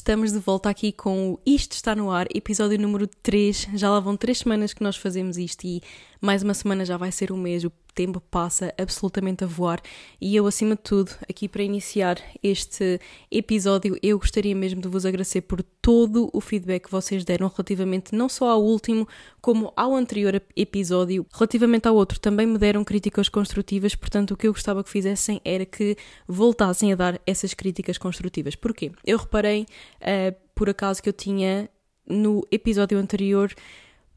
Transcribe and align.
estamos 0.00 0.32
de 0.32 0.38
volta 0.38 0.70
aqui 0.70 0.92
com 0.92 1.32
o 1.32 1.40
Isto 1.44 1.72
Está 1.72 1.94
No 1.94 2.10
Ar, 2.10 2.26
episódio 2.34 2.78
número 2.78 3.06
3. 3.22 3.68
Já 3.74 3.90
lá 3.90 4.00
vão 4.00 4.16
3 4.16 4.38
semanas 4.38 4.72
que 4.72 4.82
nós 4.82 4.96
fazemos 4.96 5.36
isto 5.36 5.66
e 5.66 5.82
mais 6.22 6.42
uma 6.42 6.54
semana 6.54 6.86
já 6.86 6.96
vai 6.96 7.12
ser 7.12 7.30
um 7.30 7.36
mês. 7.36 7.64
O 7.64 7.72
tempo 7.92 8.20
passa 8.20 8.74
absolutamente 8.78 9.44
a 9.44 9.46
voar 9.46 9.80
e 10.20 10.36
eu, 10.36 10.46
acima 10.46 10.74
de 10.74 10.82
tudo, 10.82 11.12
aqui 11.28 11.48
para 11.48 11.62
iniciar 11.62 12.18
este 12.42 13.00
episódio, 13.30 13.98
eu 14.02 14.18
gostaria 14.18 14.54
mesmo 14.54 14.80
de 14.80 14.88
vos 14.88 15.06
agradecer 15.06 15.42
por 15.42 15.62
todo 15.62 16.30
o 16.32 16.40
feedback 16.40 16.84
que 16.84 16.90
vocês 16.90 17.24
deram 17.24 17.48
relativamente 17.48 18.14
não 18.14 18.28
só 18.28 18.50
ao 18.50 18.62
último, 18.62 19.08
como 19.40 19.72
ao 19.76 19.94
anterior 19.94 20.42
episódio. 20.56 21.26
Relativamente 21.32 21.88
ao 21.88 21.94
outro, 21.94 22.20
também 22.20 22.46
me 22.46 22.58
deram 22.58 22.84
críticas 22.84 23.28
construtivas, 23.28 23.94
portanto, 23.94 24.32
o 24.32 24.36
que 24.36 24.46
eu 24.46 24.52
gostava 24.52 24.84
que 24.84 24.90
fizessem 24.90 25.40
era 25.44 25.64
que 25.64 25.96
voltassem 26.26 26.92
a 26.92 26.96
dar 26.96 27.20
essas 27.26 27.54
críticas 27.54 27.98
construtivas. 27.98 28.54
Porquê? 28.54 28.92
Eu 29.04 29.18
reparei, 29.18 29.62
uh, 29.62 30.34
por 30.54 30.68
acaso, 30.68 31.02
que 31.02 31.08
eu 31.08 31.12
tinha 31.12 31.68
no 32.06 32.46
episódio 32.50 32.98
anterior 32.98 33.54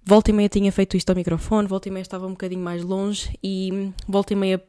volta 0.05 0.31
e 0.31 0.33
meia 0.33 0.49
tinha 0.49 0.71
feito 0.71 0.97
isto 0.97 1.09
ao 1.09 1.15
microfone, 1.15 1.67
volta 1.67 1.87
e 1.87 1.91
meia 1.91 2.01
estava 2.01 2.27
um 2.27 2.31
bocadinho 2.31 2.61
mais 2.61 2.83
longe 2.83 3.37
e 3.43 3.91
volta 4.07 4.33
e 4.33 4.35
meia 4.35 4.63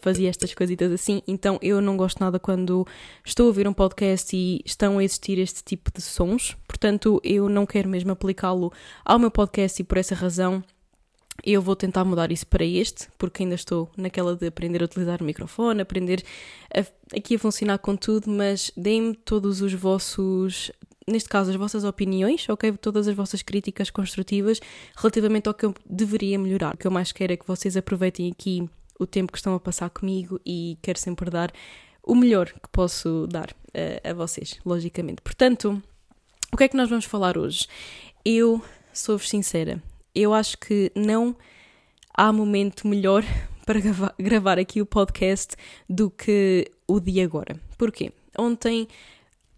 fazia 0.00 0.28
estas 0.28 0.52
coisitas 0.52 0.90
assim, 0.90 1.22
então 1.28 1.58
eu 1.62 1.80
não 1.80 1.96
gosto 1.96 2.18
nada 2.18 2.38
quando 2.38 2.86
estou 3.24 3.44
a 3.44 3.46
ouvir 3.48 3.68
um 3.68 3.72
podcast 3.72 4.34
e 4.34 4.60
estão 4.64 4.98
a 4.98 5.04
existir 5.04 5.38
este 5.38 5.62
tipo 5.62 5.92
de 5.92 6.00
sons, 6.00 6.56
portanto 6.66 7.20
eu 7.22 7.48
não 7.48 7.64
quero 7.64 7.88
mesmo 7.88 8.10
aplicá-lo 8.10 8.72
ao 9.04 9.18
meu 9.18 9.30
podcast 9.30 9.80
e 9.80 9.84
por 9.84 9.98
essa 9.98 10.14
razão 10.14 10.62
eu 11.44 11.62
vou 11.62 11.74
tentar 11.74 12.04
mudar 12.04 12.30
isso 12.30 12.46
para 12.46 12.64
este, 12.64 13.08
porque 13.16 13.42
ainda 13.42 13.54
estou 13.54 13.90
naquela 13.96 14.36
de 14.36 14.46
aprender 14.46 14.82
a 14.82 14.84
utilizar 14.84 15.22
o 15.22 15.24
microfone, 15.24 15.80
aprender 15.80 16.22
a, 16.74 17.16
aqui 17.16 17.36
a 17.36 17.38
funcionar 17.38 17.78
com 17.78 17.96
tudo, 17.96 18.30
mas 18.30 18.70
deem-me 18.76 19.14
todos 19.14 19.60
os 19.60 19.72
vossos 19.72 20.70
neste 21.06 21.28
caso, 21.28 21.50
as 21.50 21.56
vossas 21.56 21.84
opiniões, 21.84 22.48
ok? 22.48 22.72
Todas 22.72 23.08
as 23.08 23.14
vossas 23.14 23.42
críticas 23.42 23.90
construtivas 23.90 24.60
relativamente 24.96 25.48
ao 25.48 25.54
que 25.54 25.66
eu 25.66 25.74
deveria 25.88 26.38
melhorar. 26.38 26.74
O 26.74 26.76
que 26.76 26.86
eu 26.86 26.90
mais 26.90 27.12
quero 27.12 27.32
é 27.32 27.36
que 27.36 27.46
vocês 27.46 27.76
aproveitem 27.76 28.30
aqui 28.30 28.68
o 28.98 29.06
tempo 29.06 29.32
que 29.32 29.38
estão 29.38 29.54
a 29.54 29.60
passar 29.60 29.90
comigo 29.90 30.40
e 30.46 30.78
quero 30.82 30.98
sempre 30.98 31.30
dar 31.30 31.52
o 32.02 32.14
melhor 32.14 32.46
que 32.46 32.68
posso 32.70 33.26
dar 33.28 33.50
uh, 33.50 34.10
a 34.10 34.12
vocês, 34.12 34.58
logicamente. 34.64 35.22
Portanto, 35.22 35.82
o 36.52 36.56
que 36.56 36.64
é 36.64 36.68
que 36.68 36.76
nós 36.76 36.88
vamos 36.88 37.04
falar 37.04 37.38
hoje? 37.38 37.66
Eu 38.24 38.62
sou-vos 38.92 39.28
sincera, 39.28 39.82
eu 40.14 40.34
acho 40.34 40.58
que 40.58 40.92
não 40.94 41.36
há 42.14 42.32
momento 42.32 42.86
melhor 42.86 43.24
para 43.64 43.80
gravar, 43.80 44.14
gravar 44.18 44.58
aqui 44.58 44.80
o 44.80 44.86
podcast 44.86 45.56
do 45.88 46.10
que 46.10 46.70
o 46.86 47.00
dia 47.00 47.24
agora. 47.24 47.58
Porquê? 47.78 48.12
Ontem, 48.36 48.88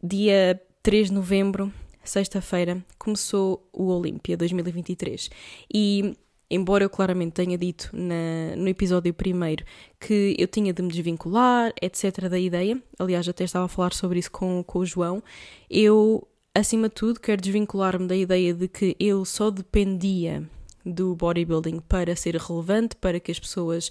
dia 0.02 0.60
3 0.84 1.08
de 1.08 1.14
novembro, 1.14 1.72
sexta-feira, 2.04 2.84
começou 2.98 3.66
o 3.72 3.86
Olímpia 3.86 4.36
2023. 4.36 5.30
E, 5.72 6.14
embora 6.50 6.84
eu 6.84 6.90
claramente 6.90 7.32
tenha 7.32 7.56
dito 7.56 7.88
na, 7.90 8.54
no 8.54 8.68
episódio 8.68 9.14
primeiro 9.14 9.64
que 9.98 10.36
eu 10.38 10.46
tinha 10.46 10.74
de 10.74 10.82
me 10.82 10.90
desvincular, 10.90 11.72
etc., 11.80 12.28
da 12.28 12.38
ideia, 12.38 12.78
aliás, 12.98 13.26
até 13.26 13.44
estava 13.44 13.64
a 13.64 13.68
falar 13.68 13.94
sobre 13.94 14.18
isso 14.18 14.30
com, 14.30 14.62
com 14.62 14.80
o 14.80 14.84
João, 14.84 15.22
eu, 15.70 16.28
acima 16.54 16.90
de 16.90 16.96
tudo, 16.96 17.18
quero 17.18 17.40
desvincular-me 17.40 18.06
da 18.06 18.14
ideia 18.14 18.52
de 18.52 18.68
que 18.68 18.94
eu 19.00 19.24
só 19.24 19.50
dependia 19.50 20.46
do 20.84 21.16
bodybuilding 21.16 21.80
para 21.80 22.14
ser 22.14 22.36
relevante, 22.36 22.94
para 22.96 23.18
que 23.18 23.32
as 23.32 23.40
pessoas 23.40 23.90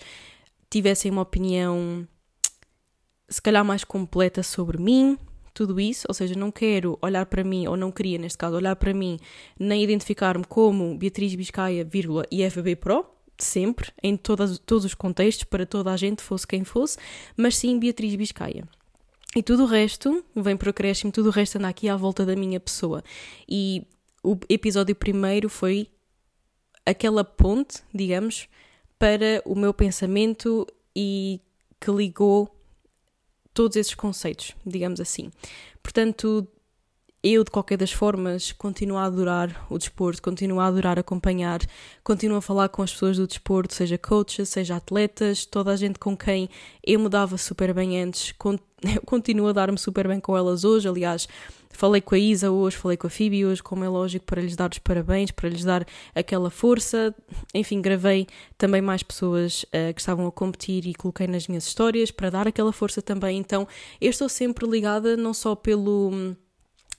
tivessem 0.69 1.09
uma 1.09 1.23
opinião 1.23 2.07
se 3.27 3.41
calhar 3.41 3.65
mais 3.65 3.83
completa 3.83 4.43
sobre 4.43 4.77
mim, 4.77 5.17
tudo 5.53 5.79
isso, 5.79 6.05
ou 6.07 6.13
seja, 6.13 6.35
não 6.35 6.51
quero 6.51 6.97
olhar 7.01 7.25
para 7.25 7.43
mim, 7.43 7.67
ou 7.67 7.77
não 7.77 7.91
queria 7.91 8.17
neste 8.17 8.37
caso 8.37 8.55
olhar 8.55 8.75
para 8.75 8.93
mim, 8.93 9.19
nem 9.59 9.83
identificar-me 9.83 10.43
como 10.45 10.97
Beatriz 10.97 11.35
Biscaia, 11.35 11.83
vírgula, 11.83 12.25
e 12.31 12.49
FB 12.49 12.75
Pro, 12.77 13.05
sempre, 13.37 13.91
em 14.01 14.17
todas, 14.17 14.57
todos 14.59 14.85
os 14.85 14.93
contextos, 14.93 15.43
para 15.43 15.65
toda 15.65 15.91
a 15.91 15.97
gente, 15.97 16.21
fosse 16.21 16.47
quem 16.47 16.63
fosse, 16.63 16.97
mas 17.37 17.55
sim 17.55 17.77
Beatriz 17.79 18.15
Biscaia. 18.15 18.67
E 19.35 19.41
tudo 19.41 19.63
o 19.63 19.67
resto 19.67 20.23
vem 20.35 20.55
por 20.55 20.69
acréscimo, 20.69 21.11
tudo 21.11 21.29
o 21.29 21.31
resto 21.31 21.57
anda 21.57 21.67
aqui 21.67 21.89
à 21.89 21.95
volta 21.95 22.25
da 22.25 22.35
minha 22.35 22.59
pessoa. 22.59 23.03
E 23.49 23.87
o 24.23 24.37
episódio 24.47 24.95
primeiro 24.95 25.49
foi 25.49 25.87
aquela 26.85 27.23
ponte, 27.23 27.81
digamos, 27.93 28.47
para 28.99 29.41
o 29.45 29.55
meu 29.55 29.73
pensamento 29.73 30.67
e 30.95 31.41
que 31.79 31.91
ligou 31.91 32.52
todos 33.53 33.77
esses 33.77 33.93
conceitos, 33.93 34.53
digamos 34.65 34.99
assim. 34.99 35.31
Portanto, 35.81 36.47
eu, 37.23 37.41
de 37.43 37.51
qualquer 37.51 37.77
das 37.77 37.91
formas, 37.93 38.51
continuo 38.51 38.97
a 38.97 39.05
adorar 39.05 39.65
o 39.69 39.77
desporto, 39.77 40.21
continuo 40.21 40.59
a 40.59 40.67
adorar 40.67 40.99
acompanhar, 40.99 41.61
continuo 42.03 42.37
a 42.37 42.41
falar 42.41 42.67
com 42.67 42.81
as 42.81 42.91
pessoas 42.91 43.15
do 43.15 43.25
desporto, 43.25 43.73
seja 43.73 43.97
coaches, 43.97 44.49
seja 44.49 44.75
atletas, 44.75 45.45
toda 45.45 45.71
a 45.71 45.75
gente 45.77 45.97
com 45.97 46.17
quem 46.17 46.49
eu 46.85 46.99
me 46.99 47.07
dava 47.07 47.37
super 47.37 47.73
bem 47.73 48.01
antes, 48.01 48.33
continuo 49.05 49.47
a 49.47 49.53
dar-me 49.53 49.77
super 49.77 50.05
bem 50.05 50.19
com 50.19 50.35
elas 50.35 50.65
hoje. 50.65 50.85
Aliás, 50.85 51.29
falei 51.73 52.01
com 52.01 52.15
a 52.15 52.17
Isa 52.17 52.51
hoje, 52.51 52.77
falei 52.77 52.95
com 52.95 53.07
a 53.07 53.09
Phoebe 53.09 53.45
hoje, 53.45 53.61
como 53.61 53.83
é 53.83 53.89
lógico, 53.89 54.25
para 54.25 54.41
lhes 54.41 54.55
dar 54.55 54.71
os 54.71 54.79
parabéns, 54.79 55.31
para 55.31 55.49
lhes 55.49 55.63
dar 55.63 55.85
aquela 56.15 56.49
força. 56.49 57.13
Enfim, 57.53 57.81
gravei 57.81 58.27
também 58.57 58.81
mais 58.81 59.03
pessoas 59.03 59.63
uh, 59.63 59.93
que 59.93 59.99
estavam 59.99 60.25
a 60.27 60.31
competir 60.31 60.85
e 60.87 60.93
coloquei 60.93 61.27
nas 61.27 61.47
minhas 61.47 61.65
histórias 61.65 62.11
para 62.11 62.29
dar 62.29 62.47
aquela 62.47 62.71
força 62.71 63.01
também. 63.01 63.37
Então, 63.37 63.67
eu 63.99 64.09
estou 64.09 64.29
sempre 64.29 64.65
ligada 64.67 65.17
não 65.17 65.33
só 65.33 65.55
pelo 65.55 66.11
hum, 66.13 66.35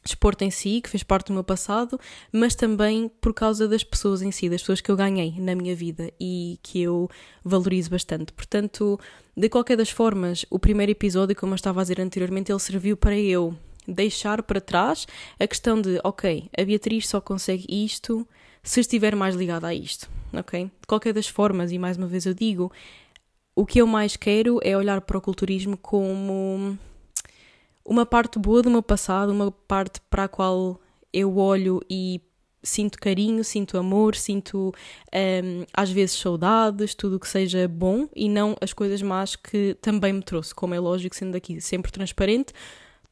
desporto 0.05 0.45
em 0.45 0.51
si, 0.51 0.81
que 0.83 0.91
fez 0.91 1.03
parte 1.03 1.29
do 1.29 1.33
meu 1.33 1.43
passado, 1.43 1.99
mas 2.31 2.55
também 2.55 3.11
por 3.21 3.33
causa 3.33 3.67
das 3.67 3.83
pessoas 3.83 4.23
em 4.23 4.31
si, 4.31 4.49
das 4.49 4.61
pessoas 4.61 4.81
que 4.81 4.91
eu 4.91 4.97
ganhei 4.97 5.41
na 5.41 5.55
minha 5.55 5.75
vida 5.75 6.13
e 6.21 6.59
que 6.63 6.83
eu 6.83 7.09
valorizo 7.43 7.91
bastante. 7.91 8.33
Portanto, 8.33 9.01
de 9.37 9.49
qualquer 9.49 9.77
das 9.77 9.91
formas, 9.91 10.45
o 10.51 10.59
primeiro 10.59 10.93
episódio, 10.93 11.35
como 11.35 11.53
eu 11.53 11.57
estava 11.57 11.81
a 11.81 11.85
dizer 11.85 12.01
anteriormente, 12.01 12.53
ele 12.53 12.61
serviu 12.61 12.97
para 12.97 13.19
eu 13.19 13.57
deixar 13.87 14.43
para 14.43 14.61
trás 14.61 15.07
a 15.39 15.47
questão 15.47 15.81
de, 15.81 16.01
ok, 16.03 16.49
a 16.57 16.65
Beatriz 16.65 17.09
só 17.09 17.21
consegue 17.21 17.67
isto 17.69 18.27
se 18.63 18.81
estiver 18.81 19.15
mais 19.15 19.35
ligada 19.35 19.67
a 19.67 19.75
isto, 19.75 20.09
ok? 20.33 20.65
De 20.65 20.87
qualquer 20.87 21.13
das 21.13 21.29
formas, 21.29 21.71
e 21.71 21.79
mais 21.79 21.97
uma 21.97 22.07
vez 22.07 22.25
eu 22.25 22.35
digo, 22.35 22.73
o 23.55 23.67
que 23.67 23.81
eu 23.81 23.87
mais 23.87 24.17
quero 24.17 24.59
é 24.63 24.77
olhar 24.77 25.01
para 25.03 25.19
o 25.19 25.21
culturismo 25.21 25.77
como 25.77 26.79
uma 27.85 28.07
parte 28.07 28.39
boa 28.39 28.63
do 28.63 28.71
meu 28.71 28.83
passado, 28.83 29.31
uma 29.31 29.51
parte 29.51 30.01
para 30.09 30.25
a 30.25 30.29
qual 30.29 30.81
eu 31.13 31.37
olho 31.37 31.81
e 31.89 32.21
sinto 32.63 32.99
carinho, 32.99 33.45
sinto 33.45 33.77
amor, 33.77 34.17
sinto 34.17 34.73
um, 35.15 35.65
às 35.73 35.91
vezes 35.91 36.17
saudades, 36.17 36.95
tudo 36.95 37.17
o 37.17 37.21
que 37.21 37.29
seja 37.29 37.69
bom 37.69 38.09
e 38.17 38.29
não 38.29 38.57
as 38.61 38.73
coisas 38.73 39.03
más 39.03 39.37
que 39.37 39.77
também 39.81 40.15
me 40.15 40.23
trouxe, 40.23 40.55
como 40.55 40.75
é 40.75 40.81
lógico, 40.81 41.15
sendo 41.15 41.37
aqui 41.37 41.61
sempre 41.61 41.93
transparente. 41.93 42.53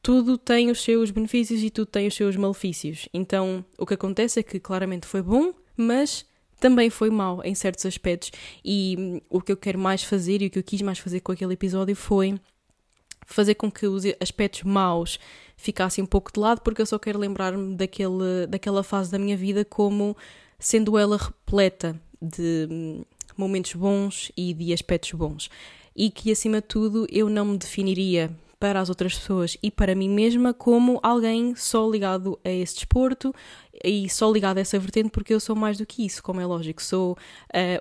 Tudo 0.03 0.37
tem 0.37 0.69
os 0.69 0.83
seus 0.83 1.11
benefícios 1.11 1.63
e 1.63 1.69
tudo 1.69 1.87
tem 1.87 2.05
os 2.05 2.13
seus 2.13 2.35
malefícios. 2.35 3.07
Então, 3.13 3.63
o 3.77 3.85
que 3.85 3.93
acontece 3.93 4.41
é 4.41 4.43
que 4.43 4.59
claramente 4.59 5.07
foi 5.07 5.21
bom, 5.21 5.53
mas 5.77 6.25
também 6.59 6.89
foi 6.89 7.09
mau 7.09 7.41
em 7.43 7.55
certos 7.55 7.85
aspectos. 7.85 8.31
E 8.63 8.95
hum, 8.99 9.21
o 9.29 9.41
que 9.41 9.53
eu 9.53 9.57
quero 9.57 9.79
mais 9.79 10.03
fazer 10.03 10.41
e 10.41 10.47
o 10.47 10.49
que 10.49 10.59
eu 10.59 10.63
quis 10.63 10.81
mais 10.81 10.99
fazer 10.99 11.21
com 11.21 11.31
aquele 11.31 11.53
episódio 11.53 11.95
foi 11.95 12.37
fazer 13.25 13.55
com 13.55 13.71
que 13.71 13.87
os 13.87 14.03
aspectos 14.19 14.63
maus 14.63 15.17
ficassem 15.55 16.03
um 16.03 16.07
pouco 16.07 16.33
de 16.33 16.39
lado, 16.39 16.59
porque 16.59 16.81
eu 16.81 16.85
só 16.85 16.99
quero 16.99 17.17
lembrar-me 17.17 17.73
daquela 18.49 18.83
fase 18.83 19.09
da 19.09 19.17
minha 19.17 19.37
vida 19.37 19.63
como 19.63 20.17
sendo 20.59 20.97
ela 20.97 21.15
repleta 21.15 21.97
de 22.21 22.67
hum, 22.69 23.05
momentos 23.37 23.73
bons 23.73 24.33
e 24.35 24.53
de 24.53 24.73
aspectos 24.73 25.13
bons. 25.13 25.49
E 25.95 26.09
que, 26.09 26.29
acima 26.29 26.59
de 26.59 26.67
tudo, 26.67 27.07
eu 27.09 27.29
não 27.29 27.45
me 27.45 27.57
definiria 27.57 28.29
para 28.63 28.79
as 28.79 28.87
outras 28.87 29.15
pessoas 29.15 29.57
e 29.61 29.69
para 29.69 29.93
mim 29.93 30.07
mesma 30.07 30.53
como 30.53 30.97
alguém 31.03 31.53
só 31.53 31.85
ligado 31.89 32.39
a 32.45 32.49
esse 32.49 32.75
desporto 32.75 33.35
e 33.83 34.09
só 34.09 34.31
ligado 34.31 34.57
a 34.57 34.61
essa 34.61 34.79
vertente 34.79 35.09
porque 35.09 35.33
eu 35.33 35.39
sou 35.41 35.53
mais 35.53 35.77
do 35.77 35.85
que 35.85 36.05
isso, 36.05 36.23
como 36.23 36.39
é 36.39 36.45
lógico. 36.45 36.81
Sou 36.81 37.11
uh, 37.11 37.17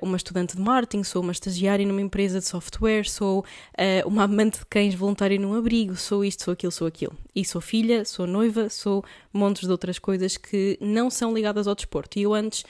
uma 0.04 0.16
estudante 0.16 0.56
de 0.56 0.60
marketing, 0.60 1.04
sou 1.04 1.22
uma 1.22 1.30
estagiária 1.30 1.86
numa 1.86 2.00
empresa 2.00 2.40
de 2.40 2.46
software, 2.46 3.08
sou 3.08 3.42
uh, 3.42 4.08
uma 4.08 4.24
amante 4.24 4.58
de 4.58 4.66
cães 4.66 4.92
voluntária 4.92 5.38
num 5.38 5.54
abrigo, 5.54 5.94
sou 5.94 6.24
isto, 6.24 6.42
sou 6.42 6.52
aquilo, 6.52 6.72
sou 6.72 6.88
aquilo. 6.88 7.16
E 7.32 7.44
sou 7.44 7.60
filha, 7.60 8.04
sou 8.04 8.26
noiva, 8.26 8.68
sou 8.68 9.04
montes 9.32 9.64
de 9.64 9.70
outras 9.70 10.00
coisas 10.00 10.36
que 10.36 10.76
não 10.80 11.10
são 11.10 11.32
ligadas 11.32 11.68
ao 11.68 11.76
desporto. 11.76 12.18
E 12.18 12.22
eu 12.22 12.34
antes 12.34 12.64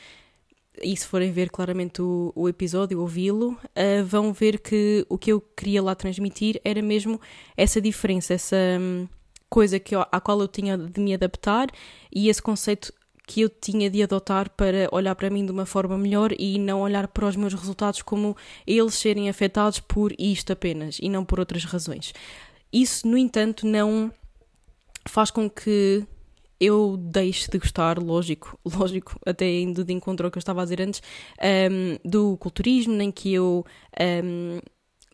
e 0.81 0.97
se 0.97 1.07
forem 1.07 1.33
ver 1.33 1.51
claramente 1.51 2.01
o, 2.01 2.33
o 2.35 2.49
episódio, 2.49 3.01
ouvi-lo, 3.01 3.51
uh, 3.51 4.05
vão 4.05 4.33
ver 4.33 4.59
que 4.59 5.05
o 5.09 5.19
que 5.19 5.33
eu 5.33 5.41
queria 5.41 5.83
lá 5.83 5.95
transmitir 5.95 6.61
era 6.65 6.81
mesmo 6.81 7.21
essa 7.57 7.81
diferença, 7.81 8.35
essa 8.35 8.57
um, 8.81 9.07
coisa 9.51 9.79
que 9.79 9.95
eu, 9.95 10.01
à 10.01 10.21
qual 10.21 10.41
eu 10.41 10.49
tinha 10.49 10.79
de 10.79 11.01
me 11.01 11.13
adaptar 11.13 11.69
e 12.11 12.29
esse 12.29 12.41
conceito 12.41 12.93
que 13.27 13.43
eu 13.43 13.49
tinha 13.49 13.89
de 13.89 14.03
adotar 14.03 14.51
para 14.51 14.89
olhar 14.91 15.15
para 15.15 15.31
mim 15.31 15.45
de 15.45 15.53
uma 15.53 15.67
forma 15.67 15.97
melhor 15.97 16.33
e 16.39 16.59
não 16.59 16.81
olhar 16.81 17.07
para 17.09 17.27
os 17.27 17.37
meus 17.37 17.55
resultados 17.55 18.03
como 18.03 18.37
eles 18.67 18.95
serem 18.95 19.29
afetados 19.29 19.79
por 19.79 20.13
isto 20.19 20.53
apenas 20.53 20.99
e 21.01 21.09
não 21.09 21.25
por 21.25 21.39
outras 21.39 21.65
razões. 21.65 22.13
Isso, 22.73 23.07
no 23.07 23.17
entanto, 23.17 23.67
não 23.67 24.11
faz 25.07 25.31
com 25.31 25.49
que 25.49 26.05
eu 26.63 26.97
deixo 26.97 27.51
de 27.51 27.59
gostar, 27.59 27.99
lógico, 27.99 28.57
lógico, 28.65 29.19
até 29.27 29.51
indo 29.51 29.85
de 29.85 29.93
encontro 29.93 30.27
ao 30.27 30.31
que 30.31 30.39
eu 30.39 30.41
estava 30.41 30.61
a 30.63 30.65
dizer 30.65 30.81
antes, 30.81 31.03
um, 31.43 32.09
do 32.09 32.37
culturismo, 32.37 32.95
nem 32.95 33.11
que 33.11 33.33
eu 33.35 33.65
um, 34.01 34.61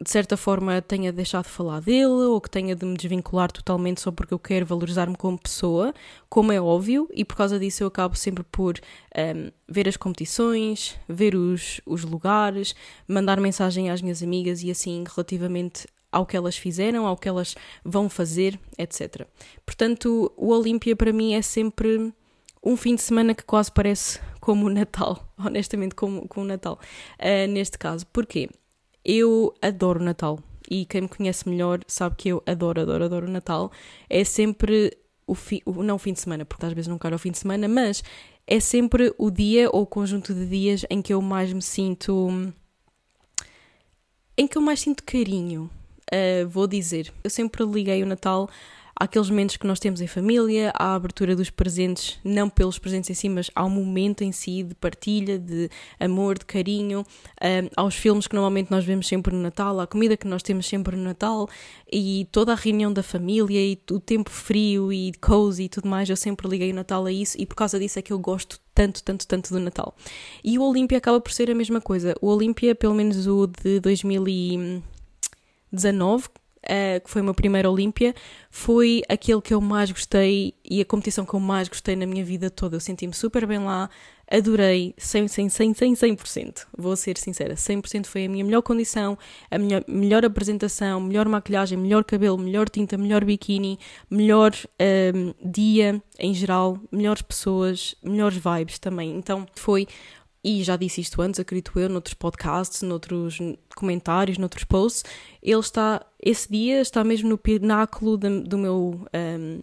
de 0.01 0.11
certa 0.11 0.37
forma 0.37 0.81
tenha 0.83 1.11
deixado 1.11 1.45
de 1.45 1.51
falar 1.51 1.81
dele 1.81 2.07
ou 2.07 2.41
que 2.41 2.51
tenha 2.51 2.77
de 2.77 2.85
me 2.85 2.97
desvincular 2.97 3.51
totalmente 3.51 4.01
só 4.01 4.13
porque 4.13 4.33
eu 4.33 4.39
quero 4.39 4.67
valorizar-me 4.67 5.17
como 5.17 5.39
pessoa, 5.39 5.95
como 6.29 6.53
é 6.53 6.61
óbvio, 6.61 7.09
e 7.15 7.25
por 7.25 7.37
causa 7.37 7.59
disso 7.59 7.83
eu 7.83 7.89
acabo 7.89 8.15
sempre 8.15 8.45
por 8.45 8.79
um, 9.17 9.51
ver 9.67 9.89
as 9.89 9.97
competições, 9.97 10.97
ver 11.09 11.35
os, 11.35 11.81
os 11.87 12.05
lugares, 12.05 12.75
mandar 13.09 13.41
mensagem 13.41 13.91
às 13.91 14.03
minhas 14.03 14.23
amigas 14.23 14.63
e 14.63 14.71
assim 14.71 15.03
relativamente 15.09 15.87
ao 16.11 16.27
que 16.27 16.37
elas 16.37 16.57
fizeram, 16.57 17.07
ao 17.07 17.17
que 17.17 17.29
elas 17.29 17.55
vão 17.85 18.09
fazer, 18.09 18.59
etc. 18.77 19.27
Portanto, 19.65 20.33
o 20.37 20.49
Olímpia 20.49 20.97
para 20.97 21.13
mim 21.13 21.35
é 21.35 21.43
sempre 21.43 22.13
um 22.63 22.77
fim 22.77 22.95
de 22.95 23.03
semana 23.03 23.35
que 23.35 23.45
quase 23.45 23.71
parece 23.71 24.21
como 24.41 24.67
o 24.67 24.71
Natal, 24.71 25.33
honestamente, 25.39 25.95
como, 25.95 26.27
como 26.29 26.45
o 26.45 26.49
Natal, 26.49 26.79
uh, 27.19 27.51
neste 27.51 27.79
caso. 27.79 28.07
Porquê? 28.07 28.49
Eu 29.05 29.55
adoro 29.63 30.03
Natal 30.03 30.39
e 30.71 30.85
quem 30.85 31.03
me 31.03 31.09
conhece 31.09 31.49
melhor 31.49 31.81
sabe 31.87 32.17
que 32.17 32.29
eu 32.29 32.43
adoro, 32.47 32.81
adoro, 32.81 33.05
adoro 33.05 33.27
o 33.27 33.31
Natal. 33.31 33.73
É 34.09 34.23
sempre 34.25 34.97
o, 35.27 35.35
fi, 35.35 35.63
o 35.65 35.83
não 35.83 35.97
o 35.97 35.99
fim 35.99 36.13
de 36.13 36.21
semana, 36.21 36.45
porque 36.45 36.67
às 36.67 36.73
vezes 36.73 36.89
não 36.89 36.99
quero 36.99 37.17
o 37.17 37.19
fim 37.19 37.31
de 37.31 37.39
semana, 37.39 37.69
mas 37.69 38.03
é 38.47 38.61
sempre 38.61 39.15
o 39.19 39.31
dia 39.31 39.69
ou 39.73 39.83
o 39.83 39.87
conjunto 39.87 40.35
de 40.35 40.47
dias 40.47 40.85
em 40.91 41.01
que 41.01 41.13
eu 41.13 41.23
mais 41.23 41.53
me 41.53 41.63
sinto. 41.63 42.53
em 44.37 44.47
que 44.47 44.59
eu 44.59 44.63
mais 44.63 44.81
sinto 44.81 45.05
carinho. 45.05 45.71
Uh, 46.13 46.49
vou 46.49 46.67
dizer, 46.67 47.13
eu 47.23 47.31
sempre 47.31 47.65
liguei 47.65 48.03
o 48.03 48.07
Natal 48.07 48.49
àqueles 48.99 49.31
momentos 49.31 49.57
que 49.57 49.67
nós 49.67 49.79
temos 49.79 50.01
em 50.01 50.07
família, 50.07 50.73
à 50.75 50.95
abertura 50.95 51.37
dos 51.37 51.51
presentes, 51.51 52.19
não 52.25 52.51
pelos 52.51 52.79
presentes 52.79 53.11
em 53.11 53.15
si, 53.15 53.29
mas 53.29 53.51
ao 53.55 53.71
momento 53.71 54.23
em 54.23 54.33
si 54.33 54.65
de 54.65 54.75
partilha, 54.75 55.39
de 55.39 55.71
amor, 56.01 56.39
de 56.39 56.45
carinho, 56.45 57.07
um, 57.41 57.69
aos 57.77 57.95
filmes 57.95 58.27
que 58.27 58.35
normalmente 58.35 58.71
nós 58.71 58.85
vemos 58.85 59.07
sempre 59.07 59.33
no 59.35 59.41
Natal, 59.41 59.79
à 59.79 59.87
comida 59.87 60.17
que 60.17 60.27
nós 60.27 60.43
temos 60.43 60.67
sempre 60.67 60.97
no 60.97 61.05
Natal 61.05 61.49
e 61.91 62.27
toda 62.33 62.53
a 62.53 62.57
reunião 62.57 62.93
da 62.93 63.03
família 63.03 63.61
e 63.61 63.79
o 63.91 64.01
tempo 64.01 64.31
frio 64.31 64.93
e 64.93 65.13
cozy 65.21 65.65
e 65.65 65.69
tudo 65.69 65.89
mais, 65.89 66.11
eu 66.11 66.17
sempre 66.17 66.49
liguei 66.49 66.73
o 66.73 66.75
Natal 66.75 67.07
a 67.07 67.13
isso 67.13 67.37
e 67.41 67.47
por 67.47 67.55
causa 67.55 67.79
disso 67.79 67.99
é 67.99 68.03
que 68.03 68.13
eu 68.13 68.19
gosto 68.19 68.59
tanto, 68.75 69.03
tanto, 69.03 69.27
tanto 69.27 69.53
do 69.53 69.61
Natal. 69.61 69.95
E 70.43 70.59
o 70.59 70.63
Olímpia 70.63 70.99
acaba 70.99 71.21
por 71.21 71.33
ser 71.33 71.51
a 71.51 71.55
mesma 71.55 71.81
coisa. 71.81 72.15
O 72.21 72.29
Olímpia, 72.29 72.75
pelo 72.75 72.95
menos 72.95 73.27
o 73.27 73.47
de 73.47 73.81
2019, 75.73 76.27
uh, 76.27 77.01
que 77.03 77.11
foi 77.11 77.23
o 77.23 77.25
meu 77.25 77.35
primeiro 77.35 77.71
Olímpia, 77.71 78.15
foi 78.51 79.03
aquele 79.09 79.41
que 79.41 79.55
eu 79.55 79.61
mais 79.61 79.91
gostei 79.91 80.55
e 80.65 80.81
a 80.81 80.85
competição 80.85 81.25
que 81.25 81.35
eu 81.35 81.41
mais 81.41 81.69
gostei 81.69 81.97
na 81.97 82.07
minha 82.07 82.25
vida 82.25 82.51
toda. 82.51 82.77
Eu 82.77 82.81
senti-me 82.81 83.15
super 83.15 83.47
bem 83.47 83.59
lá, 83.59 83.89
adorei 84.31 84.95
100, 84.99 85.29
100, 85.29 85.49
100, 85.49 85.75
100, 85.75 85.95
100%. 85.95 86.67
Vou 86.77 86.95
ser 86.97 87.17
sincera, 87.17 87.55
100% 87.55 88.07
foi 88.07 88.27
a 88.27 88.29
minha 88.29 88.45
melhor 88.45 88.63
condição, 88.63 89.17
a 89.51 89.59
minha 89.59 89.83
melhor 89.87 90.25
apresentação, 90.25 91.01
melhor 91.01 91.29
maquilhagem, 91.29 91.79
melhor 91.79 92.05
cabelo, 92.05 92.39
melhor 92.39 92.69
tinta, 92.69 92.97
melhor 92.99 93.25
biquíni, 93.25 93.79
melhor 94.11 94.53
um, 95.15 95.35
dia 95.43 96.03
em 96.19 96.35
geral, 96.35 96.79
melhores 96.91 97.23
pessoas, 97.23 97.95
melhores 98.03 98.39
vibes 98.39 98.79
também. 98.79 99.17
Então 99.17 99.47
foi 99.55 99.87
e 100.43 100.63
já 100.63 100.77
disse 100.77 101.01
isto 101.01 101.21
antes, 101.21 101.41
acredito 101.41 101.79
eu, 101.79 101.89
noutros 101.89 102.15
podcasts, 102.15 102.83
noutros 102.83 103.39
comentários, 103.75 104.39
noutros 104.39 104.65
posts, 104.65 105.05
ele 105.43 105.61
está, 105.61 106.05
esse 106.23 106.51
dia 106.51 106.81
está 106.81 107.03
mesmo 107.03 107.29
no 107.29 107.39
pináculo 107.39 108.17
de, 108.17 108.41
do 108.41 108.57
meu, 108.57 109.01
um, 109.15 109.61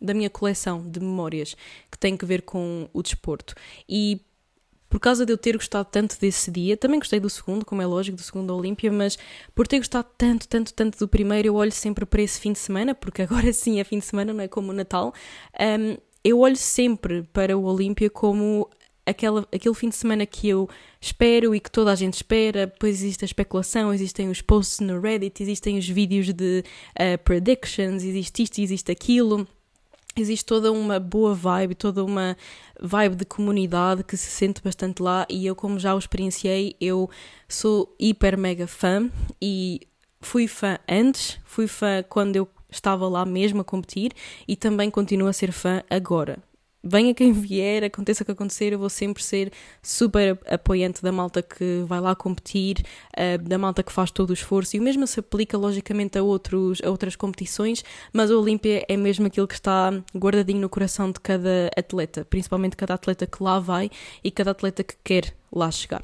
da 0.00 0.12
minha 0.12 0.28
coleção 0.28 0.82
de 0.88 1.00
memórias 1.00 1.56
que 1.90 1.98
tem 1.98 2.16
que 2.16 2.26
ver 2.26 2.42
com 2.42 2.88
o 2.92 3.02
desporto. 3.02 3.54
E 3.88 4.20
por 4.88 5.00
causa 5.00 5.26
de 5.26 5.32
eu 5.32 5.38
ter 5.38 5.56
gostado 5.56 5.88
tanto 5.90 6.18
desse 6.18 6.50
dia, 6.50 6.76
também 6.76 6.98
gostei 6.98 7.20
do 7.20 7.28
segundo, 7.28 7.64
como 7.64 7.82
é 7.82 7.86
lógico, 7.86 8.16
do 8.16 8.22
segundo 8.22 8.54
Olímpia, 8.54 8.90
mas 8.90 9.18
por 9.54 9.66
ter 9.66 9.78
gostado 9.78 10.08
tanto, 10.16 10.48
tanto, 10.48 10.72
tanto 10.72 10.98
do 10.98 11.08
primeiro, 11.08 11.48
eu 11.48 11.54
olho 11.54 11.72
sempre 11.72 12.06
para 12.06 12.22
esse 12.22 12.40
fim 12.40 12.52
de 12.52 12.58
semana, 12.58 12.94
porque 12.94 13.22
agora 13.22 13.50
sim 13.54 13.80
é 13.80 13.84
fim 13.84 13.98
de 13.98 14.04
semana, 14.04 14.32
não 14.32 14.42
é 14.42 14.48
como 14.48 14.70
o 14.70 14.72
Natal. 14.72 15.12
Um, 15.60 15.96
eu 16.22 16.40
olho 16.40 16.56
sempre 16.56 17.22
para 17.32 17.56
o 17.56 17.64
Olímpia 17.64 18.10
como 18.10 18.68
aquela, 19.06 19.46
aquele 19.52 19.74
fim 19.74 19.88
de 19.88 19.94
semana 19.94 20.26
que 20.26 20.48
eu 20.48 20.68
espero 21.00 21.54
e 21.54 21.60
que 21.60 21.70
toda 21.70 21.92
a 21.92 21.94
gente 21.94 22.14
espera, 22.14 22.66
depois 22.66 22.96
existe 22.96 23.24
a 23.24 23.26
especulação, 23.26 23.94
existem 23.94 24.28
os 24.28 24.42
posts 24.42 24.80
no 24.80 25.00
Reddit, 25.00 25.40
existem 25.42 25.78
os 25.78 25.88
vídeos 25.88 26.32
de 26.32 26.64
uh, 26.98 27.18
predictions, 27.22 28.02
existe 28.02 28.42
isto, 28.42 28.60
existe 28.60 28.90
aquilo. 28.90 29.46
Existe 30.18 30.46
toda 30.46 30.72
uma 30.72 30.98
boa 30.98 31.34
vibe, 31.34 31.74
toda 31.74 32.02
uma 32.02 32.34
vibe 32.80 33.16
de 33.16 33.26
comunidade 33.26 34.02
que 34.02 34.16
se 34.16 34.30
sente 34.30 34.62
bastante 34.62 35.02
lá 35.02 35.26
e 35.28 35.44
eu, 35.46 35.54
como 35.54 35.78
já 35.78 35.94
o 35.94 35.98
experienciei, 35.98 36.74
eu 36.80 37.10
sou 37.46 37.94
hiper 38.00 38.38
mega 38.38 38.66
fã 38.66 39.10
e 39.42 39.82
fui 40.22 40.48
fã 40.48 40.78
antes, 40.88 41.38
fui 41.44 41.66
fã 41.66 42.02
quando 42.08 42.34
eu 42.34 42.48
estava 42.70 43.06
lá 43.06 43.26
mesmo 43.26 43.60
a 43.60 43.64
competir 43.64 44.10
e 44.48 44.56
também 44.56 44.90
continuo 44.90 45.28
a 45.28 45.34
ser 45.34 45.52
fã 45.52 45.82
agora 45.90 46.42
venha 46.86 47.14
quem 47.14 47.32
vier, 47.32 47.84
aconteça 47.84 48.22
o 48.22 48.26
que 48.26 48.32
acontecer, 48.32 48.72
eu 48.72 48.78
vou 48.78 48.88
sempre 48.88 49.22
ser 49.22 49.52
super 49.82 50.38
apoiante 50.46 51.02
da 51.02 51.12
malta 51.12 51.42
que 51.42 51.84
vai 51.86 52.00
lá 52.00 52.14
competir, 52.14 52.84
uh, 53.16 53.42
da 53.42 53.58
malta 53.58 53.82
que 53.82 53.92
faz 53.92 54.10
todo 54.10 54.30
o 54.30 54.32
esforço, 54.32 54.76
e 54.76 54.80
o 54.80 54.82
mesmo 54.82 55.06
se 55.06 55.20
aplica 55.20 55.58
logicamente 55.58 56.18
a, 56.18 56.22
outros, 56.22 56.80
a 56.84 56.90
outras 56.90 57.16
competições, 57.16 57.84
mas 58.12 58.30
a 58.30 58.36
Olímpia 58.36 58.84
é 58.88 58.96
mesmo 58.96 59.26
aquilo 59.26 59.48
que 59.48 59.54
está 59.54 59.92
guardadinho 60.16 60.60
no 60.60 60.68
coração 60.68 61.10
de 61.10 61.20
cada 61.20 61.70
atleta, 61.76 62.24
principalmente 62.24 62.76
cada 62.76 62.94
atleta 62.94 63.26
que 63.26 63.42
lá 63.42 63.58
vai 63.58 63.90
e 64.22 64.30
cada 64.30 64.52
atleta 64.52 64.84
que 64.84 64.94
quer 65.02 65.34
lá 65.52 65.70
chegar. 65.70 66.02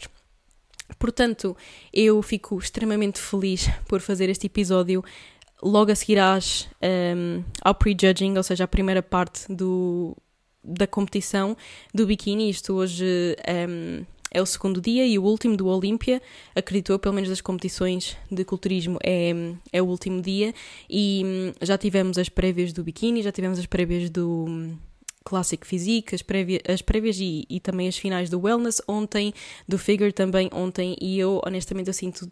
Portanto, 0.98 1.56
eu 1.92 2.20
fico 2.22 2.58
extremamente 2.58 3.18
feliz 3.18 3.68
por 3.88 4.00
fazer 4.00 4.28
este 4.28 4.46
episódio 4.46 5.02
logo 5.62 5.92
a 5.92 5.94
seguir 5.94 6.18
às, 6.18 6.68
um, 6.82 6.86
ehm, 6.86 7.44
ao 7.62 7.74
prejudging, 7.74 8.36
ou 8.36 8.42
seja, 8.42 8.64
a 8.64 8.68
primeira 8.68 9.02
parte 9.02 9.52
do, 9.52 10.16
da 10.62 10.86
competição 10.86 11.56
do 11.94 12.06
biquíni. 12.06 12.50
Isto 12.50 12.74
hoje 12.74 13.04
um, 13.04 13.52
ehm, 13.52 14.06
é 14.30 14.40
o 14.40 14.46
segundo 14.46 14.80
dia 14.80 15.06
e 15.06 15.18
o 15.18 15.24
último 15.24 15.56
do 15.56 15.66
Olímpia. 15.66 16.20
Acreditou, 16.54 16.98
pelo 16.98 17.14
menos 17.14 17.28
das 17.28 17.40
competições 17.40 18.16
de 18.30 18.44
culturismo, 18.44 18.98
é, 19.02 19.32
é 19.72 19.82
o 19.82 19.86
último 19.86 20.22
dia. 20.22 20.54
E 20.88 21.22
um, 21.24 21.52
já 21.64 21.76
tivemos 21.76 22.16
as 22.16 22.28
prévias 22.28 22.72
do 22.72 22.82
biquíni, 22.82 23.22
já 23.22 23.30
tivemos 23.30 23.58
as 23.58 23.66
prévias 23.66 24.08
do. 24.10 24.46
Um, 24.48 24.76
Classic 25.24 25.64
Physique, 25.64 26.16
as, 26.16 26.20
prévia, 26.22 26.60
as 26.66 26.82
prévias 26.82 27.16
e, 27.20 27.46
e, 27.48 27.60
também 27.60 27.86
as 27.86 27.96
finais 27.96 28.28
do 28.28 28.40
Wellness 28.40 28.82
ontem, 28.88 29.32
do 29.68 29.78
Figure 29.78 30.12
também 30.12 30.50
ontem, 30.52 30.96
e 31.00 31.16
eu 31.16 31.40
honestamente 31.46 31.86
eu 31.86 31.94
sinto 31.94 32.30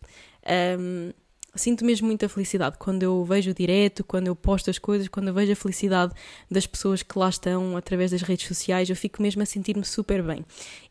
um, 0.76 1.12
sinto 1.54 1.85
mesmo 1.85 2.07
muita 2.07 2.28
felicidade 2.28 2.76
quando 2.78 3.02
eu 3.02 3.25
vejo 3.25 3.50
o 3.50 3.54
direto, 3.54 4.04
quando 4.04 4.28
eu 4.28 4.37
posto 4.37 4.71
as 4.71 4.78
coisas, 4.78 5.09
quando 5.09 5.28
eu 5.28 5.35
vejo 5.35 5.52
a 5.52 5.57
felicidade 5.57 6.14
das 6.50 6.66
pessoas 6.66 7.02
que 7.02 7.19
lá 7.19 7.28
estão 7.28 7.76
através 7.76 8.11
das 8.11 8.23
redes 8.23 8.47
sociais, 8.47 8.88
eu 8.88 8.97
fico 8.97 9.21
mesmo 9.23 9.42
a 9.42 9.47
sentir-me 9.47 9.85
super 9.85 10.23
bem. 10.23 10.45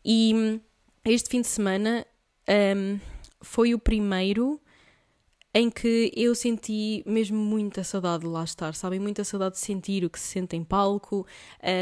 E 0.04 0.32
hum, 0.34 0.60
este 1.04 1.28
fim 1.28 1.40
de 1.40 1.48
semana 1.48 2.06
um, 2.76 2.98
foi 3.40 3.74
o 3.74 3.78
primeiro 3.78 4.60
em 5.52 5.68
que 5.68 6.12
eu 6.14 6.34
senti 6.34 7.02
mesmo 7.04 7.36
muita 7.36 7.82
saudade 7.82 8.22
de 8.22 8.28
lá 8.28 8.44
estar, 8.44 8.72
sabem? 8.74 9.00
Muita 9.00 9.24
saudade 9.24 9.56
de 9.56 9.60
sentir 9.60 10.04
o 10.04 10.10
que 10.10 10.18
se 10.18 10.28
sente 10.28 10.56
em 10.56 10.62
palco, 10.62 11.26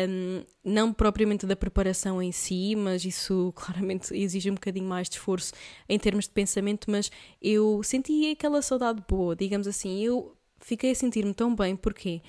um, 0.08 0.42
não 0.64 0.92
propriamente 0.92 1.44
da 1.46 1.54
preparação 1.54 2.22
em 2.22 2.32
si, 2.32 2.74
mas 2.74 3.04
isso 3.04 3.52
claramente 3.56 4.14
exige 4.14 4.50
um 4.50 4.54
bocadinho 4.54 4.86
mais 4.86 5.08
de 5.08 5.16
esforço 5.16 5.52
em 5.88 5.98
termos 5.98 6.24
de 6.24 6.30
pensamento, 6.30 6.90
mas 6.90 7.10
eu 7.42 7.82
senti 7.82 8.30
aquela 8.30 8.62
saudade 8.62 9.02
boa, 9.06 9.36
digamos 9.36 9.66
assim, 9.66 10.02
eu 10.02 10.34
fiquei 10.60 10.92
a 10.92 10.94
sentir-me 10.94 11.34
tão 11.34 11.54
bem, 11.54 11.76
porque 11.76 12.22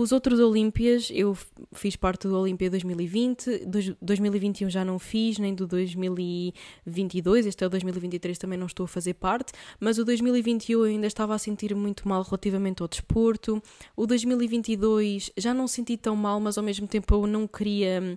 os 0.00 0.10
outros 0.10 0.40
Olímpias, 0.40 1.08
eu 1.12 1.36
fiz 1.72 1.94
parte 1.94 2.26
do 2.26 2.36
Olímpia 2.36 2.68
2020, 2.68 3.66
2021 4.02 4.68
já 4.68 4.84
não 4.84 4.98
fiz, 4.98 5.38
nem 5.38 5.54
do 5.54 5.66
2022, 5.68 7.46
este 7.46 7.62
é 7.62 7.66
o 7.66 7.70
2023 7.70 8.36
também 8.36 8.58
não 8.58 8.66
estou 8.66 8.84
a 8.84 8.88
fazer 8.88 9.14
parte, 9.14 9.52
mas 9.78 9.96
o 9.98 10.04
2021 10.04 10.80
eu 10.80 10.84
ainda 10.84 11.06
estava 11.06 11.34
a 11.34 11.38
sentir 11.38 11.74
muito 11.76 12.08
mal 12.08 12.22
relativamente 12.22 12.82
ao 12.82 12.88
desporto. 12.88 13.62
O 13.96 14.04
2022 14.06 15.30
já 15.36 15.54
não 15.54 15.68
senti 15.68 15.96
tão 15.96 16.16
mal, 16.16 16.40
mas 16.40 16.58
ao 16.58 16.64
mesmo 16.64 16.88
tempo 16.88 17.14
eu 17.14 17.26
não 17.26 17.46
queria 17.46 18.02
hum, 18.02 18.16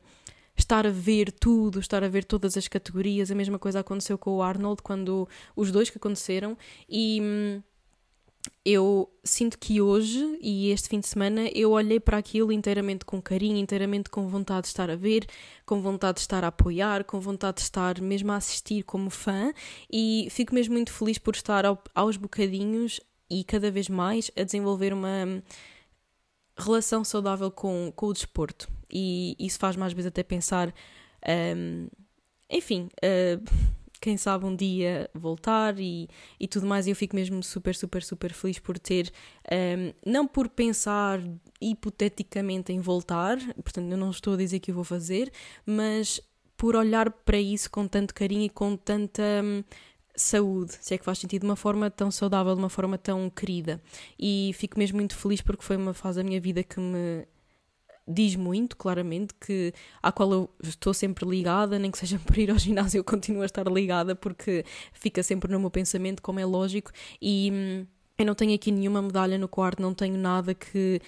estar 0.57 0.87
a 0.87 0.91
ver 0.91 1.31
tudo, 1.31 1.79
estar 1.79 2.03
a 2.03 2.07
ver 2.07 2.25
todas 2.25 2.57
as 2.57 2.67
categorias. 2.67 3.29
A 3.29 3.35
mesma 3.35 3.59
coisa 3.59 3.81
aconteceu 3.81 4.17
com 4.17 4.37
o 4.37 4.41
Arnold, 4.41 4.81
quando 4.81 5.29
os 5.55 5.71
dois 5.71 5.91
que 5.91 5.97
aconteceram, 5.97 6.57
e 6.89 7.19
hum, 7.21 7.61
eu 8.69 9.09
sinto 9.23 9.57
que 9.57 9.79
hoje 9.79 10.37
e 10.41 10.71
este 10.71 10.89
fim 10.89 10.99
de 10.99 11.07
semana 11.07 11.47
eu 11.55 11.71
olhei 11.71 12.01
para 12.01 12.17
aquilo 12.17 12.51
inteiramente 12.51 13.05
com 13.05 13.21
carinho, 13.21 13.55
inteiramente 13.55 14.09
com 14.09 14.27
vontade 14.27 14.63
de 14.63 14.67
estar 14.67 14.89
a 14.89 14.95
ver, 14.97 15.25
com 15.65 15.81
vontade 15.81 16.15
de 16.15 16.21
estar 16.21 16.43
a 16.43 16.47
apoiar, 16.47 17.05
com 17.05 17.17
vontade 17.17 17.57
de 17.57 17.61
estar 17.61 18.01
mesmo 18.01 18.29
a 18.33 18.35
assistir 18.35 18.83
como 18.83 19.09
fã 19.09 19.53
e 19.89 20.27
fico 20.31 20.53
mesmo 20.53 20.73
muito 20.73 20.91
feliz 20.91 21.17
por 21.17 21.33
estar 21.33 21.65
ao, 21.65 21.81
aos 21.95 22.17
bocadinhos 22.17 22.99
e 23.29 23.41
cada 23.45 23.71
vez 23.71 23.87
mais 23.87 24.29
a 24.35 24.43
desenvolver 24.43 24.91
uma 24.91 25.41
relação 26.57 27.05
saudável 27.05 27.49
com, 27.49 27.93
com 27.95 28.07
o 28.07 28.13
desporto. 28.13 28.67
e 28.91 29.33
isso 29.39 29.59
faz 29.59 29.77
mais 29.77 29.93
vezes 29.93 30.07
até 30.07 30.23
pensar, 30.23 30.73
um, 31.55 31.87
enfim, 32.49 32.89
uh, 32.97 33.76
quem 33.99 34.17
sabe 34.17 34.45
um 34.45 34.55
dia 34.55 35.09
voltar 35.13 35.79
e, 35.79 36.07
e 36.39 36.47
tudo 36.47 36.67
mais. 36.67 36.87
E 36.87 36.91
eu 36.91 36.95
fico 36.95 37.15
mesmo 37.15 37.43
super, 37.43 37.75
super, 37.75 38.03
super 38.03 38.33
feliz 38.33 38.59
por 38.59 38.77
ter, 38.77 39.11
um, 39.51 39.93
não 40.05 40.27
por 40.27 40.49
pensar 40.49 41.19
hipoteticamente 41.61 42.71
em 42.71 42.79
voltar, 42.79 43.37
portanto, 43.63 43.91
eu 43.91 43.97
não 43.97 44.11
estou 44.11 44.33
a 44.33 44.37
dizer 44.37 44.59
que 44.59 44.71
eu 44.71 44.75
vou 44.75 44.83
fazer, 44.83 45.31
mas 45.65 46.21
por 46.55 46.75
olhar 46.75 47.11
para 47.11 47.39
isso 47.39 47.69
com 47.69 47.87
tanto 47.87 48.13
carinho 48.13 48.43
e 48.43 48.49
com 48.49 48.75
tanta. 48.75 49.23
Um, 49.43 49.63
saúde, 50.19 50.73
se 50.81 50.95
é 50.95 50.97
que 50.97 51.05
faz 51.05 51.19
sentido, 51.19 51.41
de 51.41 51.47
uma 51.47 51.55
forma 51.55 51.89
tão 51.91 52.09
saudável, 52.09 52.55
de 52.55 52.59
uma 52.59 52.69
forma 52.69 52.97
tão 52.97 53.29
querida. 53.29 53.79
E 54.19 54.51
fico 54.55 54.77
mesmo 54.77 54.97
muito 54.97 55.15
feliz 55.15 55.41
porque 55.41 55.63
foi 55.63 55.77
uma 55.77 55.93
fase 55.93 56.17
da 56.17 56.23
minha 56.23 56.41
vida 56.41 56.63
que 56.63 56.79
me 56.79 57.25
diz 58.07 58.35
muito, 58.35 58.77
claramente, 58.77 59.33
que 59.33 59.73
à 60.01 60.11
qual 60.11 60.31
eu 60.31 60.49
estou 60.63 60.93
sempre 60.93 61.27
ligada, 61.27 61.77
nem 61.77 61.91
que 61.91 61.97
seja 61.97 62.19
por 62.25 62.37
ir 62.37 62.49
ao 62.49 62.57
ginásio, 62.57 62.99
eu 62.99 63.03
continuo 63.03 63.41
a 63.41 63.45
estar 63.45 63.67
ligada 63.67 64.15
porque 64.15 64.63
fica 64.93 65.21
sempre 65.21 65.51
no 65.51 65.59
meu 65.59 65.69
pensamento, 65.69 66.21
como 66.21 66.39
é 66.39 66.45
lógico, 66.45 66.91
e 67.21 67.51
hum, 67.51 67.85
eu 68.17 68.25
não 68.25 68.33
tenho 68.33 68.55
aqui 68.55 68.71
nenhuma 68.71 69.01
medalha 69.01 69.37
no 69.37 69.47
quarto, 69.47 69.81
não 69.81 69.93
tenho 69.93 70.17
nada 70.17 70.53
que 70.53 70.99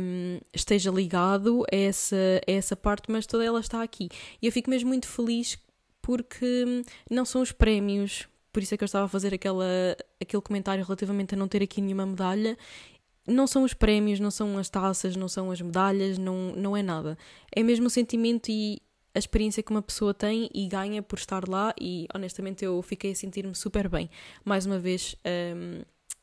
um, 0.00 0.40
esteja 0.54 0.90
ligado 0.90 1.64
a 1.70 1.76
essa, 1.76 2.16
a 2.48 2.50
essa 2.50 2.74
parte, 2.74 3.10
mas 3.10 3.26
toda 3.26 3.44
ela 3.44 3.60
está 3.60 3.82
aqui. 3.82 4.08
E 4.40 4.46
eu 4.46 4.52
fico 4.52 4.70
mesmo 4.70 4.88
muito 4.88 5.06
feliz 5.06 5.58
porque 6.00 6.64
hum, 6.66 6.82
não 7.10 7.24
são 7.24 7.42
os 7.42 7.52
prémios, 7.52 8.26
por 8.52 8.62
isso 8.62 8.74
é 8.74 8.76
que 8.76 8.82
eu 8.82 8.86
estava 8.86 9.04
a 9.04 9.08
fazer 9.08 9.34
aquela, 9.34 9.66
aquele 10.20 10.42
comentário 10.42 10.84
relativamente 10.84 11.34
a 11.34 11.38
não 11.38 11.46
ter 11.46 11.62
aqui 11.62 11.80
nenhuma 11.80 12.06
medalha 12.06 12.56
não 13.30 13.46
são 13.46 13.64
os 13.64 13.72
prémios, 13.72 14.20
não 14.20 14.30
são 14.30 14.58
as 14.58 14.68
taças, 14.68 15.16
não 15.16 15.28
são 15.28 15.50
as 15.50 15.60
medalhas, 15.60 16.18
não, 16.18 16.52
não 16.56 16.76
é 16.76 16.82
nada. 16.82 17.16
É 17.54 17.62
mesmo 17.62 17.86
o 17.86 17.90
sentimento 17.90 18.50
e 18.50 18.80
a 19.14 19.18
experiência 19.18 19.62
que 19.62 19.70
uma 19.70 19.82
pessoa 19.82 20.14
tem 20.14 20.48
e 20.54 20.66
ganha 20.66 21.02
por 21.02 21.18
estar 21.18 21.48
lá 21.48 21.74
e 21.80 22.06
honestamente 22.14 22.64
eu 22.64 22.80
fiquei 22.82 23.12
a 23.12 23.14
sentir-me 23.14 23.54
super 23.54 23.88
bem, 23.88 24.08
mais 24.44 24.66
uma 24.66 24.78
vez, 24.78 25.16
um, 25.56 25.82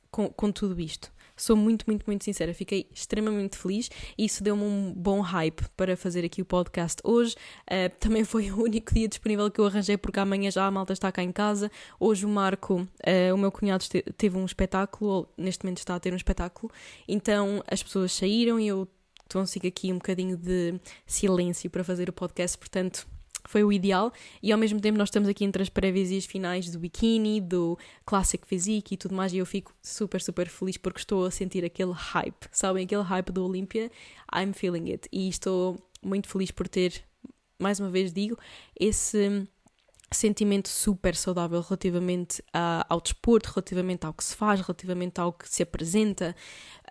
com, 0.10 0.30
com 0.30 0.52
tudo 0.52 0.80
isto. 0.80 1.12
Sou 1.38 1.56
muito, 1.56 1.86
muito, 1.86 2.04
muito 2.08 2.26
sincera, 2.26 2.52
fiquei 2.52 2.90
extremamente 2.92 3.58
feliz 3.58 3.92
e 4.18 4.26
isso 4.26 4.44
deu-me 4.44 4.64
um 4.64 4.92
bom 4.96 5.22
hype 5.22 5.64
para 5.78 5.96
fazer 5.96 6.26
aqui 6.26 6.42
o 6.42 6.46
podcast 6.46 7.00
hoje. 7.04 7.36
Uh, 7.70 7.96
também 8.00 8.24
foi 8.24 8.50
o 8.50 8.64
único 8.64 8.92
dia 8.92 9.08
disponível 9.08 9.50
que 9.52 9.62
eu 9.62 9.66
arranjei, 9.68 9.98
porque 9.98 10.20
amanhã 10.20 10.50
já 10.50 10.66
a 10.66 10.72
malta 10.72 10.94
está 10.94 11.12
cá 11.12 11.22
em 11.22 11.32
casa. 11.32 11.72
Hoje 12.00 12.26
o 12.26 12.30
Marco, 12.30 12.82
uh, 12.82 13.34
o 13.36 13.38
meu 13.38 13.52
cunhado, 13.52 13.86
teve 14.18 14.36
um 14.36 14.46
espetáculo, 14.46 15.12
ou 15.12 15.34
neste 15.38 15.64
momento 15.64 15.78
está 15.78 15.94
a 15.96 16.00
ter 16.00 16.12
um 16.12 16.18
espetáculo, 16.18 16.74
então 17.08 17.64
as 17.68 17.84
pessoas 17.84 18.12
saíram 18.12 18.60
e 18.60 18.68
eu 18.68 18.88
consigo 19.32 19.68
aqui 19.68 19.92
um 19.92 19.98
bocadinho 19.98 20.36
de 20.36 20.80
silêncio 21.06 21.70
para 21.70 21.84
fazer 21.84 22.10
o 22.10 22.14
podcast, 22.14 22.58
portanto 22.58 23.08
foi 23.48 23.64
o 23.64 23.72
ideal. 23.72 24.12
E 24.44 24.52
ao 24.52 24.58
mesmo 24.58 24.80
tempo 24.80 24.98
nós 24.98 25.08
estamos 25.08 25.28
aqui 25.28 25.46
entre 25.46 25.64
as 25.64 25.70
prévias 25.70 26.12
as 26.12 26.26
finais 26.26 26.70
do 26.70 26.78
bikini, 26.78 27.42
do 27.42 27.78
Classic 28.06 28.46
Physique 28.46 28.94
e 28.94 28.98
tudo 28.98 29.16
mais. 29.16 29.34
E 29.34 29.38
eu 29.38 29.46
fico 29.46 29.74
super, 29.82 30.22
super 30.22 30.48
feliz 30.48 30.78
porque 30.78 31.00
estou 31.00 31.26
a 31.26 31.32
sentir 31.32 31.64
aquele 31.66 31.94
hype, 31.94 32.48
sabem? 32.52 32.86
Aquele 32.86 33.04
hype 33.04 33.32
do 33.32 33.46
Olympia, 33.46 33.90
I'm 34.36 34.54
feeling 34.54 34.92
it. 34.92 35.08
E 35.12 35.30
estou 35.30 35.78
muito 36.04 36.28
feliz 36.28 36.52
por 36.52 36.68
ter, 36.68 37.04
mais 37.58 37.80
uma 37.80 37.90
vez 37.90 38.14
digo, 38.14 38.38
esse 38.80 39.48
sentimento 40.12 40.70
super 40.70 41.16
saudável 41.16 41.60
relativamente 41.62 42.42
ao 42.88 43.02
desporto, 43.02 43.52
relativamente 43.54 44.06
ao 44.06 44.14
que 44.14 44.24
se 44.24 44.36
faz, 44.36 44.62
relativamente 44.62 45.20
ao 45.20 45.34
que 45.34 45.50
se 45.50 45.62
apresenta, 45.64 46.36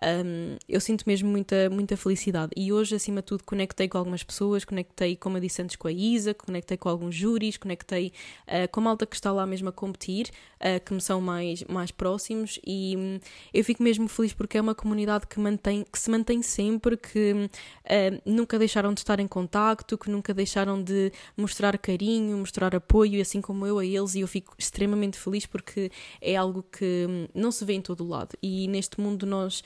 um, 0.03 0.57
eu 0.69 0.79
sinto 0.79 1.03
mesmo 1.07 1.29
muita, 1.29 1.69
muita 1.69 1.97
felicidade. 1.97 2.51
E 2.55 2.71
hoje, 2.71 2.95
acima 2.95 3.21
de 3.21 3.27
tudo, 3.27 3.43
conectei 3.43 3.87
com 3.87 3.97
algumas 3.97 4.23
pessoas, 4.23 4.63
conectei, 4.63 5.15
como 5.15 5.37
eu 5.37 5.41
disse 5.41 5.61
antes, 5.61 5.75
com 5.75 5.87
a 5.87 5.91
Isa, 5.91 6.33
conectei 6.33 6.77
com 6.77 6.89
alguns 6.89 7.15
júris, 7.15 7.57
conectei 7.57 8.11
uh, 8.47 8.67
com 8.71 8.79
a 8.79 8.83
malta 8.83 9.05
que 9.05 9.15
está 9.15 9.31
lá 9.31 9.45
mesmo 9.45 9.69
a 9.69 9.71
competir, 9.71 10.29
uh, 10.57 10.83
que 10.83 10.93
me 10.93 11.01
são 11.01 11.19
mais, 11.19 11.63
mais 11.63 11.91
próximos, 11.91 12.59
e 12.65 12.95
um, 12.95 13.19
eu 13.53 13.63
fico 13.63 13.81
mesmo 13.81 14.07
feliz 14.07 14.33
porque 14.33 14.57
é 14.57 14.61
uma 14.61 14.75
comunidade 14.75 15.25
que, 15.27 15.39
mantém, 15.39 15.83
que 15.91 15.97
se 15.97 16.09
mantém 16.11 16.41
sempre, 16.41 16.95
que 16.95 17.33
uh, 17.33 18.21
nunca 18.25 18.59
deixaram 18.59 18.93
de 18.93 18.99
estar 18.99 19.19
em 19.19 19.27
contacto, 19.27 19.97
que 19.97 20.09
nunca 20.09 20.33
deixaram 20.33 20.81
de 20.81 21.11
mostrar 21.35 21.77
carinho, 21.77 22.37
mostrar 22.37 22.75
apoio, 22.75 23.19
assim 23.21 23.41
como 23.41 23.65
eu 23.65 23.79
a 23.79 23.85
eles, 23.85 24.13
e 24.13 24.21
eu 24.21 24.27
fico 24.27 24.53
extremamente 24.57 25.17
feliz 25.17 25.45
porque 25.45 25.91
é 26.21 26.35
algo 26.35 26.63
que 26.63 27.07
um, 27.09 27.27
não 27.33 27.51
se 27.51 27.65
vê 27.65 27.73
em 27.73 27.81
todo 27.81 28.03
o 28.03 28.07
lado. 28.07 28.37
E 28.43 28.67
neste 28.67 28.99
mundo 29.01 29.25
nós 29.25 29.63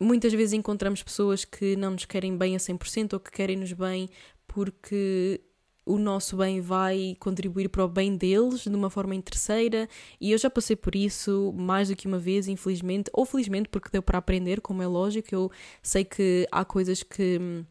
muitas 0.00 0.32
vezes 0.32 0.54
encontramos 0.54 1.02
pessoas 1.02 1.44
que 1.44 1.76
não 1.76 1.92
nos 1.92 2.06
querem 2.06 2.36
bem 2.36 2.56
a 2.56 2.58
100% 2.58 3.12
ou 3.12 3.20
que 3.20 3.30
querem-nos 3.30 3.72
bem 3.72 4.08
porque 4.46 5.40
o 5.84 5.98
nosso 5.98 6.36
bem 6.36 6.60
vai 6.60 7.16
contribuir 7.18 7.68
para 7.68 7.84
o 7.84 7.88
bem 7.88 8.16
deles 8.16 8.60
de 8.60 8.68
uma 8.68 8.90
forma 8.90 9.14
interesseira. 9.14 9.88
E 10.20 10.32
eu 10.32 10.38
já 10.38 10.48
passei 10.48 10.76
por 10.76 10.94
isso 10.94 11.52
mais 11.56 11.88
do 11.88 11.96
que 11.96 12.06
uma 12.06 12.18
vez, 12.18 12.48
infelizmente, 12.48 13.10
ou 13.12 13.24
felizmente 13.24 13.68
porque 13.68 13.90
deu 13.90 14.02
para 14.02 14.18
aprender, 14.18 14.60
como 14.60 14.82
é 14.82 14.86
lógico, 14.86 15.34
eu 15.34 15.50
sei 15.82 16.04
que 16.04 16.46
há 16.50 16.64
coisas 16.64 17.02
que 17.02 17.64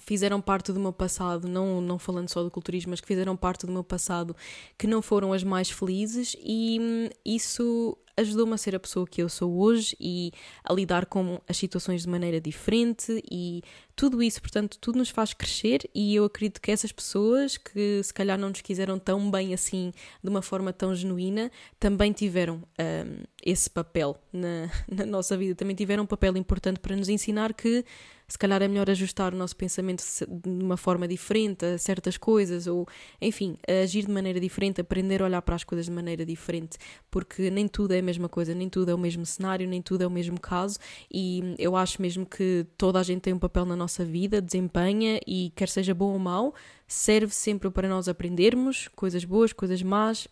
fizeram 0.00 0.40
parte 0.40 0.72
do 0.72 0.80
meu 0.80 0.92
passado, 0.92 1.48
não, 1.48 1.80
não 1.80 1.98
falando 1.98 2.28
só 2.28 2.42
do 2.42 2.50
culturismo, 2.50 2.90
mas 2.90 3.00
que 3.00 3.06
fizeram 3.06 3.36
parte 3.36 3.66
do 3.66 3.72
meu 3.72 3.84
passado 3.84 4.34
que 4.76 4.86
não 4.86 5.00
foram 5.00 5.32
as 5.32 5.44
mais 5.44 5.70
felizes 5.70 6.36
e 6.40 6.78
hum, 6.80 7.08
isso 7.24 7.96
ajudou-me 8.16 8.54
a 8.54 8.56
ser 8.56 8.74
a 8.74 8.80
pessoa 8.80 9.06
que 9.06 9.22
eu 9.22 9.28
sou 9.28 9.58
hoje 9.58 9.96
e 10.00 10.32
a 10.62 10.72
lidar 10.72 11.06
com 11.06 11.40
as 11.48 11.56
situações 11.56 12.02
de 12.02 12.08
maneira 12.08 12.40
diferente 12.40 13.22
e 13.30 13.62
tudo 13.96 14.22
isso, 14.22 14.40
portanto, 14.40 14.76
tudo 14.80 14.98
nos 14.98 15.10
faz 15.10 15.32
crescer 15.32 15.88
e 15.94 16.14
eu 16.14 16.24
acredito 16.24 16.60
que 16.60 16.70
essas 16.70 16.90
pessoas 16.90 17.56
que 17.56 18.02
se 18.02 18.12
calhar 18.12 18.38
não 18.38 18.48
nos 18.48 18.60
quiseram 18.60 18.98
tão 18.98 19.30
bem 19.30 19.54
assim, 19.54 19.92
de 20.22 20.28
uma 20.28 20.42
forma 20.42 20.72
tão 20.72 20.94
genuína, 20.94 21.50
também 21.78 22.12
tiveram 22.12 22.56
um, 22.56 23.22
esse 23.44 23.70
papel 23.70 24.16
na, 24.32 24.70
na 24.90 25.06
nossa 25.06 25.36
vida, 25.36 25.54
também 25.54 25.76
tiveram 25.76 26.02
um 26.04 26.06
papel 26.06 26.36
importante 26.36 26.80
para 26.80 26.96
nos 26.96 27.08
ensinar 27.08 27.54
que 27.54 27.84
se 28.26 28.38
calhar 28.38 28.62
é 28.62 28.68
melhor 28.68 28.88
ajustar 28.88 29.34
o 29.34 29.36
nosso 29.36 29.54
pensamento 29.54 30.02
de 30.02 30.64
uma 30.64 30.76
forma 30.76 31.06
diferente 31.06 31.64
a 31.64 31.78
certas 31.78 32.16
coisas, 32.16 32.66
ou 32.66 32.86
enfim, 33.20 33.56
agir 33.68 34.06
de 34.06 34.10
maneira 34.10 34.40
diferente, 34.40 34.80
aprender 34.80 35.22
a 35.22 35.26
olhar 35.26 35.42
para 35.42 35.54
as 35.54 35.62
coisas 35.62 35.86
de 35.86 35.92
maneira 35.92 36.24
diferente, 36.24 36.78
porque 37.10 37.50
nem 37.50 37.68
tudo 37.68 37.92
é 37.92 38.00
mesma 38.04 38.28
coisa, 38.28 38.54
nem 38.54 38.68
tudo 38.68 38.90
é 38.90 38.94
o 38.94 38.98
mesmo 38.98 39.24
cenário, 39.26 39.66
nem 39.66 39.82
tudo 39.82 40.02
é 40.02 40.06
o 40.06 40.10
mesmo 40.10 40.38
caso, 40.38 40.78
e 41.12 41.54
eu 41.58 41.76
acho 41.76 42.00
mesmo 42.00 42.24
que 42.24 42.66
toda 42.76 43.00
a 43.00 43.02
gente 43.02 43.22
tem 43.22 43.32
um 43.32 43.38
papel 43.38 43.64
na 43.64 43.74
nossa 43.74 44.04
vida, 44.04 44.40
desempenha, 44.40 45.18
e 45.26 45.52
quer 45.56 45.68
seja 45.68 45.94
bom 45.94 46.12
ou 46.12 46.18
mau, 46.18 46.54
serve 46.86 47.34
sempre 47.34 47.70
para 47.70 47.88
nós 47.88 48.08
aprendermos 48.08 48.88
coisas 48.88 49.24
boas, 49.24 49.52
coisas 49.52 49.82
más, 49.82 50.28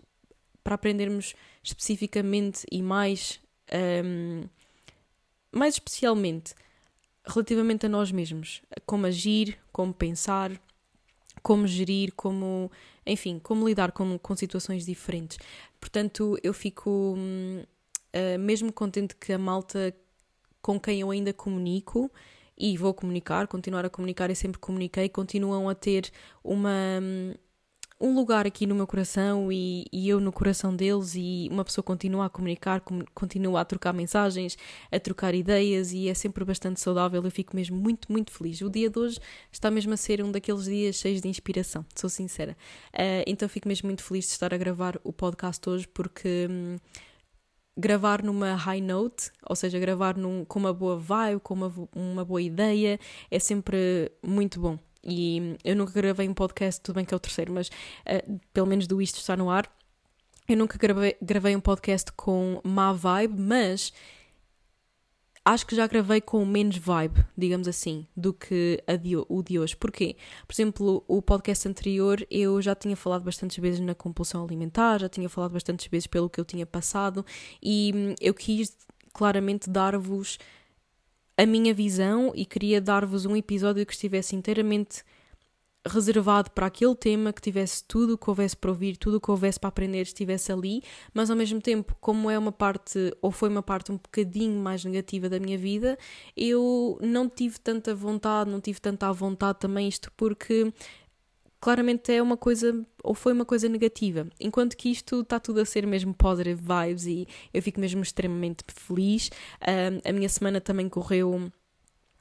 para 0.62 0.74
aprendermos 0.74 1.34
especificamente 1.62 2.64
e 2.70 2.82
mais. 2.82 3.40
Um, 4.04 4.44
mais 5.50 5.74
especialmente 5.74 6.54
relativamente 7.24 7.86
a 7.86 7.88
nós 7.88 8.10
mesmos, 8.10 8.62
como 8.84 9.06
agir, 9.06 9.58
como 9.70 9.92
pensar, 9.92 10.50
como 11.42 11.66
gerir, 11.66 12.12
como, 12.14 12.70
enfim, 13.06 13.38
como 13.38 13.68
lidar 13.68 13.92
com, 13.92 14.18
com 14.18 14.36
situações 14.36 14.86
diferentes. 14.86 15.38
Portanto, 15.80 16.38
eu 16.42 16.54
fico 16.54 17.16
uh, 17.16 18.38
mesmo 18.38 18.72
contente 18.72 19.16
que 19.16 19.32
a 19.32 19.38
malta 19.38 19.94
com 20.60 20.78
quem 20.78 21.00
eu 21.00 21.10
ainda 21.10 21.32
comunico 21.32 22.10
e 22.56 22.76
vou 22.76 22.94
comunicar, 22.94 23.48
continuar 23.48 23.84
a 23.84 23.90
comunicar 23.90 24.30
e 24.30 24.36
sempre 24.36 24.60
comuniquei, 24.60 25.08
continuam 25.08 25.68
a 25.68 25.74
ter 25.74 26.10
uma. 26.44 27.00
Um, 27.02 27.34
um 28.02 28.16
lugar 28.16 28.48
aqui 28.48 28.66
no 28.66 28.74
meu 28.74 28.86
coração 28.86 29.52
e, 29.52 29.86
e, 29.92 30.08
eu 30.08 30.18
no 30.18 30.32
coração 30.32 30.74
deles 30.74 31.14
e 31.14 31.48
uma 31.52 31.64
pessoa 31.64 31.84
continua 31.84 32.26
a 32.26 32.28
comunicar, 32.28 32.82
continua 33.14 33.60
a 33.60 33.64
trocar 33.64 33.92
mensagens, 33.92 34.58
a 34.90 34.98
trocar 34.98 35.34
ideias 35.36 35.92
e 35.92 36.08
é 36.08 36.14
sempre 36.14 36.44
bastante 36.44 36.80
saudável. 36.80 37.22
Eu 37.22 37.30
fico 37.30 37.54
mesmo 37.54 37.76
muito, 37.76 38.10
muito 38.10 38.32
feliz. 38.32 38.60
O 38.60 38.68
dia 38.68 38.90
de 38.90 38.98
hoje 38.98 39.20
está 39.52 39.70
mesmo 39.70 39.94
a 39.94 39.96
ser 39.96 40.22
um 40.22 40.32
daqueles 40.32 40.64
dias 40.64 40.96
cheios 40.96 41.20
de 41.20 41.28
inspiração, 41.28 41.86
sou 41.94 42.10
sincera. 42.10 42.56
Uh, 42.92 43.22
então 43.24 43.48
fico 43.48 43.68
mesmo 43.68 43.86
muito 43.86 44.02
feliz 44.02 44.26
de 44.26 44.32
estar 44.32 44.52
a 44.52 44.56
gravar 44.56 44.98
o 45.04 45.12
podcast 45.12 45.70
hoje 45.70 45.86
porque. 45.86 46.48
Hum, 46.50 46.78
gravar 47.74 48.22
numa 48.22 48.54
high 48.54 48.82
note, 48.82 49.30
ou 49.48 49.56
seja, 49.56 49.78
gravar 49.78 50.14
num, 50.14 50.44
com 50.44 50.58
uma 50.58 50.74
boa 50.74 50.98
vibe, 50.98 51.40
com 51.40 51.54
uma, 51.54 51.72
uma 51.94 52.22
boa 52.22 52.42
ideia, 52.42 53.00
é 53.30 53.38
sempre 53.38 54.12
muito 54.22 54.60
bom. 54.60 54.78
E 55.04 55.56
eu 55.64 55.74
nunca 55.74 55.92
gravei 55.92 56.28
um 56.28 56.34
podcast, 56.34 56.80
tudo 56.80 56.96
bem 56.96 57.04
que 57.04 57.12
é 57.12 57.16
o 57.16 57.20
terceiro, 57.20 57.52
mas 57.52 57.68
uh, 57.68 58.40
pelo 58.52 58.66
menos 58.66 58.86
do 58.86 59.02
Isto 59.02 59.18
está 59.18 59.36
no 59.36 59.50
ar. 59.50 59.70
Eu 60.48 60.56
nunca 60.56 60.76
gravei, 60.78 61.16
gravei 61.20 61.56
um 61.56 61.60
podcast 61.60 62.12
com 62.12 62.60
má 62.64 62.92
vibe, 62.92 63.40
mas 63.40 63.92
acho 65.44 65.66
que 65.66 65.74
já 65.74 65.86
gravei 65.86 66.20
com 66.20 66.44
menos 66.44 66.76
vibe, 66.76 67.24
digamos 67.36 67.66
assim, 67.66 68.06
do 68.16 68.32
que 68.32 68.82
de, 69.00 69.16
o 69.16 69.42
de 69.42 69.58
hoje. 69.58 69.76
Porquê? 69.76 70.16
Por 70.46 70.52
exemplo, 70.54 71.04
o 71.08 71.20
podcast 71.20 71.68
anterior 71.68 72.24
eu 72.30 72.60
já 72.62 72.74
tinha 72.74 72.96
falado 72.96 73.22
bastantes 73.22 73.56
vezes 73.58 73.80
na 73.80 73.94
compulsão 73.94 74.44
alimentar, 74.44 75.00
já 75.00 75.08
tinha 75.08 75.28
falado 75.28 75.52
bastantes 75.52 75.86
vezes 75.86 76.06
pelo 76.06 76.30
que 76.30 76.40
eu 76.40 76.44
tinha 76.44 76.66
passado 76.66 77.24
e 77.62 77.92
hum, 77.94 78.14
eu 78.20 78.34
quis 78.34 78.76
claramente 79.12 79.68
dar-vos 79.68 80.38
a 81.36 81.46
minha 81.46 81.72
visão 81.72 82.32
e 82.34 82.44
queria 82.44 82.80
dar-vos 82.80 83.26
um 83.26 83.36
episódio 83.36 83.84
que 83.86 83.92
estivesse 83.92 84.36
inteiramente 84.36 85.02
reservado 85.86 86.50
para 86.52 86.66
aquele 86.66 86.94
tema, 86.94 87.32
que 87.32 87.40
tivesse 87.40 87.82
tudo 87.84 88.14
o 88.14 88.18
que 88.18 88.30
houvesse 88.30 88.56
para 88.56 88.70
ouvir, 88.70 88.96
tudo 88.96 89.16
o 89.16 89.20
que 89.20 89.30
houvesse 89.30 89.58
para 89.58 89.68
aprender 89.68 90.02
estivesse 90.02 90.52
ali, 90.52 90.82
mas 91.12 91.28
ao 91.28 91.36
mesmo 91.36 91.60
tempo, 91.60 91.96
como 92.00 92.30
é 92.30 92.38
uma 92.38 92.52
parte, 92.52 93.12
ou 93.20 93.32
foi 93.32 93.48
uma 93.48 93.62
parte 93.62 93.90
um 93.90 93.96
bocadinho 93.96 94.60
mais 94.60 94.84
negativa 94.84 95.28
da 95.28 95.40
minha 95.40 95.58
vida, 95.58 95.98
eu 96.36 96.98
não 97.02 97.28
tive 97.28 97.58
tanta 97.58 97.94
vontade, 97.94 98.50
não 98.50 98.60
tive 98.60 98.80
tanta 98.80 99.12
vontade 99.12 99.58
também 99.58 99.88
isto, 99.88 100.10
porque 100.16 100.72
claramente 101.62 102.12
é 102.12 102.20
uma 102.20 102.36
coisa, 102.36 102.84
ou 103.04 103.14
foi 103.14 103.32
uma 103.32 103.44
coisa 103.44 103.68
negativa. 103.68 104.26
Enquanto 104.40 104.76
que 104.76 104.90
isto 104.90 105.20
está 105.20 105.38
tudo 105.38 105.60
a 105.60 105.64
ser 105.64 105.86
mesmo 105.86 106.12
positive 106.12 106.60
vibes 106.60 107.06
e 107.06 107.28
eu 107.54 107.62
fico 107.62 107.78
mesmo 107.78 108.02
extremamente 108.02 108.64
feliz. 108.66 109.30
Um, 109.62 110.10
a 110.10 110.12
minha 110.12 110.28
semana 110.28 110.60
também 110.60 110.88
correu 110.88 111.52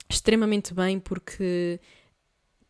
extremamente 0.07 0.75
bem 0.75 0.99
porque 0.99 1.79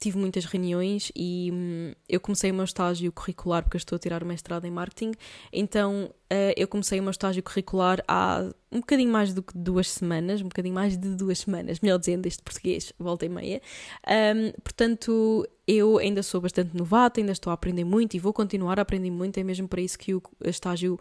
tive 0.02 0.18
muitas 0.18 0.46
reuniões 0.46 1.12
e 1.16 1.52
hum, 1.54 1.94
eu 2.10 2.20
comecei 2.20 2.50
o 2.50 2.54
meu 2.56 2.66
estágio 2.66 3.12
curricular 3.12 3.62
porque 3.62 3.78
eu 3.78 3.80
estou 3.80 3.96
a 3.96 4.00
tirar 4.00 4.24
o 4.24 4.26
mestrado 4.26 4.66
em 4.66 4.72
marketing. 4.72 5.12
Então 5.54 6.06
uh, 6.06 6.54
eu 6.58 6.68
comecei 6.68 7.00
o 7.00 7.04
meu 7.04 7.12
estágio 7.12 7.44
curricular 7.44 8.04
há 8.08 8.50
um 8.72 8.80
bocadinho 8.80 9.12
mais 9.12 9.32
do 9.32 9.44
que 9.44 9.56
duas 9.56 9.92
semanas, 9.92 10.42
um 10.42 10.46
bocadinho 10.46 10.74
mais 10.74 10.98
de 10.98 11.16
duas 11.16 11.40
semanas, 11.40 11.80
melhor 11.82 12.00
dizendo, 12.00 12.26
este 12.26 12.42
português, 12.42 12.92
volta 12.98 13.28
e 13.28 13.30
meia. 13.30 13.62
Um, 14.08 14.52
portanto, 14.64 15.48
eu 15.68 16.00
ainda 16.00 16.24
sou 16.24 16.42
bastante 16.42 16.76
novata, 16.76 17.20
ainda 17.20 17.32
estou 17.32 17.52
a 17.52 17.54
aprender 17.54 17.84
muito 17.84 18.16
e 18.16 18.20
vou 18.20 18.34
continuar 18.34 18.80
a 18.80 18.82
aprender 18.82 19.12
muito, 19.12 19.38
é 19.38 19.44
mesmo 19.44 19.68
para 19.68 19.82
isso 19.82 20.00
que 20.00 20.16
o 20.16 20.24
estágio 20.44 21.00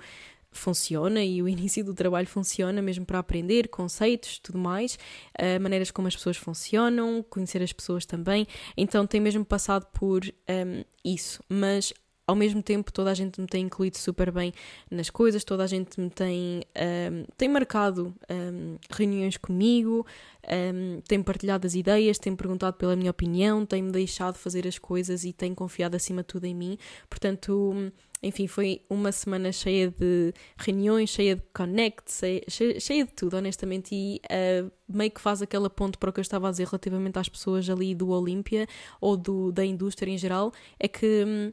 funciona 0.51 1.23
e 1.25 1.43
o 1.43 1.49
início 1.49 1.85
do 1.85 1.95
trabalho 1.95 2.27
funciona 2.27 2.81
mesmo 2.83 3.05
para 3.05 3.19
aprender 3.19 3.69
conceitos, 3.69 4.39
tudo 4.39 4.59
mais, 4.59 4.99
uh, 5.39 5.61
maneiras 5.61 5.91
como 5.91 6.09
as 6.09 6.17
pessoas 6.17 6.37
funcionam, 6.37 7.25
conhecer 7.29 7.63
as 7.63 7.73
pessoas 7.73 8.05
também. 8.05 8.47
Então 8.77 9.07
tem 9.07 9.21
mesmo 9.21 9.45
passado 9.45 9.87
por 9.93 10.23
um, 10.25 10.85
isso, 11.05 11.43
mas 11.49 11.93
ao 12.31 12.37
mesmo 12.37 12.63
tempo 12.63 12.93
toda 12.93 13.11
a 13.11 13.15
gente 13.15 13.41
me 13.41 13.47
tem 13.47 13.65
incluído 13.67 13.99
super 13.99 14.31
bem 14.31 14.53
nas 14.89 15.11
coisas, 15.11 15.43
toda 15.43 15.65
a 15.65 15.67
gente 15.67 16.01
me 16.01 16.09
tem, 16.09 16.63
um, 17.11 17.25
tem 17.37 17.49
marcado 17.49 18.15
um, 18.31 18.77
reuniões 18.89 19.37
comigo, 19.37 20.07
um, 20.47 21.01
tem 21.01 21.21
partilhado 21.25 21.67
as 21.67 21.75
ideias, 21.75 22.19
tem 22.19 22.37
perguntado 22.37 22.77
pela 22.77 22.95
minha 22.95 23.11
opinião, 23.11 23.67
tem-me 23.67 23.91
deixado 23.91 24.37
fazer 24.37 24.65
as 24.67 24.79
coisas 24.79 25.25
e 25.25 25.33
tem 25.33 25.53
confiado 25.55 25.97
acima 25.97 26.23
de 26.23 26.29
tudo 26.29 26.45
em 26.45 26.55
mim. 26.55 26.79
Portanto, 27.09 27.93
enfim, 28.23 28.47
foi 28.47 28.83
uma 28.89 29.13
semana 29.13 29.51
cheia 29.51 29.91
de 29.91 30.33
reuniões, 30.59 31.11
cheia 31.11 31.37
de 31.37 31.43
connect, 31.55 32.13
cheia, 32.13 32.43
cheia 32.79 33.05
de 33.05 33.13
tudo, 33.13 33.37
honestamente, 33.37 33.95
e 33.95 34.21
uh, 34.27 34.71
meio 34.89 35.11
que 35.11 35.21
faz 35.21 35.41
aquela 35.41 35.71
ponto 35.71 35.99
para 35.99 36.11
o 36.11 36.13
que 36.13 36.21
eu 36.21 36.23
estava 36.23 36.49
a 36.49 36.51
dizer 36.51 36.67
relativamente 36.67 37.19
às 37.19 37.29
pessoas 37.29 37.69
ali 37.71 37.95
do 37.95 38.11
Olímpia 38.11 38.67
ou 39.01 39.17
do, 39.17 39.51
da 39.51 39.65
indústria 39.65 40.13
em 40.13 40.19
geral, 40.19 40.53
é 40.79 40.87
que 40.87 41.25
hum, 41.27 41.53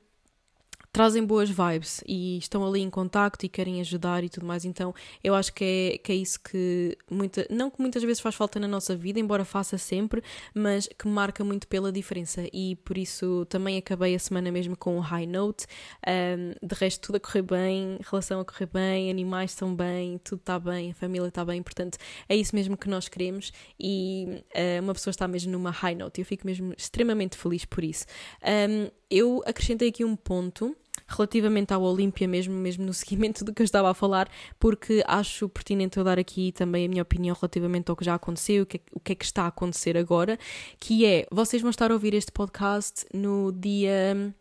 trazem 0.98 1.24
boas 1.24 1.48
vibes 1.48 2.04
e 2.08 2.40
estão 2.40 2.66
ali 2.66 2.82
em 2.82 2.90
contacto 2.90 3.46
e 3.46 3.50
querem 3.50 3.80
ajudar 3.82 4.24
e 4.24 4.30
tudo 4.30 4.48
mais. 4.48 4.66
Então 4.66 4.96
eu 5.24 5.36
acho 5.36 5.54
que 5.54 5.64
é, 5.64 5.98
que 6.00 6.12
é 6.12 6.16
isso 6.16 6.40
que 6.40 6.98
muita, 7.08 7.46
não 7.52 7.70
que 7.70 7.80
muitas 7.80 8.02
vezes 8.02 8.20
faz 8.20 8.34
falta 8.34 8.60
na 8.60 8.68
nossa 8.68 8.96
vida, 8.96 9.20
embora 9.20 9.46
faça 9.46 9.78
sempre, 9.78 10.24
mas 10.56 10.90
que 10.98 11.08
marca 11.08 11.44
muito 11.44 11.68
pela 11.68 11.92
diferença. 11.92 12.48
E 12.52 12.78
por 12.78 12.98
isso 12.98 13.46
também 13.46 13.78
acabei 13.78 14.16
a 14.16 14.18
semana 14.18 14.52
mesmo 14.52 14.76
com 14.76 14.98
um 14.98 15.00
high 15.00 15.28
note. 15.28 15.68
Um, 16.08 16.68
de 16.68 16.74
resto, 16.74 17.02
tudo 17.02 17.18
a 17.18 17.20
correr 17.20 17.44
bem, 17.44 18.00
relação 18.02 18.40
a 18.40 18.46
correr 18.46 18.66
bem, 18.66 19.12
animais 19.12 19.52
estão 19.52 19.76
bem, 19.76 20.18
tudo 20.24 20.40
está 20.40 20.58
bem, 20.58 20.90
a 20.90 20.96
família 20.96 21.28
está 21.28 21.46
bem. 21.46 21.62
Portanto, 21.62 22.00
é 22.28 22.36
isso 22.36 22.56
mesmo 22.56 22.76
que 22.76 22.90
nós 22.90 23.08
queremos 23.08 23.54
e 23.80 24.44
uh, 24.56 24.82
uma 24.82 24.96
pessoa 24.96 25.12
está 25.12 25.28
mesmo 25.28 25.52
numa 25.52 25.70
high 25.70 25.94
note. 25.94 26.22
Eu 26.22 26.26
fico 26.26 26.48
mesmo 26.48 26.74
extremamente 26.76 27.38
feliz 27.38 27.66
por 27.66 27.84
isso. 27.84 28.08
Um, 28.42 28.90
eu 29.12 29.44
acrescentei 29.46 29.90
aqui 29.90 30.04
um 30.04 30.16
ponto 30.16 30.76
relativamente 31.08 31.74
ao 31.74 31.82
Olímpia 31.82 32.28
mesmo, 32.28 32.54
mesmo 32.54 32.86
no 32.86 32.94
seguimento 32.96 33.44
do 33.44 33.54
que 33.54 33.62
eu 33.62 33.66
estava 33.66 33.90
a 33.90 33.94
falar, 33.94 34.30
porque 34.60 35.04
acho 35.08 35.50
pertinente 35.50 35.98
eu 35.98 36.04
dar 36.04 36.18
aqui 36.18 36.52
também 36.52 36.86
a 36.86 36.90
minha 36.90 37.02
opinião 37.02 37.36
relativamente 37.40 37.90
ao 37.90 37.96
que 37.96 38.06
já 38.06 38.16
aconteceu, 38.16 38.64
o 38.64 38.66
que, 38.66 38.78
é, 38.78 38.82
o 38.92 39.00
que 39.00 39.12
é 39.12 39.16
que 39.16 39.26
está 39.26 39.44
a 39.44 39.48
acontecer 39.48 39.98
agora, 39.98 40.38
que 40.80 41.06
é, 41.06 41.28
vocês 41.32 41.62
vão 41.62 41.70
estar 41.70 41.92
a 41.92 41.94
ouvir 41.94 42.14
este 42.14 42.32
podcast 42.32 43.06
no 43.14 43.52
dia 43.52 44.34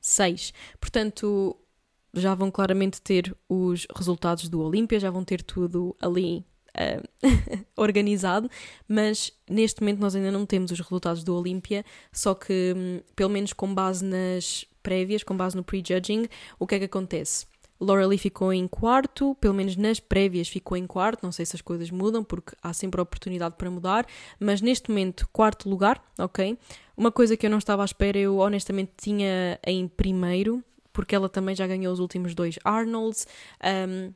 6, 0.00 0.52
portanto 0.80 1.56
já 2.16 2.34
vão 2.34 2.50
claramente 2.50 3.00
ter 3.00 3.36
os 3.48 3.86
resultados 3.94 4.48
do 4.48 4.60
Olímpia, 4.60 5.00
já 5.00 5.10
vão 5.10 5.24
ter 5.24 5.42
tudo 5.42 5.96
ali 6.00 6.44
uh, 6.74 7.08
organizado, 7.76 8.50
mas 8.88 9.32
neste 9.48 9.80
momento 9.80 10.00
nós 10.00 10.14
ainda 10.14 10.30
não 10.30 10.46
temos 10.46 10.70
os 10.70 10.80
resultados 10.80 11.24
do 11.24 11.36
Olímpia, 11.36 11.84
só 12.12 12.34
que, 12.34 12.74
um, 12.76 13.00
pelo 13.14 13.30
menos 13.30 13.52
com 13.52 13.72
base 13.72 14.04
nas 14.04 14.64
prévias, 14.84 15.24
com 15.24 15.34
base 15.34 15.56
no 15.56 15.64
prejudging, 15.64 16.28
o 16.58 16.66
que 16.66 16.74
é 16.74 16.78
que 16.78 16.84
acontece? 16.84 17.46
Laura 17.80 18.06
Lee 18.06 18.18
ficou 18.18 18.52
em 18.52 18.68
quarto, 18.68 19.34
pelo 19.40 19.54
menos 19.54 19.76
nas 19.76 19.98
prévias 19.98 20.48
ficou 20.48 20.76
em 20.76 20.86
quarto, 20.86 21.22
não 21.22 21.32
sei 21.32 21.44
se 21.44 21.56
as 21.56 21.62
coisas 21.62 21.90
mudam, 21.90 22.22
porque 22.22 22.54
há 22.62 22.72
sempre 22.72 23.00
oportunidade 23.00 23.56
para 23.56 23.70
mudar, 23.70 24.06
mas 24.38 24.60
neste 24.60 24.90
momento, 24.90 25.28
quarto 25.32 25.68
lugar, 25.68 26.02
ok? 26.18 26.56
Uma 26.96 27.10
coisa 27.10 27.36
que 27.36 27.46
eu 27.46 27.50
não 27.50 27.58
estava 27.58 27.82
à 27.82 27.84
espera, 27.84 28.18
eu 28.18 28.38
honestamente 28.38 28.92
tinha 28.96 29.58
em 29.66 29.88
primeiro, 29.88 30.62
porque 30.92 31.14
ela 31.14 31.28
também 31.28 31.56
já 31.56 31.66
ganhou 31.66 31.92
os 31.92 31.98
últimos 31.98 32.34
dois 32.34 32.58
Arnolds, 32.64 33.26
um, 33.88 34.12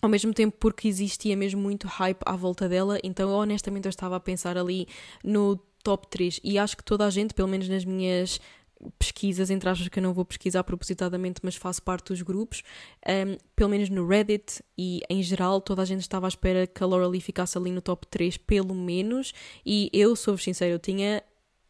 ao 0.00 0.08
mesmo 0.08 0.32
tempo 0.32 0.56
porque 0.60 0.86
existia 0.86 1.36
mesmo 1.36 1.60
muito 1.60 1.88
hype 1.88 2.20
à 2.24 2.36
volta 2.36 2.68
dela, 2.68 2.98
então 3.02 3.30
honestamente 3.30 3.86
eu 3.86 3.90
estava 3.90 4.16
a 4.16 4.20
pensar 4.20 4.56
ali 4.56 4.86
no 5.24 5.56
top 5.82 6.08
3 6.08 6.40
e 6.42 6.58
acho 6.58 6.76
que 6.76 6.84
toda 6.84 7.06
a 7.06 7.10
gente, 7.10 7.32
pelo 7.32 7.48
menos 7.48 7.68
nas 7.68 7.84
minhas 7.84 8.40
pesquisas, 8.98 9.50
entre 9.50 9.68
aspas, 9.68 9.88
que 9.88 9.98
eu 9.98 10.02
não 10.02 10.12
vou 10.12 10.24
pesquisar 10.24 10.62
propositadamente, 10.64 11.40
mas 11.42 11.56
faço 11.56 11.82
parte 11.82 12.08
dos 12.08 12.22
grupos, 12.22 12.62
um, 13.06 13.36
pelo 13.54 13.70
menos 13.70 13.88
no 13.88 14.06
Reddit 14.06 14.62
e 14.76 15.00
em 15.08 15.22
geral, 15.22 15.60
toda 15.60 15.82
a 15.82 15.84
gente 15.84 16.00
estava 16.00 16.26
à 16.26 16.28
espera 16.28 16.66
que 16.66 16.82
a 16.82 16.86
Laura 16.86 17.06
Lee 17.06 17.20
ficasse 17.20 17.56
ali 17.56 17.70
no 17.70 17.80
top 17.80 18.06
3, 18.06 18.36
pelo 18.36 18.74
menos, 18.74 19.32
e 19.64 19.90
eu, 19.92 20.14
sou-vos 20.14 20.42
sincero, 20.42 20.74
eu 20.74 20.78
tinha 20.78 21.22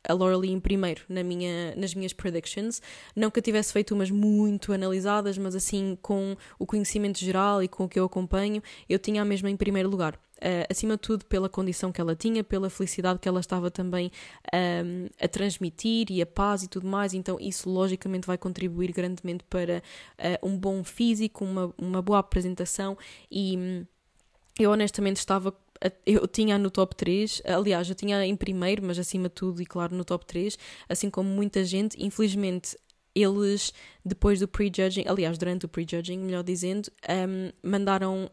a 0.08 0.12
Laura 0.12 0.36
Lee 0.36 0.52
em 0.52 0.60
primeiro 0.60 1.02
na 1.08 1.22
minha, 1.22 1.74
nas 1.76 1.94
minhas 1.94 2.12
predictions. 2.12 2.80
Não 3.14 3.30
que 3.30 3.38
eu 3.38 3.42
tivesse 3.42 3.72
feito 3.72 3.94
umas 3.94 4.10
muito 4.10 4.72
analisadas, 4.72 5.36
mas 5.36 5.54
assim, 5.54 5.98
com 6.00 6.36
o 6.58 6.66
conhecimento 6.66 7.18
geral 7.18 7.62
e 7.62 7.68
com 7.68 7.84
o 7.84 7.88
que 7.88 7.98
eu 7.98 8.04
acompanho, 8.04 8.62
eu 8.88 8.98
tinha 8.98 9.22
a 9.22 9.24
mesma 9.24 9.50
em 9.50 9.56
primeiro 9.56 9.88
lugar. 9.88 10.18
Uh, 10.36 10.68
acima 10.70 10.94
de 10.94 11.00
tudo, 11.00 11.24
pela 11.24 11.48
condição 11.48 11.90
que 11.90 12.00
ela 12.00 12.14
tinha, 12.14 12.44
pela 12.44 12.68
felicidade 12.68 13.18
que 13.18 13.28
ela 13.28 13.40
estava 13.40 13.70
também 13.70 14.12
um, 14.54 15.08
a 15.18 15.26
transmitir 15.26 16.10
e 16.10 16.20
a 16.20 16.26
paz 16.26 16.62
e 16.62 16.68
tudo 16.68 16.86
mais, 16.86 17.14
então 17.14 17.38
isso 17.40 17.70
logicamente 17.70 18.26
vai 18.26 18.36
contribuir 18.36 18.92
grandemente 18.92 19.44
para 19.48 19.82
uh, 20.18 20.46
um 20.46 20.58
bom 20.58 20.84
físico, 20.84 21.42
uma, 21.42 21.74
uma 21.78 22.02
boa 22.02 22.18
apresentação. 22.18 22.98
E 23.30 23.56
hum, 23.56 23.86
eu 24.58 24.70
honestamente 24.70 25.16
estava 25.16 25.54
eu 26.04 26.26
tinha 26.26 26.58
no 26.58 26.70
top 26.70 26.94
3, 26.96 27.42
aliás, 27.44 27.88
eu 27.88 27.94
tinha 27.94 28.24
em 28.24 28.36
primeiro, 28.36 28.82
mas 28.84 28.98
acima 28.98 29.28
de 29.28 29.34
tudo, 29.34 29.60
e 29.60 29.66
claro, 29.66 29.94
no 29.94 30.04
top 30.04 30.24
3, 30.24 30.58
assim 30.88 31.10
como 31.10 31.28
muita 31.28 31.64
gente, 31.64 32.02
infelizmente. 32.02 32.76
Eles, 33.16 33.72
depois 34.04 34.40
do 34.40 34.46
prejudging, 34.46 35.04
aliás, 35.08 35.38
durante 35.38 35.64
o 35.64 35.68
prejudging, 35.68 36.18
melhor 36.18 36.42
dizendo, 36.42 36.90
um, 37.08 37.50
mandaram 37.66 38.30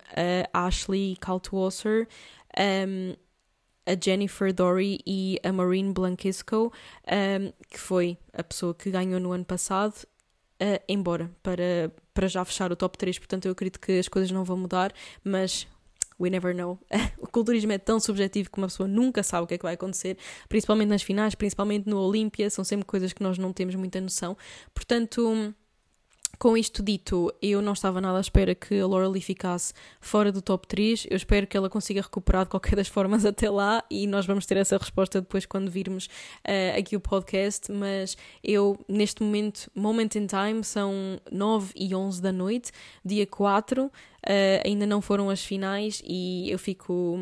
a 0.52 0.68
Ashley 0.68 1.16
Kaltwasser, 1.22 2.06
um, 2.60 3.16
a 3.86 3.96
Jennifer 4.02 4.52
Dory 4.54 5.00
e 5.08 5.40
a 5.42 5.54
Maureen 5.54 5.94
Blankisco, 5.94 6.74
um, 7.08 7.54
que 7.70 7.80
foi 7.80 8.18
a 8.34 8.44
pessoa 8.44 8.74
que 8.74 8.92
ganhou 8.92 9.22
no 9.22 9.32
ano 9.32 9.46
passado, 9.46 9.96
uh, 10.62 10.84
embora 10.88 11.32
para, 11.42 11.90
para 12.14 12.28
já 12.28 12.44
fechar 12.44 12.72
o 12.72 12.76
top 12.76 12.98
3. 12.98 13.20
Portanto, 13.20 13.46
eu 13.46 13.52
acredito 13.52 13.80
que 13.80 14.00
as 14.00 14.08
coisas 14.08 14.32
não 14.32 14.44
vão 14.44 14.58
mudar, 14.58 14.94
mas 15.24 15.68
we 16.20 16.30
never 16.30 16.54
know. 16.54 16.80
o 17.20 17.28
culturismo 17.28 17.72
é 17.72 17.78
tão 17.78 18.00
subjetivo 18.00 18.50
que 18.50 18.58
uma 18.58 18.68
pessoa 18.68 18.88
nunca 18.88 19.24
sabe 19.24 19.44
o 19.44 19.48
que 19.48 19.56
é 19.56 19.58
que 19.58 19.64
vai 19.64 19.74
acontecer, 19.74 20.18
principalmente 20.48 20.90
nas 20.90 21.02
finais, 21.02 21.36
principalmente 21.36 21.90
no 21.90 22.00
Olímpia, 22.00 22.50
são 22.50 22.64
sempre 22.64 22.86
coisas 22.86 23.14
que 23.14 23.24
nós 23.24 23.38
não 23.38 23.54
temos 23.54 23.76
muita 23.76 24.00
noção. 24.00 24.38
Portanto, 24.74 25.54
com 26.40 26.58
isto 26.58 26.84
dito, 26.84 27.34
eu 27.42 27.62
não 27.62 27.74
estava 27.74 28.02
nada 28.02 28.18
à 28.18 28.22
espera 28.22 28.54
que 28.54 28.80
a 28.80 28.88
Laura 28.88 29.08
Lee 29.08 29.22
ficasse 29.22 29.74
fora 30.02 30.32
do 30.32 30.42
top 30.42 30.68
3. 30.68 31.08
Eu 31.10 31.16
espero 31.16 31.48
que 31.48 31.56
ela 31.56 31.70
consiga 31.70 32.02
recuperar 32.02 32.44
de 32.44 32.50
qualquer 32.50 32.76
das 32.76 32.88
formas 32.88 33.26
até 33.26 33.50
lá 33.50 33.84
e 33.90 34.08
nós 34.08 34.26
vamos 34.26 34.46
ter 34.46 34.58
essa 34.58 34.78
resposta 34.78 35.22
depois 35.22 35.46
quando 35.46 35.70
virmos 35.70 36.08
uh, 36.08 36.78
aqui 36.78 36.96
o 36.96 37.00
podcast. 37.00 37.72
Mas 37.72 38.18
eu, 38.44 38.78
neste 38.90 39.24
momento, 39.24 39.70
moment 39.74 40.10
in 40.16 40.28
time, 40.28 40.64
são 40.64 41.20
9 41.32 41.72
e 41.76 41.96
11 41.96 42.22
da 42.22 42.32
noite, 42.32 42.72
dia 43.06 43.26
4. 43.26 43.86
Uh, 43.86 43.92
eh, 44.26 44.64
ainda 44.66 44.88
não 44.88 45.02
foram 45.02 45.30
as 45.30 45.44
finais 45.44 46.02
e 46.06 46.50
eu 46.50 46.58
fico. 46.58 47.18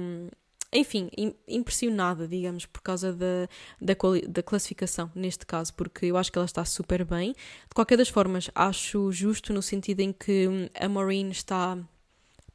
Enfim, 0.73 1.09
impressionada, 1.47 2.25
digamos, 2.25 2.65
por 2.65 2.81
causa 2.81 3.11
da, 3.11 3.49
da, 3.79 3.93
da, 4.29 4.41
classificação, 4.41 5.11
neste 5.13 5.45
caso, 5.45 5.73
porque 5.73 6.05
eu 6.05 6.15
acho 6.15 6.31
que 6.31 6.37
ela 6.37 6.45
está 6.45 6.63
super 6.63 7.03
bem. 7.03 7.33
De 7.33 7.75
qualquer 7.75 7.97
das 7.97 8.07
formas, 8.07 8.49
acho 8.55 9.11
justo 9.11 9.51
no 9.51 9.61
sentido 9.61 9.99
em 9.99 10.13
que 10.13 10.47
hum, 10.47 10.69
a 10.73 10.87
Maureen 10.87 11.29
está 11.29 11.77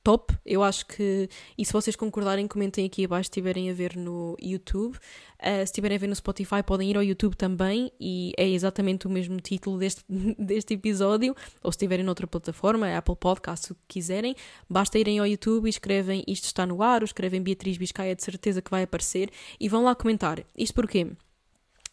top. 0.07 0.33
Eu 0.47 0.63
acho 0.63 0.87
que, 0.87 1.29
e 1.59 1.65
se 1.65 1.73
vocês 1.73 1.97
concordarem, 1.97 2.47
comentem 2.47 2.87
aqui 2.87 3.05
abaixo 3.05 3.25
se 3.25 3.31
estiverem 3.31 3.69
a 3.69 3.75
ver 3.75 3.97
no 3.97 4.37
YouTube. 4.41 4.95
Uh, 4.95 5.59
se 5.59 5.65
estiverem 5.65 5.97
a 5.97 5.99
ver 5.99 6.07
no 6.07 6.15
Spotify, 6.15 6.63
podem 6.65 6.89
ir 6.89 6.97
ao 6.97 7.03
YouTube 7.03 7.35
também 7.35 7.91
e 8.01 8.33
é 8.39 8.49
exatamente 8.49 9.09
o 9.09 9.11
mesmo 9.11 9.41
título 9.41 9.77
deste, 9.77 10.05
deste 10.39 10.75
episódio. 10.75 11.35
Ou 11.61 11.73
se 11.73 11.77
estiverem 11.77 12.05
noutra 12.05 12.25
plataforma, 12.25 12.97
Apple 12.97 13.17
Podcast, 13.17 13.73
o 13.73 13.75
que 13.75 13.81
quiserem, 13.89 14.37
basta 14.71 14.97
irem 14.97 15.19
ao 15.19 15.27
YouTube 15.27 15.67
e 15.67 15.71
escrevem 15.71 16.23
Isto 16.29 16.45
está 16.45 16.65
no 16.65 16.81
ar, 16.85 17.03
ou 17.03 17.05
escrevem 17.05 17.43
Beatriz 17.43 17.77
Biscaia, 17.77 18.15
de 18.15 18.23
certeza 18.23 18.63
que 18.63 18.71
vai 18.71 18.85
aparecer, 18.85 19.29
e 19.59 19.69
vão 19.69 19.83
lá 19.83 19.97
comentar. 19.97 20.41
Isto 20.57 20.75
porquê? 20.75 21.11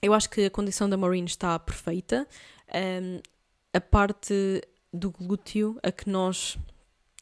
Eu 0.04 0.13
acho 0.13 0.30
que 0.30 0.45
a 0.45 0.52
condição 0.52 0.88
da 0.88 0.95
Maureen 0.95 1.26
está 1.26 1.58
perfeita. 1.58 2.28
Um, 2.76 3.19
a 3.73 3.82
parte 3.82 4.62
do 4.93 5.10
glúteo, 5.10 5.80
a 5.82 5.91
que 5.91 6.08
nós 6.08 6.60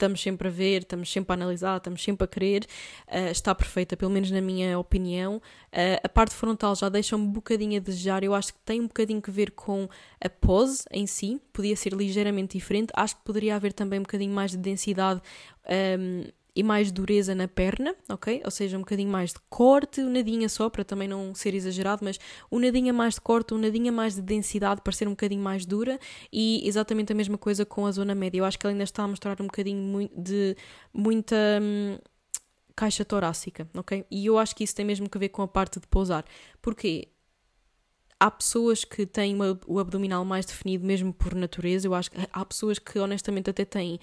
estamos 0.02 0.22
sempre 0.22 0.48
a 0.48 0.52
ver, 0.52 0.82
estamos 0.82 1.12
sempre 1.12 1.32
a 1.32 1.36
analisar, 1.36 1.78
estamos 1.78 2.04
sempre 2.04 2.26
a 2.26 2.28
querer, 2.28 2.66
uh, 3.08 3.32
está 3.32 3.54
perfeita, 3.54 3.96
pelo 3.96 4.12
menos 4.12 4.32
na 4.32 4.42
minha 4.42 4.78
opinião. 4.80 5.38
Uh, 5.38 6.02
a 6.04 6.10
parte 6.10 6.34
frontal 6.34 6.76
já 6.76 6.90
deixa 6.90 7.16
um 7.16 7.26
bocadinho 7.26 7.78
a 7.78 7.84
desejar, 7.84 8.24
eu 8.24 8.34
acho 8.34 8.54
que 8.54 8.60
tem 8.66 8.82
um 8.82 8.88
bocadinho 8.88 9.22
que 9.22 9.30
ver 9.30 9.52
com 9.52 9.88
a 10.20 10.30
pose 10.30 10.84
em 10.92 11.06
si, 11.06 11.40
podia 11.54 11.76
ser 11.76 11.94
ligeiramente 11.94 12.58
diferente, 12.58 12.92
acho 12.96 13.16
que 13.16 13.24
poderia 13.24 13.56
haver 13.56 13.74
também 13.74 14.00
um 14.00 14.04
bocadinho 14.04 14.34
mais 14.34 14.52
de 14.52 14.58
densidade. 14.58 15.22
Um, 16.00 16.26
e 16.56 16.64
mais 16.64 16.92
dureza 16.92 17.34
na 17.34 17.48
perna, 17.48 17.96
ok? 18.10 18.42
Ou 18.44 18.52
seja, 18.52 18.78
um 18.78 18.82
bocadinho 18.82 19.10
mais 19.10 19.32
de 19.32 19.40
corte, 19.50 20.02
um 20.02 20.10
nadinha 20.10 20.50
só, 20.50 20.70
para 20.70 20.84
também 20.84 21.08
não 21.08 21.34
ser 21.34 21.54
exagerado, 21.54 22.04
mas 22.04 22.20
um 22.52 22.60
nadinha 22.60 22.92
mais 22.92 23.16
de 23.16 23.22
corte, 23.22 23.54
um 23.54 23.58
nadinha 23.58 23.92
mais 23.92 24.16
de 24.16 24.22
densidade, 24.22 24.82
para 24.82 24.92
ser 24.92 25.08
um 25.08 25.12
bocadinho 25.12 25.42
mais 25.42 25.66
dura, 25.66 25.98
e 26.32 26.68
exatamente 26.68 27.14
a 27.14 27.16
mesma 27.16 27.38
coisa 27.38 27.66
com 27.66 27.86
a 27.86 27.92
zona 27.92 28.14
média. 28.14 28.40
Eu 28.40 28.46
acho 28.46 28.60
que 28.60 28.66
ela 28.66 28.74
ainda 28.74 28.84
está 28.84 29.04
a 29.04 29.08
mostrar 29.08 29.40
um 29.42 29.46
bocadinho 29.46 30.10
de 30.16 30.56
muita 30.94 31.36
hum, 31.62 31.98
caixa 32.76 33.06
torácica, 33.06 33.70
ok? 33.74 34.06
E 34.12 34.26
eu 34.26 34.38
acho 34.38 34.56
que 34.56 34.64
isso 34.64 34.76
tem 34.76 34.86
mesmo 34.86 35.10
que 35.10 35.18
ver 35.18 35.30
com 35.30 35.42
a 35.42 35.48
parte 35.48 35.80
de 35.80 35.88
pousar. 35.88 36.26
Porquê? 36.62 37.08
há 38.22 38.30
pessoas 38.30 38.86
que 38.86 39.04
têm 39.04 39.36
o 39.66 39.80
abdominal 39.80 40.24
mais 40.24 40.46
definido 40.46 40.86
mesmo 40.86 41.12
por 41.12 41.34
natureza. 41.34 41.88
Eu 41.88 41.96
acho 41.96 42.12
que 42.12 42.18
há 42.32 42.46
pessoas 42.46 42.78
que 42.78 43.00
honestamente 43.00 43.50
até 43.50 43.66
têm 43.66 44.00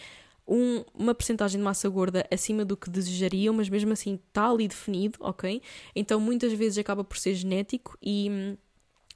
um, 0.49 0.83
uma 0.95 1.15
percentagem 1.15 1.59
de 1.59 1.65
massa 1.65 1.89
gorda 1.89 2.27
acima 2.33 2.65
do 2.65 2.77
que 2.77 2.89
desejariam, 2.89 3.55
mas 3.55 3.69
mesmo 3.69 3.93
assim 3.93 4.15
está 4.15 4.51
ali 4.51 4.67
definido, 4.67 5.19
ok? 5.21 5.61
Então 5.95 6.19
muitas 6.19 6.53
vezes 6.53 6.79
acaba 6.79 7.05
por 7.05 7.19
ser 7.19 7.35
genético 7.35 7.97
e 8.03 8.29
hum, 8.31 8.57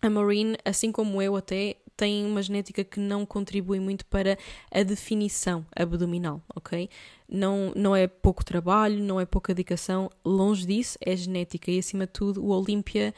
a 0.02 0.10
Maureen, 0.10 0.56
assim 0.64 0.92
como 0.92 1.22
eu 1.22 1.34
até, 1.36 1.76
tem 1.96 2.26
uma 2.26 2.42
genética 2.42 2.82
que 2.82 2.98
não 2.98 3.24
contribui 3.24 3.78
muito 3.78 4.04
para 4.06 4.36
a 4.70 4.82
definição 4.82 5.64
abdominal, 5.74 6.42
ok? 6.54 6.88
Não, 7.28 7.72
não 7.74 7.94
é 7.94 8.06
pouco 8.06 8.44
trabalho, 8.44 9.02
não 9.02 9.20
é 9.20 9.24
pouca 9.24 9.54
dedicação, 9.54 10.10
longe 10.24 10.66
disso, 10.66 10.98
é 11.00 11.14
genética 11.16 11.70
e 11.70 11.78
acima 11.78 12.06
de 12.06 12.12
tudo 12.12 12.44
o 12.44 12.48
Olímpia 12.48 13.14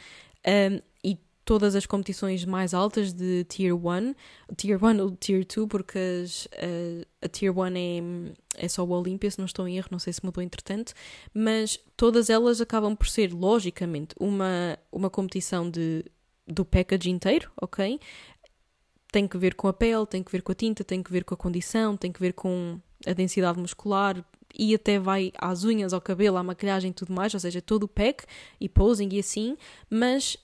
um, 0.47 0.81
todas 1.45 1.75
as 1.75 1.87
competições 1.87 2.45
mais 2.45 2.73
altas 2.73 3.13
de 3.13 3.45
Tier 3.45 3.75
1, 3.75 4.15
Tier 4.57 4.83
1 4.83 5.03
ou 5.03 5.11
Tier 5.13 5.45
2, 5.45 5.69
porque 5.69 5.99
as, 5.99 6.49
a, 6.53 7.27
a 7.27 7.29
Tier 7.29 7.57
1 7.57 7.65
é, 7.67 8.65
é 8.65 8.69
só 8.69 8.85
o 8.85 8.91
Olympia, 8.91 9.31
se 9.31 9.39
não 9.39 9.45
estou 9.45 9.69
em 9.69 9.77
erro, 9.77 9.89
não 9.91 9.99
sei 9.99 10.13
se 10.13 10.25
mudou 10.25 10.43
entretanto, 10.43 10.95
mas 11.33 11.79
todas 11.97 12.31
elas 12.31 12.61
acabam 12.61 12.97
por 12.97 13.09
ser, 13.09 13.33
logicamente, 13.33 14.15
uma, 14.19 14.79
uma 14.91 15.11
competição 15.11 15.71
de, 15.71 16.05
do 16.47 16.65
package 16.65 17.11
inteiro, 17.11 17.51
ok? 17.61 18.01
Tem 19.13 19.29
que 19.29 19.39
ver 19.39 19.55
com 19.55 19.69
a 19.69 19.73
pele, 19.73 20.07
tem 20.07 20.23
que 20.23 20.33
ver 20.33 20.43
com 20.43 20.53
a 20.53 20.55
tinta, 20.55 20.83
tem 20.83 21.03
que 21.03 21.13
ver 21.13 21.25
com 21.25 21.35
a 21.35 21.37
condição, 21.37 21.97
tem 21.97 22.11
que 22.11 22.21
ver 22.21 22.33
com 22.33 22.81
a 23.07 23.13
densidade 23.13 23.59
muscular, 23.59 24.25
e 24.57 24.75
até 24.75 24.99
vai 24.99 25.33
às 25.37 25.65
unhas, 25.65 25.93
ao 25.93 26.01
cabelo, 26.01 26.37
à 26.37 26.43
maquilhagem 26.43 26.91
e 26.91 26.95
tudo 26.95 27.13
mais, 27.13 27.35
ou 27.35 27.41
seja, 27.41 27.61
todo 27.61 27.85
o 27.85 27.89
pack 27.89 28.25
e 28.61 28.69
posing 28.69 29.09
e 29.13 29.19
assim, 29.19 29.57
mas 29.91 30.37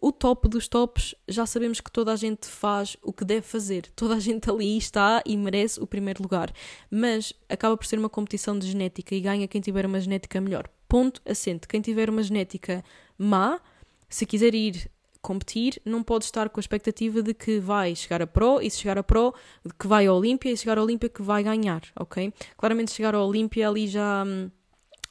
o 0.00 0.10
top 0.10 0.48
dos 0.48 0.66
tops, 0.66 1.14
já 1.28 1.44
sabemos 1.44 1.80
que 1.80 1.92
toda 1.92 2.12
a 2.12 2.16
gente 2.16 2.46
faz 2.46 2.96
o 3.02 3.12
que 3.12 3.24
deve 3.24 3.42
fazer. 3.42 3.86
Toda 3.94 4.14
a 4.14 4.20
gente 4.20 4.50
ali 4.50 4.78
está 4.78 5.22
e 5.26 5.36
merece 5.36 5.80
o 5.80 5.86
primeiro 5.86 6.22
lugar. 6.22 6.52
Mas 6.90 7.32
acaba 7.48 7.76
por 7.76 7.86
ser 7.86 7.98
uma 7.98 8.08
competição 8.08 8.58
de 8.58 8.66
genética 8.66 9.14
e 9.14 9.20
ganha 9.20 9.46
quem 9.46 9.60
tiver 9.60 9.84
uma 9.84 10.00
genética 10.00 10.40
melhor. 10.40 10.68
Ponto 10.88 11.20
assente. 11.24 11.68
Quem 11.68 11.80
tiver 11.80 12.08
uma 12.08 12.22
genética 12.22 12.82
má, 13.18 13.60
se 14.08 14.24
quiser 14.24 14.54
ir 14.54 14.90
competir, 15.20 15.80
não 15.84 16.02
pode 16.02 16.24
estar 16.24 16.48
com 16.48 16.58
a 16.58 16.62
expectativa 16.62 17.22
de 17.22 17.34
que 17.34 17.58
vai 17.58 17.94
chegar 17.94 18.22
a 18.22 18.26
Pro 18.26 18.60
e 18.62 18.70
se 18.70 18.78
chegar 18.78 18.96
a 18.96 19.02
Pro, 19.02 19.34
que 19.78 19.86
vai 19.86 20.06
ao 20.06 20.16
Olímpia 20.16 20.50
e 20.50 20.56
se 20.56 20.62
chegar 20.62 20.78
ao 20.78 20.84
Olímpia 20.84 21.10
que 21.10 21.20
vai 21.20 21.42
ganhar, 21.42 21.82
ok? 21.94 22.32
Claramente 22.56 22.90
chegar 22.90 23.14
ao 23.14 23.28
Olímpia 23.28 23.68
ali 23.68 23.86
já 23.86 24.24
hum, 24.26 24.50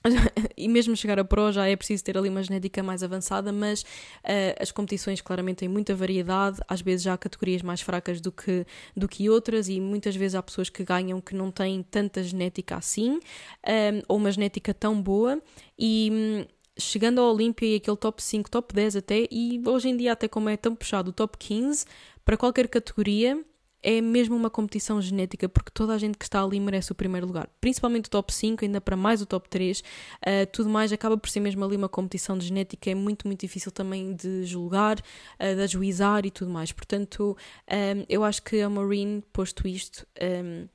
e 0.55 0.67
mesmo 0.67 0.95
chegar 0.95 1.19
a 1.19 1.25
Pro 1.25 1.51
já 1.51 1.67
é 1.67 1.75
preciso 1.75 2.03
ter 2.03 2.17
ali 2.17 2.29
uma 2.29 2.41
genética 2.41 2.81
mais 2.81 3.03
avançada, 3.03 3.51
mas 3.51 3.81
uh, 3.81 4.55
as 4.59 4.71
competições 4.71 5.21
claramente 5.21 5.57
têm 5.57 5.69
muita 5.69 5.93
variedade, 5.93 6.59
às 6.67 6.81
vezes 6.81 7.03
já 7.03 7.13
há 7.13 7.17
categorias 7.17 7.61
mais 7.61 7.81
fracas 7.81 8.21
do 8.21 8.31
que, 8.31 8.65
do 8.95 9.07
que 9.07 9.29
outras 9.29 9.67
e 9.67 9.79
muitas 9.79 10.15
vezes 10.15 10.35
há 10.35 10.43
pessoas 10.43 10.69
que 10.69 10.83
ganham 10.83 11.19
que 11.19 11.35
não 11.35 11.51
têm 11.51 11.83
tanta 11.83 12.23
genética 12.23 12.77
assim, 12.77 13.11
um, 13.11 13.19
eh, 13.63 14.01
ou 14.07 14.17
uma 14.17 14.31
genética 14.31 14.73
tão 14.73 15.01
boa. 15.01 15.41
E 15.77 16.09
hum, 16.11 16.45
chegando 16.77 17.19
ao 17.19 17.33
Olímpia 17.33 17.67
e 17.67 17.75
aquele 17.75 17.97
top 17.97 18.23
5, 18.23 18.49
top 18.49 18.73
10 18.73 18.95
até, 18.95 19.27
e 19.29 19.61
hoje 19.65 19.89
em 19.89 19.97
dia 19.97 20.13
até 20.13 20.27
como 20.27 20.49
é 20.49 20.57
tão 20.57 20.75
puxado 20.75 21.09
o 21.09 21.13
top 21.13 21.37
15, 21.37 21.85
para 22.23 22.37
qualquer 22.37 22.67
categoria 22.67 23.43
é 23.81 24.01
mesmo 24.01 24.35
uma 24.35 24.49
competição 24.49 25.01
genética, 25.01 25.47
porque 25.47 25.71
toda 25.73 25.93
a 25.93 25.97
gente 25.97 26.17
que 26.17 26.25
está 26.25 26.43
ali 26.43 26.59
merece 26.59 26.91
o 26.91 26.95
primeiro 26.95 27.25
lugar. 27.25 27.49
Principalmente 27.61 28.07
o 28.07 28.09
top 28.09 28.33
5, 28.33 28.65
ainda 28.65 28.81
para 28.81 28.95
mais 28.95 29.21
o 29.21 29.25
top 29.25 29.47
3. 29.49 29.79
Uh, 29.79 29.83
eh, 30.21 30.45
tudo 30.45 30.69
mais 30.69 30.91
acaba 30.91 31.17
por 31.17 31.29
ser 31.29 31.39
mesmo 31.39 31.63
ali 31.63 31.75
uma 31.75 31.89
competição 31.89 32.37
de 32.37 32.47
genética, 32.47 32.89
é 32.89 32.95
muito, 32.95 33.27
muito 33.27 33.39
difícil 33.39 33.71
também 33.71 34.13
de 34.13 34.43
julgar, 34.43 34.99
uh, 34.99 35.55
de 35.55 35.61
ajuizar 35.61 36.25
e 36.25 36.31
tudo 36.31 36.51
mais. 36.51 36.71
Portanto, 36.71 37.37
um, 37.69 38.01
eh, 38.01 38.05
eu 38.09 38.23
acho 38.23 38.43
que 38.43 38.61
a 38.61 38.69
Maureen, 38.69 39.23
posto 39.31 39.67
isto, 39.67 40.05
um, 40.21 40.67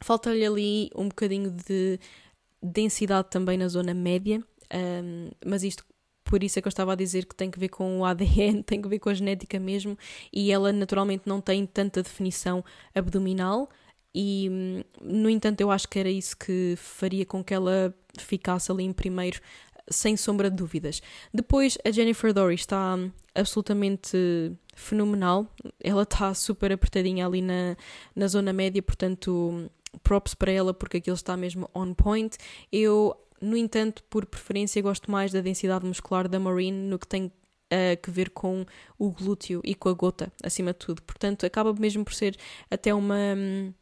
falta-lhe 0.00 0.44
ali 0.46 0.90
um 0.94 1.08
bocadinho 1.08 1.50
de 1.50 1.98
densidade 2.62 3.28
também 3.30 3.58
na 3.58 3.68
zona 3.68 3.94
média. 3.94 4.42
Um, 4.72 5.30
mas 5.44 5.62
isto 5.62 5.84
por 6.28 6.42
isso 6.42 6.58
é 6.58 6.62
que 6.62 6.68
eu 6.68 6.70
estava 6.70 6.92
a 6.92 6.94
dizer 6.94 7.24
que 7.24 7.34
tem 7.34 7.50
que 7.50 7.58
ver 7.58 7.70
com 7.70 8.00
o 8.00 8.04
ADN, 8.04 8.62
tem 8.62 8.80
que 8.80 8.88
ver 8.88 8.98
com 8.98 9.08
a 9.08 9.14
genética 9.14 9.58
mesmo, 9.58 9.96
e 10.32 10.52
ela 10.52 10.72
naturalmente 10.72 11.22
não 11.26 11.40
tem 11.40 11.64
tanta 11.64 12.02
definição 12.02 12.62
abdominal, 12.94 13.68
e 14.14 14.84
no 15.00 15.30
entanto 15.30 15.60
eu 15.60 15.70
acho 15.70 15.88
que 15.88 15.98
era 15.98 16.10
isso 16.10 16.36
que 16.36 16.74
faria 16.76 17.24
com 17.24 17.42
que 17.42 17.54
ela 17.54 17.94
ficasse 18.18 18.70
ali 18.70 18.84
em 18.84 18.92
primeiro, 18.92 19.40
sem 19.90 20.16
sombra 20.18 20.50
de 20.50 20.56
dúvidas. 20.56 21.00
Depois 21.32 21.78
a 21.82 21.90
Jennifer 21.90 22.32
Dory 22.32 22.56
está 22.56 22.98
absolutamente 23.34 24.52
fenomenal, 24.74 25.46
ela 25.82 26.02
está 26.02 26.34
super 26.34 26.70
apertadinha 26.72 27.26
ali 27.26 27.40
na, 27.40 27.74
na 28.14 28.28
zona 28.28 28.52
média, 28.52 28.82
portanto 28.82 29.70
props 30.02 30.34
para 30.34 30.52
ela 30.52 30.74
porque 30.74 30.98
aquilo 30.98 31.16
está 31.16 31.36
mesmo 31.38 31.70
on 31.74 31.94
point. 31.94 32.36
Eu 32.70 33.16
no 33.40 33.56
entanto, 33.56 34.02
por 34.04 34.26
preferência, 34.26 34.82
gosto 34.82 35.10
mais 35.10 35.32
da 35.32 35.40
densidade 35.40 35.86
muscular 35.86 36.28
da 36.28 36.38
Marine 36.38 36.88
no 36.88 36.98
que 36.98 37.06
tem 37.06 37.26
uh, 37.26 38.00
que 38.02 38.10
ver 38.10 38.30
com 38.30 38.64
o 38.98 39.10
glúteo 39.10 39.60
e 39.64 39.74
com 39.74 39.88
a 39.88 39.92
gota, 39.92 40.32
acima 40.42 40.72
de 40.72 40.78
tudo. 40.78 41.02
Portanto, 41.02 41.46
acaba 41.46 41.72
mesmo 41.72 42.04
por 42.04 42.14
ser 42.14 42.36
até 42.70 42.94
uma. 42.94 43.16
Hum, 43.36 43.72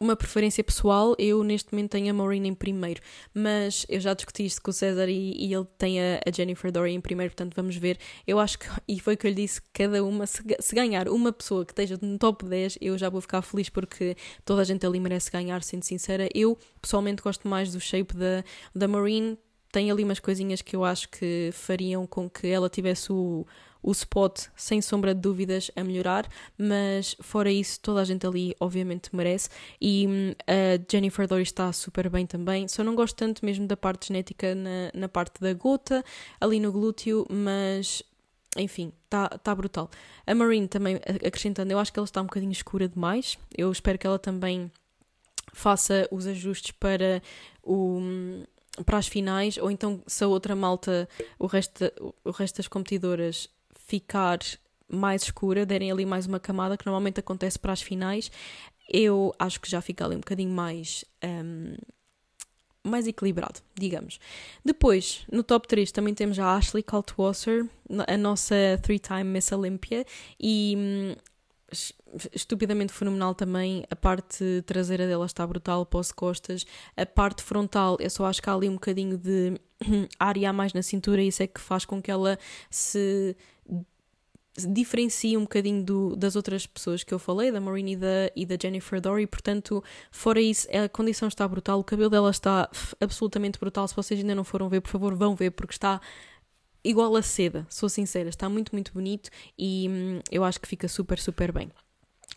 uma 0.00 0.16
preferência 0.16 0.62
pessoal, 0.64 1.14
eu 1.18 1.42
neste 1.44 1.72
momento 1.72 1.92
tenho 1.92 2.10
a 2.10 2.12
Maureen 2.12 2.46
em 2.46 2.54
primeiro, 2.54 3.00
mas 3.32 3.86
eu 3.88 4.00
já 4.00 4.12
discuti 4.12 4.44
isto 4.44 4.60
com 4.60 4.70
o 4.70 4.74
César 4.74 5.08
e, 5.08 5.34
e 5.36 5.54
ele 5.54 5.66
tem 5.78 6.00
a, 6.00 6.20
a, 6.26 6.30
Jennifer 6.32 6.72
Dory 6.72 6.92
em 6.92 7.00
primeiro, 7.00 7.30
portanto 7.32 7.54
vamos 7.54 7.76
ver. 7.76 7.98
Eu 8.26 8.38
acho 8.38 8.58
que, 8.58 8.66
e 8.88 8.98
foi 8.98 9.14
o 9.14 9.16
que 9.16 9.26
eu 9.26 9.30
lhe 9.30 9.36
disse, 9.36 9.60
cada 9.72 10.04
uma, 10.04 10.26
se, 10.26 10.42
se, 10.60 10.74
ganhar 10.74 11.08
uma 11.08 11.32
pessoa 11.32 11.64
que 11.64 11.72
esteja 11.72 11.98
no 12.02 12.18
top 12.18 12.44
10, 12.44 12.78
eu 12.80 12.98
já 12.98 13.08
vou 13.08 13.20
ficar 13.20 13.42
feliz 13.42 13.68
porque 13.68 14.16
toda 14.44 14.62
a 14.62 14.64
gente 14.64 14.84
ali 14.84 14.98
merece 14.98 15.30
ganhar, 15.30 15.62
sendo 15.62 15.84
sincera. 15.84 16.28
Eu 16.34 16.58
pessoalmente 16.80 17.22
gosto 17.22 17.46
mais 17.46 17.72
do 17.72 17.80
shape 17.80 18.16
da, 18.16 18.44
da 18.74 18.88
Maureen, 18.88 19.38
tem 19.72 19.90
ali 19.90 20.04
umas 20.04 20.20
coisinhas 20.20 20.62
que 20.62 20.76
eu 20.76 20.84
acho 20.84 21.08
que 21.08 21.50
fariam 21.52 22.06
com 22.06 22.30
que 22.30 22.46
ela 22.46 22.68
tivesse 22.68 23.12
o 23.12 23.44
o 23.84 23.92
spot, 23.92 24.46
sem 24.56 24.80
sombra 24.80 25.14
de 25.14 25.20
dúvidas, 25.20 25.70
a 25.76 25.84
melhorar, 25.84 26.26
mas 26.56 27.14
fora 27.20 27.52
isso, 27.52 27.78
toda 27.80 28.00
a 28.00 28.04
gente 28.04 28.26
ali, 28.26 28.56
obviamente, 28.58 29.14
merece. 29.14 29.50
E 29.78 30.06
hum, 30.08 30.34
a 30.46 30.82
Jennifer 30.90 31.28
Dory 31.28 31.42
está 31.42 31.70
super 31.70 32.08
bem 32.08 32.26
também. 32.26 32.66
Só 32.66 32.82
não 32.82 32.94
gosto 32.94 33.14
tanto 33.14 33.44
mesmo 33.44 33.66
da 33.66 33.76
parte 33.76 34.08
genética 34.08 34.54
na, 34.54 34.90
na 34.94 35.08
parte 35.08 35.38
da 35.38 35.52
gota, 35.52 36.02
ali 36.40 36.58
no 36.58 36.72
glúteo, 36.72 37.26
mas 37.30 38.02
enfim, 38.56 38.90
está 39.04 39.28
tá 39.28 39.54
brutal. 39.54 39.90
A 40.26 40.34
Marine 40.34 40.66
também, 40.66 40.96
acrescentando, 41.26 41.70
eu 41.70 41.78
acho 41.78 41.92
que 41.92 41.98
ela 41.98 42.06
está 42.06 42.22
um 42.22 42.26
bocadinho 42.26 42.52
escura 42.52 42.88
demais. 42.88 43.36
Eu 43.56 43.70
espero 43.70 43.98
que 43.98 44.06
ela 44.06 44.18
também 44.18 44.72
faça 45.52 46.08
os 46.10 46.26
ajustes 46.26 46.72
para 46.72 47.22
o 47.62 47.98
hum, 47.98 48.44
para 48.84 48.98
as 48.98 49.06
finais, 49.06 49.56
ou 49.56 49.70
então 49.70 50.02
se 50.06 50.24
a 50.24 50.26
outra 50.26 50.56
malta, 50.56 51.08
o 51.38 51.46
resto, 51.46 51.84
o 52.24 52.30
resto 52.30 52.56
das 52.56 52.66
competidoras 52.66 53.48
ficar 53.84 54.38
mais 54.88 55.22
escura, 55.22 55.66
derem 55.66 55.90
ali 55.90 56.04
mais 56.04 56.26
uma 56.26 56.40
camada, 56.40 56.76
que 56.76 56.86
normalmente 56.86 57.20
acontece 57.20 57.58
para 57.58 57.72
as 57.72 57.82
finais, 57.82 58.30
eu 58.88 59.34
acho 59.38 59.60
que 59.60 59.70
já 59.70 59.80
fica 59.80 60.04
ali 60.04 60.14
um 60.14 60.20
bocadinho 60.20 60.50
mais 60.50 61.04
um, 61.24 61.74
mais 62.86 63.06
equilibrado, 63.06 63.60
digamos. 63.74 64.20
Depois, 64.62 65.24
no 65.32 65.42
top 65.42 65.66
3 65.66 65.90
também 65.90 66.12
temos 66.12 66.38
a 66.38 66.54
Ashley 66.54 66.82
Kaltwasser, 66.82 67.66
a 68.06 68.16
nossa 68.16 68.54
three-time 68.82 69.24
Miss 69.24 69.50
Olympia, 69.52 70.04
e 70.38 70.74
hum, 70.76 71.16
estupidamente 72.32 72.92
fenomenal 72.92 73.34
também. 73.34 73.84
A 73.90 73.96
parte 73.96 74.62
traseira 74.66 75.06
dela 75.06 75.24
está 75.24 75.46
brutal, 75.46 75.86
pós-costas. 75.86 76.66
A 76.94 77.06
parte 77.06 77.42
frontal, 77.42 77.96
eu 78.00 78.10
só 78.10 78.26
acho 78.26 78.42
que 78.42 78.50
há 78.50 78.54
ali 78.54 78.68
um 78.68 78.74
bocadinho 78.74 79.16
de 79.16 79.58
área 80.20 80.50
a 80.50 80.52
mais 80.52 80.74
na 80.74 80.82
cintura 80.82 81.22
e 81.22 81.28
isso 81.28 81.42
é 81.42 81.46
que 81.46 81.60
faz 81.60 81.86
com 81.86 82.02
que 82.02 82.10
ela 82.10 82.38
se 82.70 83.34
diferencia 84.56 85.38
um 85.38 85.42
bocadinho 85.42 85.82
do, 85.82 86.16
das 86.16 86.36
outras 86.36 86.66
pessoas 86.66 87.02
que 87.02 87.12
eu 87.12 87.18
falei, 87.18 87.50
da 87.50 87.60
Maureen 87.60 87.92
e 87.92 87.96
da, 87.96 88.30
e 88.36 88.46
da 88.46 88.56
Jennifer 88.60 89.00
Dory, 89.00 89.26
portanto, 89.26 89.82
fora 90.10 90.40
isso, 90.40 90.68
a 90.70 90.88
condição 90.88 91.26
está 91.28 91.46
brutal, 91.46 91.80
o 91.80 91.84
cabelo 91.84 92.10
dela 92.10 92.30
está 92.30 92.70
absolutamente 93.00 93.58
brutal. 93.58 93.88
Se 93.88 93.96
vocês 93.96 94.20
ainda 94.20 94.34
não 94.34 94.44
foram 94.44 94.68
ver, 94.68 94.80
por 94.80 94.90
favor, 94.90 95.14
vão 95.14 95.34
ver, 95.34 95.50
porque 95.50 95.72
está 95.74 96.00
igual 96.84 97.16
a 97.16 97.22
seda, 97.22 97.66
sou 97.68 97.88
sincera, 97.88 98.28
está 98.28 98.48
muito, 98.48 98.72
muito 98.72 98.92
bonito 98.92 99.30
e 99.58 99.88
hum, 99.88 100.20
eu 100.30 100.44
acho 100.44 100.60
que 100.60 100.68
fica 100.68 100.86
super, 100.86 101.18
super 101.18 101.50
bem. 101.50 101.70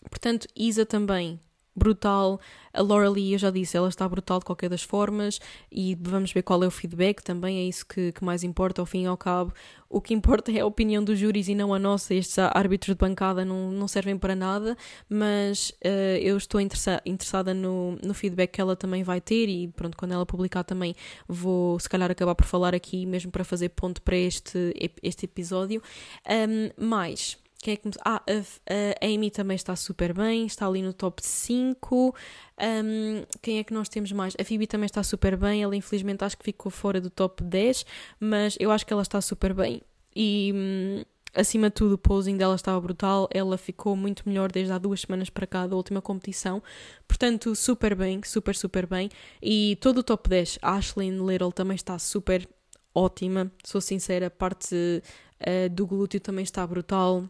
Portanto, 0.10 0.48
Isa 0.56 0.86
também 0.86 1.40
brutal. 1.78 2.40
A 2.74 2.82
Laura 2.82 3.10
Lee, 3.10 3.34
eu 3.34 3.40
já 3.40 3.52
disse, 3.52 3.78
ela 3.78 3.88
está 3.88 4.08
brutal 4.08 4.40
de 4.40 4.46
qualquer 4.46 4.70
das 4.70 4.82
formas 4.82 5.40
e 5.72 5.96
vamos 5.96 6.32
ver 6.32 6.42
qual 6.42 6.64
é 6.64 6.68
o 6.68 6.72
feedback 6.72 7.24
também, 7.24 7.60
é 7.60 7.64
isso 7.64 7.86
que, 7.86 8.12
que 8.12 8.24
mais 8.24 8.44
importa 8.44 8.82
ao 8.82 8.86
fim 8.86 9.04
e 9.04 9.06
ao 9.06 9.18
cabo. 9.18 9.54
O 9.90 10.02
que 10.02 10.14
importa 10.14 10.52
é 10.54 10.60
a 10.60 10.66
opinião 10.66 11.04
dos 11.04 11.18
júris 11.18 11.48
e 11.48 11.56
não 11.56 11.74
a 11.74 11.80
nossa. 11.80 12.14
Estes 12.14 12.38
árbitros 12.40 12.96
de 12.96 13.00
bancada 13.00 13.46
não, 13.46 13.72
não 13.72 13.88
servem 13.88 14.18
para 14.18 14.36
nada, 14.36 14.76
mas 15.10 15.70
uh, 15.86 16.18
eu 16.20 16.36
estou 16.36 16.60
interessa 16.60 17.02
interessada 17.06 17.54
no, 17.54 17.98
no 18.04 18.14
feedback 18.14 18.52
que 18.52 18.62
ela 18.62 18.76
também 18.76 19.04
vai 19.04 19.22
ter 19.22 19.48
e 19.48 19.68
pronto, 19.70 19.96
quando 19.96 20.14
ela 20.14 20.26
publicar 20.26 20.64
também 20.64 20.96
vou 21.28 21.80
se 21.80 21.88
calhar 21.88 22.10
acabar 22.10 22.36
por 22.36 22.46
falar 22.46 22.74
aqui 22.76 23.06
mesmo 23.06 23.32
para 23.32 23.44
fazer 23.44 23.70
ponto 23.70 24.02
para 24.02 24.18
este, 24.18 24.74
este 25.04 25.26
episódio. 25.26 25.82
Um, 26.28 26.86
mais 26.88 27.38
quem 27.68 27.74
é 27.74 27.78
que 27.78 27.90
Ah, 28.06 28.22
a, 28.26 29.04
a, 29.04 29.06
Amy 29.06 29.30
também 29.30 29.56
está 29.56 29.76
super 29.76 30.14
bem, 30.14 30.46
está 30.46 30.66
ali 30.66 30.82
no 30.82 30.94
top 30.94 31.22
5. 31.22 32.16
Um, 32.58 33.24
quem 33.42 33.60
é 33.60 33.64
que 33.64 33.74
nós 33.74 33.90
temos 33.90 34.10
mais? 34.14 34.34
A 34.40 34.46
Phoebe 34.46 34.66
também 34.66 34.86
está 34.86 35.04
super 35.04 35.36
bem, 35.36 35.64
ela 35.64 35.76
infelizmente 35.76 36.24
acho 36.24 36.38
que 36.38 36.46
ficou 36.46 36.72
fora 36.72 37.02
do 37.02 37.10
top 37.10 37.44
10, 37.44 37.86
mas 38.22 38.56
eu 38.58 38.72
acho 38.72 38.86
que 38.86 38.94
ela 38.94 39.02
está 39.02 39.20
super 39.20 39.54
bem. 39.54 39.82
E 40.16 40.54
hum, 40.56 41.04
acima 41.36 41.70
de 41.70 41.76
tudo, 41.76 41.96
o 41.96 41.98
posing 41.98 42.38
dela 42.38 42.56
estava 42.56 42.80
brutal, 42.80 43.28
ela 43.34 43.58
ficou 43.58 43.98
muito 43.98 44.24
melhor 44.26 44.50
desde 44.50 44.72
há 44.72 44.78
duas 44.78 45.02
semanas 45.02 45.30
para 45.30 45.46
cá 45.46 45.68
da 45.68 45.76
última 45.76 46.02
competição. 46.02 46.64
Portanto, 47.06 47.54
super 47.54 47.96
bem, 47.96 48.22
super, 48.24 48.56
super 48.56 48.88
bem. 48.88 49.10
E 49.42 49.78
todo 49.82 49.98
o 49.98 50.04
top 50.04 50.30
10, 50.30 50.60
Ashley 50.62 51.10
Little 51.12 51.52
também 51.52 51.76
está 51.76 52.00
super 52.00 52.48
ótima, 52.96 53.52
sou 53.62 53.82
sincera, 53.82 54.28
a 54.28 54.32
parte 54.32 54.74
uh, 54.74 55.70
do 55.70 55.86
glúteo 55.86 56.22
também 56.22 56.44
está 56.44 56.66
brutal. 56.66 57.30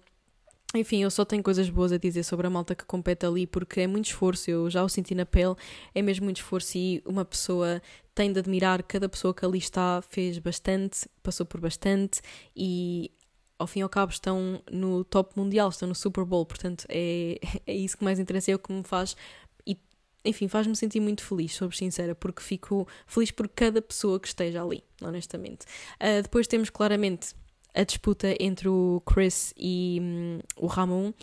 Enfim, 0.76 1.02
eu 1.02 1.10
só 1.10 1.24
tenho 1.24 1.42
coisas 1.42 1.70
boas 1.70 1.94
a 1.94 1.98
dizer 1.98 2.24
sobre 2.24 2.46
a 2.46 2.50
malta 2.50 2.76
que 2.76 2.84
compete 2.84 3.26
ali 3.26 3.48
porque 3.48 3.82
é 3.82 3.88
muito 3.88 4.08
esforço, 4.08 4.52
eu 4.52 4.70
já 4.70 4.84
o 4.84 4.90
senti 4.90 5.16
na 5.16 5.26
pele, 5.26 5.56
é 5.96 6.02
mesmo 6.02 6.26
muito 6.26 6.38
esforço 6.38 6.78
e 6.78 7.02
uma 7.06 7.24
pessoa 7.24 7.82
tem 8.14 8.34
de 8.34 8.40
admirar 8.40 8.84
cada 8.84 9.08
pessoa 9.08 9.34
que 9.34 9.46
ali 9.46 9.60
está, 9.60 10.02
fez 10.10 10.38
bastante, 10.40 11.08
passou 11.24 11.46
por 11.46 11.62
bastante 11.62 12.20
e 12.54 13.12
ao 13.58 13.66
fim 13.66 13.80
e 13.80 13.82
ao 13.82 13.90
cabo 13.90 14.12
estão 14.12 14.62
no 14.70 15.06
top 15.06 15.40
mundial, 15.40 15.70
estão 15.70 15.88
no 15.88 15.96
Super 15.96 16.26
Bowl, 16.26 16.46
portanto 16.46 16.86
é, 16.90 17.40
é 17.66 17.74
isso 17.74 17.98
que 17.98 18.04
mais 18.04 18.20
interessa, 18.20 18.52
é 18.52 18.56
o 18.56 18.60
que 18.60 18.74
me 18.74 18.84
faz 18.84 19.16
e 19.66 19.78
enfim, 20.26 20.50
faz-me 20.50 20.76
sentir 20.76 21.00
muito 21.00 21.24
feliz, 21.24 21.56
sou 21.56 21.72
sincera, 21.72 22.14
porque 22.14 22.42
fico 22.44 22.86
feliz 23.06 23.32
por 23.32 23.48
cada 23.48 23.82
pessoa 23.82 24.20
que 24.20 24.28
esteja 24.28 24.62
ali, 24.62 24.84
honestamente. 25.02 25.66
Uh, 25.96 26.22
depois 26.22 26.46
temos 26.46 26.70
claramente 26.70 27.34
a 27.78 27.84
disputa 27.84 28.36
entre 28.40 28.68
o 28.68 29.02
Chris 29.06 29.54
e 29.56 30.00
hum, 30.02 30.40
o 30.58 30.66
Ramon. 30.66 31.14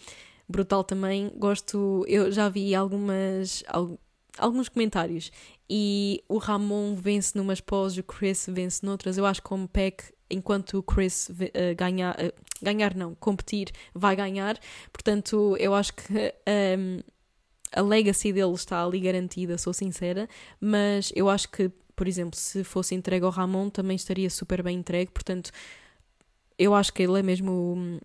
Brutal 0.49 0.85
também. 0.85 1.33
Gosto, 1.37 2.05
eu 2.07 2.31
já 2.31 2.49
vi 2.49 2.75
algumas, 2.75 3.65
alguns 4.39 4.69
comentários 4.69 5.33
e 5.69 6.23
o 6.29 6.39
Ramon 6.39 6.95
vence 6.95 7.37
numas 7.37 7.61
poses, 7.61 7.99
o 7.99 8.03
Chris 8.03 8.47
vence 8.49 8.85
noutras. 8.87 9.19
Eu 9.19 9.27
acho 9.27 9.43
que 9.43 9.49
como 9.49 9.67
pack, 9.67 10.05
enquanto 10.31 10.79
o 10.79 10.83
Chris 10.83 11.29
uh, 11.31 11.75
ganhar, 11.77 12.15
uh, 12.15 12.33
ganhar 12.63 12.95
não, 12.95 13.15
competir, 13.15 13.71
vai 13.93 14.15
ganhar. 14.15 14.59
Portanto, 14.93 15.57
eu 15.59 15.75
acho 15.75 15.95
que 15.95 16.35
um, 16.79 17.01
a 17.73 17.81
legacy 17.81 18.33
dele 18.33 18.53
está 18.53 18.85
ali 18.85 19.01
garantida, 19.01 19.59
sou 19.59 19.73
sincera, 19.73 20.29
mas 20.61 21.11
eu 21.17 21.29
acho 21.29 21.49
que, 21.51 21.71
por 21.97 22.07
exemplo, 22.07 22.39
se 22.39 22.63
fosse 22.63 22.95
entregue 22.95 23.25
ao 23.25 23.31
Ramon, 23.31 23.71
também 23.71 23.97
estaria 23.97 24.31
super 24.31 24.63
bem 24.63 24.79
entregue. 24.79 25.11
Portanto, 25.11 25.51
eu 26.59 26.75
acho 26.75 26.93
que 26.93 27.03
ele 27.03 27.19
é 27.19 27.23
mesmo 27.23 28.01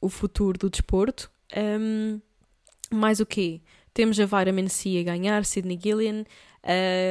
o, 0.00 0.06
o 0.06 0.08
futuro 0.08 0.58
do 0.58 0.70
desporto. 0.70 1.30
Um, 1.56 2.20
mais 2.90 3.20
o 3.20 3.26
quê? 3.26 3.60
Temos 3.92 4.18
a 4.18 4.26
Vitamin 4.26 4.68
C 4.68 4.98
a 4.98 5.02
ganhar, 5.02 5.44
Sidney 5.44 5.78
Gillian, 5.80 6.24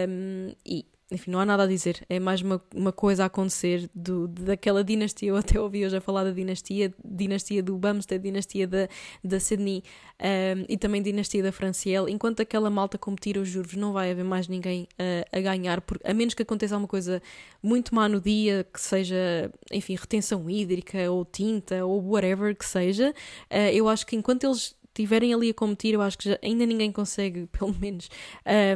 um, 0.09 0.53
e 0.65 0.85
enfim, 1.11 1.31
não 1.31 1.39
há 1.39 1.45
nada 1.45 1.63
a 1.63 1.67
dizer. 1.67 2.03
É 2.09 2.19
mais 2.19 2.41
uma, 2.41 2.61
uma 2.73 2.91
coisa 2.91 3.23
a 3.23 3.25
acontecer 3.27 3.89
do, 3.93 4.27
daquela 4.27 4.83
dinastia. 4.83 5.29
Eu 5.29 5.37
até 5.37 5.59
ouvi 5.59 5.85
hoje 5.85 5.97
a 5.97 6.01
falar 6.01 6.23
da 6.23 6.31
dinastia, 6.31 6.93
dinastia 7.03 7.61
do 7.61 7.77
Bumstead, 7.77 8.21
dinastia 8.21 8.67
da, 8.67 8.87
da 9.23 9.39
Sydney 9.39 9.83
um, 10.19 10.65
e 10.67 10.77
também 10.77 11.01
dinastia 11.01 11.43
da 11.43 11.51
Franciel. 11.51 12.09
Enquanto 12.09 12.41
aquela 12.41 12.69
malta 12.69 12.97
competir 12.97 13.37
os 13.37 13.47
juros, 13.47 13.75
não 13.75 13.93
vai 13.93 14.11
haver 14.11 14.25
mais 14.25 14.47
ninguém 14.47 14.87
uh, 14.93 15.37
a 15.37 15.39
ganhar, 15.39 15.81
por, 15.81 15.99
a 16.03 16.13
menos 16.13 16.33
que 16.33 16.41
aconteça 16.41 16.75
alguma 16.75 16.87
coisa 16.87 17.21
muito 17.61 17.93
má 17.93 18.09
no 18.09 18.19
dia, 18.19 18.65
que 18.71 18.79
seja, 18.81 19.51
enfim, 19.71 19.95
retenção 19.95 20.49
hídrica 20.49 21.11
ou 21.11 21.25
tinta 21.25 21.85
ou 21.85 22.01
whatever 22.01 22.55
que 22.55 22.65
seja. 22.65 23.13
Uh, 23.51 23.69
eu 23.73 23.87
acho 23.87 24.05
que 24.05 24.15
enquanto 24.15 24.45
eles 24.45 24.75
estiverem 24.93 25.33
ali 25.33 25.49
a 25.49 25.53
competir, 25.53 25.95
eu 25.95 26.01
acho 26.01 26.17
que 26.17 26.29
já, 26.29 26.39
ainda 26.41 26.65
ninguém 26.65 26.91
consegue, 26.91 27.47
pelo 27.51 27.73
menos, 27.73 28.09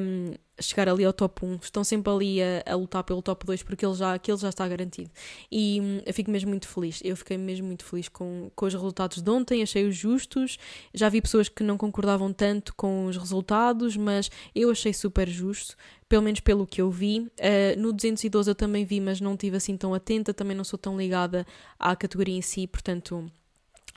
um, 0.01 0.33
chegar 0.59 0.89
ali 0.89 1.05
ao 1.05 1.13
top 1.13 1.45
1. 1.45 1.59
Estão 1.61 1.83
sempre 1.83 2.11
ali 2.11 2.41
a, 2.41 2.63
a, 2.65 2.75
lutar 2.75 3.03
pelo 3.03 3.21
top 3.21 3.45
2 3.45 3.63
porque 3.63 3.85
ele 3.85 3.95
já, 3.95 4.13
aquele 4.13 4.37
já 4.37 4.49
está 4.49 4.67
garantido. 4.67 5.09
E 5.51 5.79
hum, 5.81 6.01
eu 6.05 6.13
fico 6.13 6.31
mesmo 6.31 6.49
muito 6.49 6.67
feliz. 6.67 6.99
Eu 7.03 7.15
fiquei 7.15 7.37
mesmo 7.37 7.67
muito 7.67 7.83
feliz 7.85 8.09
com, 8.09 8.51
com 8.55 8.65
os 8.65 8.73
resultados 8.73 9.21
de 9.21 9.29
ontem, 9.29 9.61
achei-os 9.61 9.95
justos. 9.95 10.57
Já 10.93 11.09
vi 11.09 11.21
pessoas 11.21 11.49
que 11.49 11.63
não 11.63 11.77
concordavam 11.77 12.31
tanto 12.33 12.73
com 12.75 13.05
os 13.05 13.17
resultados, 13.17 13.95
mas 13.95 14.29
eu 14.55 14.71
achei 14.71 14.93
super 14.93 15.27
justo. 15.27 15.75
Pelo 16.09 16.23
menos 16.23 16.39
pelo 16.39 16.65
que 16.65 16.81
eu 16.81 16.89
vi. 16.89 17.19
Uh, 17.19 17.79
no 17.79 17.91
212 17.91 18.49
eu 18.49 18.55
também 18.55 18.85
vi, 18.85 18.99
mas 18.99 19.19
não 19.19 19.33
estive 19.33 19.57
assim 19.57 19.75
tão 19.75 19.93
atenta. 19.93 20.33
Também 20.33 20.55
não 20.55 20.63
sou 20.63 20.79
tão 20.79 20.97
ligada 20.97 21.45
à 21.77 21.95
categoria 21.95 22.35
em 22.35 22.41
si, 22.41 22.65
portanto 22.65 23.29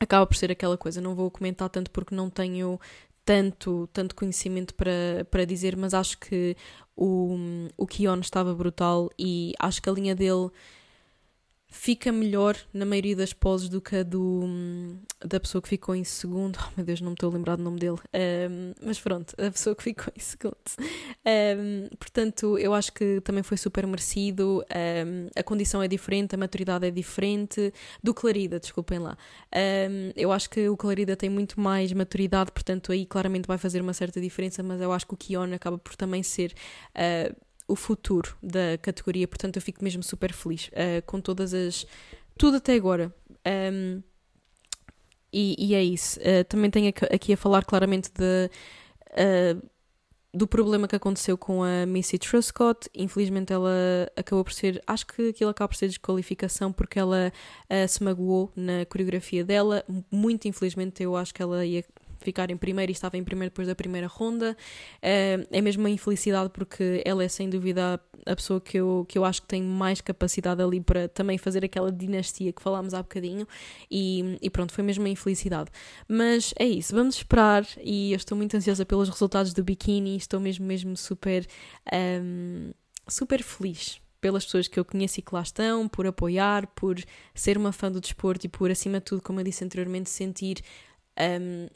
acaba 0.00 0.26
por 0.26 0.34
ser 0.34 0.50
aquela 0.50 0.78
coisa. 0.78 1.00
Não 1.00 1.14
vou 1.14 1.30
comentar 1.30 1.68
tanto 1.68 1.90
porque 1.90 2.14
não 2.14 2.30
tenho 2.30 2.80
tanto, 3.30 3.88
tanto 3.92 4.16
conhecimento 4.16 4.74
para, 4.74 5.24
para 5.30 5.44
dizer, 5.44 5.76
mas 5.76 5.94
acho 5.94 6.18
que 6.18 6.56
o, 6.96 7.36
o 7.76 7.86
Kion 7.86 8.18
estava 8.18 8.52
brutal 8.52 9.08
e 9.16 9.52
acho 9.56 9.80
que 9.80 9.88
a 9.88 9.92
linha 9.92 10.16
dele 10.16 10.50
fica 11.70 12.10
melhor 12.10 12.56
na 12.74 12.84
maioria 12.84 13.14
das 13.14 13.32
poses 13.32 13.68
do 13.68 13.80
que 13.80 13.96
a 13.96 14.02
do, 14.02 14.42
da 15.24 15.38
pessoa 15.38 15.62
que 15.62 15.68
ficou 15.68 15.94
em 15.94 16.04
segundo. 16.04 16.58
Oh 16.70 16.72
meu 16.76 16.86
Deus, 16.86 17.00
não 17.00 17.10
me 17.10 17.14
estou 17.14 17.30
a 17.30 17.34
lembrar 17.34 17.56
do 17.56 17.62
nome 17.62 17.78
dele. 17.78 17.98
Um, 18.14 18.72
mas 18.82 19.00
pronto, 19.00 19.34
a 19.38 19.50
pessoa 19.50 19.74
que 19.74 19.82
ficou 19.82 20.12
em 20.16 20.20
segundo. 20.20 20.56
Um, 21.26 21.88
portanto, 21.96 22.58
eu 22.58 22.72
acho 22.72 22.92
que 22.92 23.20
também 23.22 23.42
foi 23.42 23.56
super 23.56 23.86
merecido. 23.86 24.64
Um, 24.70 25.28
a 25.36 25.42
condição 25.42 25.82
é 25.82 25.88
diferente, 25.88 26.34
a 26.34 26.38
maturidade 26.38 26.86
é 26.86 26.90
diferente. 26.90 27.72
Do 28.02 28.14
Clarida, 28.14 28.58
desculpem 28.58 28.98
lá. 28.98 29.16
eu 30.16 30.32
acho 30.32 30.48
que 30.48 30.68
o 30.68 30.76
Clarida 30.76 31.16
tem 31.16 31.28
muito 31.28 31.60
mais 31.60 31.92
maturidade, 31.92 32.52
portanto, 32.52 32.92
aí 32.92 33.04
claramente 33.04 33.46
vai 33.46 33.58
fazer 33.58 33.80
uma 33.80 33.92
certa 33.92 34.20
diferença, 34.20 34.62
mas 34.62 34.80
eu 34.80 34.92
acho 34.92 35.06
que 35.06 35.14
o 35.14 35.16
Kion 35.16 35.52
acaba 35.52 35.78
por 35.78 35.96
também 35.96 36.22
ser. 36.22 36.52
Uh, 36.94 37.49
o 37.70 37.76
futuro 37.76 38.36
da 38.42 38.76
categoria, 38.82 39.28
portanto 39.28 39.56
eu 39.56 39.62
fico 39.62 39.82
mesmo 39.82 40.02
super 40.02 40.32
feliz 40.32 40.68
uh, 40.68 41.02
com 41.06 41.20
todas 41.20 41.54
as. 41.54 41.86
tudo 42.36 42.56
até 42.56 42.74
agora. 42.74 43.14
Um, 43.72 44.02
e, 45.32 45.54
e, 45.58 45.74
é 45.74 45.82
isso. 45.82 46.18
Uh, 46.20 46.44
também 46.48 46.70
tenho 46.70 46.92
aqui 47.12 47.32
a 47.32 47.36
falar 47.36 47.64
claramente 47.64 48.10
de, 48.12 48.50
uh, 49.12 49.68
do 50.34 50.46
problema 50.48 50.88
que 50.88 50.96
aconteceu 50.96 51.38
com 51.38 51.62
a 51.62 51.86
Missy 51.86 52.18
Truscott. 52.18 52.90
Infelizmente 52.92 53.52
ela 53.52 53.70
acabou 54.16 54.42
por 54.42 54.52
ser. 54.52 54.82
Acho 54.86 55.06
que 55.06 55.28
aquilo 55.28 55.50
acaba 55.50 55.68
por 55.68 55.76
ser 55.76 55.86
desqualificação 55.86 56.72
porque 56.72 56.98
ela 56.98 57.32
se 57.88 58.02
magoou 58.02 58.50
na 58.56 58.84
coreografia 58.86 59.44
dela. 59.44 59.84
Muito 60.10 60.48
infelizmente 60.48 61.02
eu 61.02 61.16
acho 61.16 61.32
que 61.32 61.42
ela 61.42 61.64
ia 61.64 61.84
ficar 62.20 62.50
em 62.50 62.56
primeiro 62.56 62.90
e 62.90 62.94
estava 62.94 63.16
em 63.16 63.24
primeiro 63.24 63.50
depois 63.50 63.68
da 63.68 63.74
primeira 63.74 64.06
ronda. 64.06 64.56
Uh, 64.96 65.46
é 65.50 65.60
mesmo 65.60 65.82
uma 65.82 65.90
infelicidade 65.90 66.50
porque 66.50 67.02
ela 67.04 67.24
é 67.24 67.28
sem 67.28 67.48
dúvida 67.48 68.00
a 68.26 68.36
pessoa 68.36 68.60
que 68.60 68.76
eu, 68.76 69.06
que 69.08 69.18
eu 69.18 69.24
acho 69.24 69.42
que 69.42 69.48
tem 69.48 69.62
mais 69.62 70.00
capacidade 70.00 70.62
ali 70.62 70.80
para 70.80 71.08
também 71.08 71.38
fazer 71.38 71.64
aquela 71.64 71.90
dinastia 71.90 72.52
que 72.52 72.62
falámos 72.62 72.92
há 72.94 73.02
bocadinho 73.02 73.46
e, 73.90 74.38
e 74.42 74.50
pronto, 74.50 74.72
foi 74.72 74.84
mesmo 74.84 75.04
uma 75.04 75.10
infelicidade. 75.10 75.70
Mas 76.08 76.52
é 76.58 76.66
isso, 76.66 76.94
vamos 76.94 77.16
esperar 77.16 77.66
e 77.82 78.12
eu 78.12 78.16
estou 78.16 78.36
muito 78.36 78.56
ansiosa 78.56 78.84
pelos 78.84 79.08
resultados 79.08 79.52
do 79.52 79.64
biquíni, 79.64 80.16
estou 80.16 80.40
mesmo, 80.40 80.66
mesmo 80.66 80.96
super. 80.96 81.46
Um, 81.92 82.70
ehm, 82.70 82.72
super 83.10 83.42
feliz 83.42 84.00
pelas 84.20 84.44
pessoas 84.44 84.68
que 84.68 84.78
eu 84.78 84.84
conheço 84.84 85.18
e 85.18 85.22
que 85.22 85.34
lá 85.34 85.42
estão, 85.42 85.88
por 85.88 86.06
apoiar, 86.06 86.66
por 86.68 86.96
ser 87.34 87.56
uma 87.56 87.72
fã 87.72 87.90
do 87.90 88.00
desporto 88.00 88.46
e 88.46 88.48
por, 88.48 88.70
acima 88.70 88.98
de 88.98 89.06
tudo, 89.06 89.22
como 89.22 89.40
eu 89.40 89.44
disse 89.44 89.64
anteriormente, 89.64 90.10
sentir 90.10 90.62
um, 91.18 91.68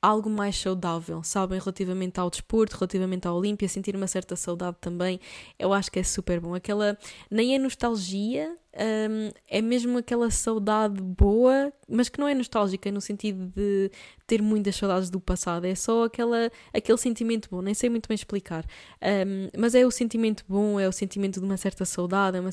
algo 0.00 0.30
mais 0.30 0.56
saudável, 0.56 1.22
sabem, 1.22 1.58
relativamente 1.58 2.20
ao 2.20 2.30
desporto, 2.30 2.76
relativamente 2.76 3.26
à 3.26 3.32
Olímpia, 3.32 3.68
sentir 3.68 3.96
uma 3.96 4.06
certa 4.06 4.36
saudade 4.36 4.76
também, 4.80 5.20
eu 5.58 5.72
acho 5.72 5.90
que 5.90 5.98
é 5.98 6.02
super 6.02 6.40
bom. 6.40 6.54
Aquela, 6.54 6.96
nem 7.30 7.54
é 7.54 7.58
nostalgia, 7.58 8.56
um, 8.76 9.30
é 9.48 9.62
mesmo 9.62 9.98
aquela 9.98 10.30
saudade 10.30 11.00
boa, 11.00 11.72
mas 11.88 12.08
que 12.08 12.18
não 12.18 12.28
é 12.28 12.34
nostálgica 12.34 12.90
no 12.92 13.00
sentido 13.00 13.46
de 13.54 13.90
ter 14.26 14.42
muitas 14.42 14.76
saudades 14.76 15.08
do 15.08 15.20
passado, 15.20 15.64
é 15.64 15.74
só 15.74 16.04
aquela, 16.04 16.50
aquele 16.74 16.98
sentimento 16.98 17.48
bom, 17.50 17.62
nem 17.62 17.74
sei 17.74 17.88
muito 17.88 18.08
bem 18.08 18.14
explicar, 18.14 18.64
um, 19.02 19.48
mas 19.58 19.74
é 19.74 19.86
o 19.86 19.90
sentimento 19.90 20.44
bom, 20.48 20.78
é 20.78 20.88
o 20.88 20.92
sentimento 20.92 21.40
de 21.40 21.46
uma 21.46 21.56
certa 21.56 21.84
saudade, 21.84 22.36
é 22.36 22.40
uma, 22.40 22.50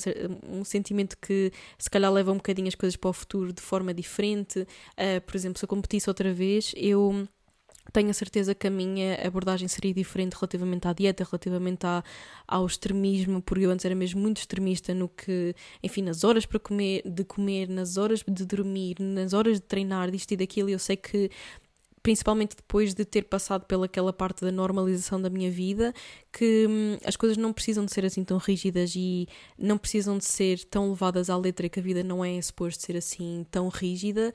um 0.50 0.64
sentimento 0.64 1.18
que 1.18 1.52
se 1.78 1.90
calhar 1.90 2.12
leva 2.12 2.32
um 2.32 2.38
bocadinho 2.38 2.68
as 2.68 2.76
coisas 2.76 2.96
para 2.96 3.10
o 3.10 3.14
futuro 3.14 3.52
de 3.52 3.62
forma 3.62 3.94
diferente. 3.94 4.60
Uh, 4.60 5.22
por 5.26 5.36
exemplo, 5.36 5.60
se 5.60 5.66
eu 5.66 5.70
competisse 5.70 6.10
outra 6.10 6.34
vez, 6.34 6.74
eu 6.76 7.28
tenho 7.94 8.10
a 8.10 8.14
certeza 8.14 8.56
que 8.56 8.66
a 8.68 8.72
minha 8.72 9.16
abordagem 9.26 9.68
seria 9.68 9.94
diferente 9.94 10.34
relativamente 10.34 10.88
à 10.88 10.94
dieta, 10.94 11.24
relativamente 11.24 11.86
à, 11.86 12.04
ao 12.48 12.66
extremismo, 12.66 13.42
porque 13.42 13.66
eu 13.66 13.72
antes 13.72 13.86
era 13.86 13.94
mesmo 13.94 14.20
muito 14.20 14.38
extremista 14.38 14.94
no 14.94 15.08
que, 15.08 15.56
enfim, 15.82 16.02
nas 16.02 16.24
horas 16.24 16.46
para 16.46 16.60
comer, 16.60 17.04
de 17.06 17.24
comer, 17.24 17.70
nas 17.70 17.96
horas 17.96 18.24
de 18.28 18.46
dormir, 18.46 18.98
nas 19.00 19.34
horas 19.34 19.60
de 19.60 19.62
treinar, 19.62 20.10
disto 20.10 20.32
e 20.32 20.38
daquilo, 20.38 20.70
eu 20.70 20.80
sei 20.80 20.98
que 20.98 21.30
principalmente 22.04 22.58
depois 22.58 22.94
de 22.94 23.06
ter 23.06 23.24
passado 23.24 23.66
pelaquela 23.66 24.12
parte 24.12 24.44
da 24.44 24.52
normalização 24.52 25.22
da 25.22 25.30
minha 25.30 25.50
vida, 25.50 25.94
que 26.34 26.68
hum, 26.70 26.98
as 27.06 27.16
coisas 27.16 27.38
não 27.38 27.54
precisam 27.54 27.86
de 27.86 27.94
ser 27.94 28.04
assim 28.06 28.26
tão 28.26 28.38
rígidas 28.38 28.94
e 28.94 29.26
não 29.58 29.78
precisam 29.78 30.18
de 30.18 30.26
ser 30.26 30.66
tão 30.66 30.90
levadas 30.90 31.30
à 31.30 31.38
letra, 31.38 31.70
que 31.70 31.80
a 31.80 31.84
vida 31.84 32.04
não 32.04 32.24
é 32.24 32.42
suposto 32.42 32.84
ser 32.84 32.98
assim 32.98 33.46
tão 33.50 33.70
rígida 33.70 34.34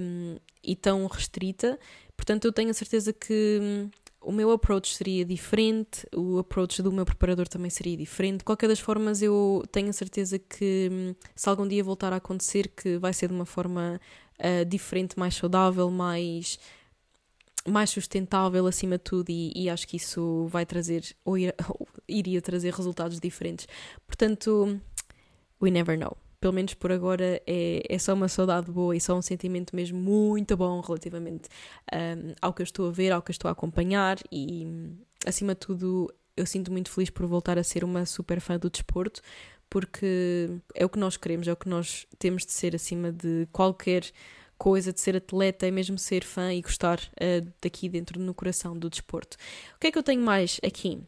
um, 0.00 0.36
e 0.64 0.74
tão 0.74 1.06
restrita. 1.06 1.78
Portanto, 2.16 2.44
eu 2.46 2.52
tenho 2.52 2.70
a 2.70 2.74
certeza 2.74 3.12
que 3.12 3.58
hum, 3.60 3.90
o 4.20 4.32
meu 4.32 4.50
approach 4.50 4.94
seria 4.94 5.24
diferente, 5.24 6.06
o 6.14 6.38
approach 6.38 6.82
do 6.82 6.90
meu 6.90 7.04
preparador 7.04 7.46
também 7.46 7.70
seria 7.70 7.96
diferente. 7.96 8.38
De 8.38 8.44
qualquer 8.44 8.68
das 8.68 8.80
formas, 8.80 9.22
eu 9.22 9.62
tenho 9.70 9.88
a 9.90 9.92
certeza 9.92 10.38
que 10.38 10.88
hum, 10.90 11.14
se 11.34 11.48
algum 11.48 11.66
dia 11.66 11.84
voltar 11.84 12.12
a 12.12 12.16
acontecer, 12.16 12.68
que 12.68 12.98
vai 12.98 13.12
ser 13.12 13.28
de 13.28 13.34
uma 13.34 13.46
forma 13.46 14.00
uh, 14.40 14.64
diferente, 14.64 15.18
mais 15.18 15.34
saudável, 15.34 15.90
mais 15.90 16.58
mais 17.68 17.90
sustentável 17.90 18.64
acima 18.66 18.96
de 18.96 19.02
tudo 19.02 19.28
e, 19.28 19.52
e 19.56 19.68
acho 19.68 19.88
que 19.88 19.96
isso 19.96 20.46
vai 20.48 20.64
trazer 20.64 21.02
ou, 21.24 21.36
ir, 21.36 21.52
ou 21.68 21.88
iria 22.08 22.40
trazer 22.40 22.72
resultados 22.72 23.18
diferentes. 23.18 23.66
Portanto, 24.06 24.80
we 25.60 25.70
never 25.70 25.98
know 25.98 26.16
pelo 26.40 26.52
menos 26.52 26.74
por 26.74 26.92
agora, 26.92 27.40
é, 27.46 27.82
é 27.88 27.98
só 27.98 28.14
uma 28.14 28.28
saudade 28.28 28.70
boa 28.70 28.96
e 28.96 29.00
só 29.00 29.16
um 29.16 29.22
sentimento 29.22 29.74
mesmo 29.74 29.98
muito 29.98 30.56
bom 30.56 30.80
relativamente 30.80 31.48
um, 31.92 32.34
ao 32.40 32.52
que 32.52 32.62
eu 32.62 32.64
estou 32.64 32.88
a 32.88 32.90
ver, 32.90 33.12
ao 33.12 33.22
que 33.22 33.30
eu 33.30 33.34
estou 33.34 33.48
a 33.48 33.52
acompanhar 33.52 34.18
e, 34.30 34.66
acima 35.24 35.54
de 35.54 35.60
tudo, 35.60 36.12
eu 36.36 36.46
sinto 36.46 36.70
muito 36.70 36.90
feliz 36.90 37.10
por 37.10 37.26
voltar 37.26 37.58
a 37.58 37.64
ser 37.64 37.84
uma 37.84 38.04
super 38.04 38.40
fã 38.40 38.58
do 38.58 38.70
desporto, 38.70 39.22
porque 39.68 40.48
é 40.74 40.84
o 40.84 40.88
que 40.88 40.98
nós 40.98 41.16
queremos, 41.16 41.48
é 41.48 41.52
o 41.52 41.56
que 41.56 41.68
nós 41.68 42.06
temos 42.18 42.44
de 42.44 42.52
ser 42.52 42.74
acima 42.74 43.10
de 43.10 43.48
qualquer 43.50 44.04
coisa, 44.58 44.92
de 44.92 45.00
ser 45.00 45.16
atleta, 45.16 45.66
é 45.66 45.70
mesmo 45.70 45.98
ser 45.98 46.24
fã 46.24 46.52
e 46.52 46.62
gostar 46.62 46.98
uh, 46.98 47.52
daqui 47.60 47.88
dentro 47.88 48.20
no 48.20 48.32
coração 48.32 48.78
do 48.78 48.88
desporto. 48.88 49.36
O 49.74 49.78
que 49.80 49.88
é 49.88 49.90
que 49.90 49.98
eu 49.98 50.02
tenho 50.02 50.22
mais 50.22 50.60
aqui? 50.64 51.00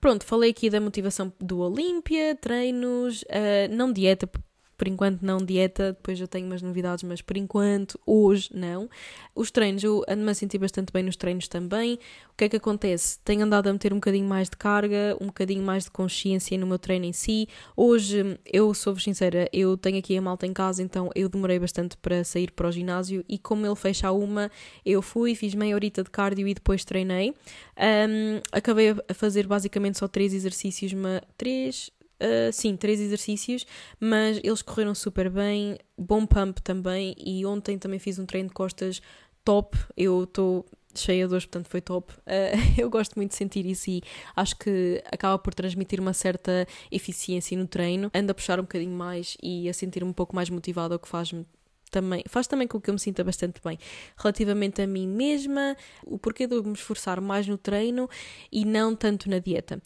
Pronto, 0.00 0.24
falei 0.24 0.50
aqui 0.50 0.68
da 0.68 0.80
motivação 0.80 1.32
do 1.40 1.58
Olímpia, 1.58 2.34
treinos, 2.34 3.22
uh, 3.22 3.68
não 3.70 3.92
dieta, 3.92 4.28
por 4.76 4.88
enquanto 4.88 5.22
não 5.22 5.38
dieta, 5.38 5.92
depois 5.92 6.20
eu 6.20 6.26
tenho 6.26 6.46
umas 6.46 6.62
novidades, 6.62 7.04
mas 7.04 7.22
por 7.22 7.36
enquanto, 7.36 7.98
hoje 8.06 8.50
não. 8.52 8.88
Os 9.34 9.50
treinos, 9.50 9.82
eu 9.84 10.04
ando-me 10.08 10.30
a 10.30 10.34
sentir 10.34 10.58
bastante 10.58 10.92
bem 10.92 11.02
nos 11.02 11.16
treinos 11.16 11.48
também. 11.48 11.94
O 12.32 12.36
que 12.36 12.44
é 12.44 12.48
que 12.48 12.56
acontece? 12.56 13.18
Tenho 13.20 13.44
andado 13.44 13.68
a 13.68 13.72
meter 13.72 13.92
um 13.92 13.96
bocadinho 13.96 14.26
mais 14.26 14.48
de 14.48 14.56
carga, 14.56 15.16
um 15.20 15.26
bocadinho 15.26 15.62
mais 15.62 15.84
de 15.84 15.90
consciência 15.90 16.56
no 16.58 16.66
meu 16.66 16.78
treino 16.78 17.04
em 17.04 17.12
si. 17.12 17.48
Hoje, 17.76 18.38
eu 18.44 18.72
sou-vos 18.74 19.04
sincera, 19.04 19.48
eu 19.52 19.76
tenho 19.76 19.98
aqui 19.98 20.16
a 20.16 20.22
malta 20.22 20.46
em 20.46 20.52
casa, 20.52 20.82
então 20.82 21.10
eu 21.14 21.28
demorei 21.28 21.58
bastante 21.58 21.96
para 21.96 22.24
sair 22.24 22.50
para 22.50 22.68
o 22.68 22.72
ginásio 22.72 23.24
e 23.28 23.38
como 23.38 23.66
ele 23.66 23.76
fecha 23.76 24.08
a 24.08 24.12
uma, 24.12 24.50
eu 24.84 25.00
fui, 25.02 25.34
fiz 25.34 25.54
meia 25.54 25.74
horita 25.74 26.02
de 26.02 26.10
cardio 26.10 26.48
e 26.48 26.54
depois 26.54 26.84
treinei. 26.84 27.34
Um, 27.78 28.40
acabei 28.50 28.90
a 28.90 29.14
fazer 29.14 29.46
basicamente 29.46 29.98
só 29.98 30.08
três 30.08 30.34
exercícios, 30.34 30.92
uma, 30.92 31.22
três, 31.36 31.90
Uh, 32.22 32.52
sim, 32.52 32.76
três 32.76 33.00
exercícios, 33.00 33.66
mas 33.98 34.38
eles 34.44 34.62
correram 34.62 34.94
super 34.94 35.28
bem, 35.28 35.76
bom 35.98 36.24
pump 36.24 36.62
também, 36.62 37.16
e 37.18 37.44
ontem 37.44 37.76
também 37.76 37.98
fiz 37.98 38.16
um 38.18 38.24
treino 38.24 38.48
de 38.48 38.54
costas 38.54 39.02
top. 39.44 39.76
Eu 39.96 40.22
estou 40.22 40.64
cheia 40.94 41.26
de 41.26 41.34
hoje, 41.34 41.46
portanto 41.46 41.68
foi 41.68 41.80
top. 41.80 42.12
Uh, 42.12 42.20
eu 42.78 42.88
gosto 42.90 43.16
muito 43.16 43.30
de 43.30 43.36
sentir 43.36 43.66
isso 43.66 43.90
e 43.90 44.02
acho 44.36 44.56
que 44.56 45.02
acaba 45.10 45.38
por 45.38 45.54
transmitir 45.54 46.00
uma 46.00 46.12
certa 46.12 46.66
eficiência 46.90 47.56
no 47.56 47.66
treino. 47.66 48.10
Ando 48.14 48.30
a 48.30 48.34
puxar 48.34 48.58
um 48.60 48.62
bocadinho 48.62 48.96
mais 48.96 49.36
e 49.42 49.68
a 49.68 49.74
sentir-me 49.74 50.10
um 50.10 50.14
pouco 50.14 50.34
mais 50.36 50.48
motivada, 50.50 50.94
o 50.94 50.98
que 50.98 51.08
faz-me 51.08 51.46
também, 51.90 52.24
faz 52.26 52.46
também 52.46 52.66
com 52.66 52.80
que 52.80 52.88
eu 52.88 52.94
me 52.94 53.00
sinta 53.00 53.22
bastante 53.22 53.60
bem 53.62 53.78
relativamente 54.16 54.80
a 54.80 54.86
mim 54.86 55.06
mesma, 55.06 55.76
o 56.06 56.18
porquê 56.18 56.46
de 56.46 56.54
eu 56.54 56.64
me 56.64 56.72
esforçar 56.72 57.20
mais 57.20 57.46
no 57.46 57.58
treino 57.58 58.08
e 58.50 58.64
não 58.64 58.96
tanto 58.96 59.28
na 59.28 59.38
dieta 59.38 59.80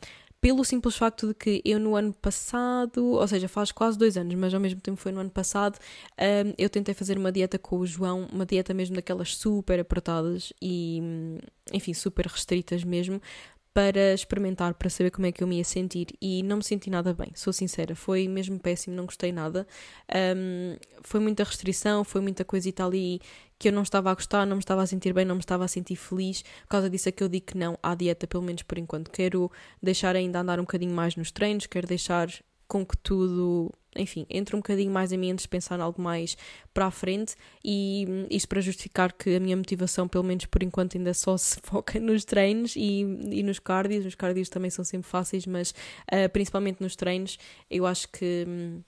pelo 0.47 0.65
simples 0.65 0.97
facto 0.97 1.27
de 1.27 1.35
que 1.35 1.61
eu 1.65 1.81
no 1.81 1.97
ano 1.97 2.13
passado, 2.13 3.05
ou 3.05 3.27
seja, 3.27 3.49
faz 3.49 3.73
quase 3.73 3.99
dois 3.99 4.17
anos, 4.17 4.33
mas 4.37 4.55
ao 4.55 4.61
mesmo 4.61 4.81
tempo 4.81 4.97
foi 4.97 5.11
no 5.11 5.19
ano 5.19 5.29
passado, 5.29 5.77
um, 6.17 6.55
eu 6.57 6.71
tentei 6.71 6.95
fazer 6.95 7.19
uma 7.19 7.33
dieta 7.33 7.59
com 7.59 7.79
o 7.79 7.85
João, 7.85 8.29
uma 8.33 8.47
dieta 8.47 8.73
mesmo 8.73 8.95
daquelas 8.95 9.37
super 9.37 9.81
apertadas 9.81 10.53
e, 10.63 11.03
enfim, 11.73 11.93
super 11.93 12.27
restritas 12.27 12.85
mesmo, 12.85 13.21
para 13.75 14.15
experimentar, 14.15 14.73
para 14.75 14.89
saber 14.89 15.11
como 15.11 15.27
é 15.27 15.33
que 15.33 15.43
eu 15.43 15.49
me 15.49 15.57
ia 15.57 15.65
sentir 15.65 16.07
e 16.23 16.45
não 16.45 16.59
me 16.59 16.63
senti 16.63 16.91
nada 16.91 17.13
bem, 17.13 17.33
sou 17.35 17.53
sincera, 17.53 17.97
foi 17.97 18.29
mesmo 18.29 18.57
péssimo, 18.61 18.95
não 18.95 19.05
gostei 19.05 19.33
nada. 19.33 19.67
Um, 20.15 20.77
foi 21.03 21.19
muita 21.19 21.43
restrição, 21.43 22.05
foi 22.05 22.21
muita 22.21 22.45
coisita 22.45 22.87
ali 22.87 23.21
que 23.59 23.69
eu 23.69 23.73
não 23.73 23.83
estava 23.83 24.11
a 24.11 24.15
gostar, 24.15 24.47
não 24.47 24.57
me 24.57 24.61
estava 24.61 24.83
a 24.83 24.87
sentir 24.87 25.13
bem, 25.13 25.25
não 25.25 25.37
me 25.37 25.41
estava 25.41 25.65
a 25.65 25.69
sentir 25.69 25.97
feliz. 25.97 26.43
Por 26.43 26.69
causa 26.69 26.91
disso 26.91 27.09
é 27.09 27.13
que 27.13 27.23
eu 27.23 27.29
digo 27.29 27.47
que 27.47 27.59
não 27.59 27.79
à 27.83 27.95
dieta, 27.95 28.27
pelo 28.27 28.43
menos 28.43 28.63
por 28.63 28.79
enquanto. 28.79 29.11
Quero 29.11 29.51
deixar 29.83 30.15
ainda 30.17 30.41
andar 30.41 30.59
um 30.59 30.65
bocadinho 30.65 30.95
mais 30.95 31.17
nos 31.17 31.31
treinos, 31.31 31.67
quero 31.67 31.87
deixar 31.87 32.29
com 32.69 32.85
que 32.85 32.97
tudo, 32.99 33.73
enfim, 33.97 34.27
entre 34.29 34.57
um 34.57 34.59
bocadinho 34.59 34.91
mais 34.91 35.13
antes 35.13 35.43
de 35.43 35.49
pensar 35.49 35.79
em 35.79 35.83
algo 35.83 36.03
mais 36.03 36.37
para 36.75 36.87
a 36.87 36.91
frente 36.91 37.37
e 37.65 38.07
hum, 38.09 38.27
isto 38.29 38.49
para 38.49 38.61
justificar 38.61 39.13
que 39.13 39.37
a 39.37 39.41
minha 39.41 39.57
motivação, 39.57 40.09
pelo 40.09 40.25
menos 40.25 40.47
por 40.47 40.63
enquanto, 40.63 40.97
ainda 40.97 41.15
só 41.15 41.37
se 41.39 41.59
foca 41.63 41.99
nos 42.01 42.25
treinos 42.25 42.75
e, 42.77 43.01
e 43.31 43.43
nos 43.43 43.59
cardios. 43.59 44.05
Os 44.05 44.15
cardios 44.15 44.49
também 44.49 44.71
são 44.71 44.85
sempre 44.85 45.09
fáceis, 45.09 45.47
mas 45.47 45.71
uh, 46.13 46.29
principalmente 46.33 46.83
nos 46.83 46.97
treinos, 46.97 47.39
eu 47.71 47.87
acho 47.87 48.09
que. 48.09 48.45
Hum, 48.47 48.83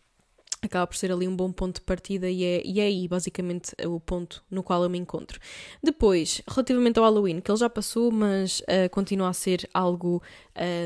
acaba 0.63 0.87
por 0.87 0.97
ser 0.97 1.13
ali 1.13 1.29
um 1.29 1.37
bom 1.37 1.53
ponto 1.53 1.77
de 1.77 1.83
partida 1.83 2.29
e 2.29 2.45
é, 2.45 2.63
e 2.65 2.81
é 2.81 2.85
aí 2.85 3.07
basicamente 3.07 3.73
o 3.87 4.01
ponto 4.01 4.45
no 4.51 4.63
qual 4.63 4.83
eu 4.83 4.91
me 4.91 4.99
encontro. 4.99 5.39
Depois, 5.83 6.43
relativamente 6.49 6.99
ao 6.99 7.05
Halloween, 7.05 7.41
que 7.41 7.51
ele 7.51 7.59
já 7.59 7.71
passou, 7.71 8.11
mas 8.11 8.61
uh, 8.61 8.91
continua 8.91 9.29
a 9.29 9.33
ser 9.33 9.69
algo 9.73 10.23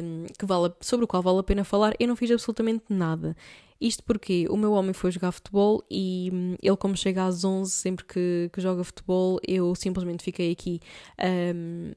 um, 0.03 0.27
que 0.39 0.45
vale, 0.45 0.73
sobre 0.81 1.05
o 1.05 1.09
qual 1.09 1.23
vale 1.23 1.39
a 1.39 1.43
pena 1.43 1.65
falar, 1.65 1.95
eu 1.99 2.07
não 2.07 2.17
fiz 2.17 2.31
absolutamente 2.31 2.85
nada. 2.89 3.37
Isto 3.81 4.05
porque 4.05 4.47
o 4.49 4.57
meu 4.57 4.73
homem 4.75 4.93
foi 4.93 5.11
jogar 5.11 5.33
futebol 5.33 5.83
e 5.91 6.31
um, 6.33 6.55
ele, 6.63 6.77
como 6.77 6.97
chega 6.97 7.25
às 7.25 7.45
11, 7.45 7.71
sempre 7.71 8.05
que, 8.05 8.49
que 8.53 8.61
joga 8.61 8.85
futebol, 8.85 9.41
eu 9.47 9.75
simplesmente 9.75 10.23
fiquei 10.23 10.53
aqui 10.53 10.81
um, 11.55 11.91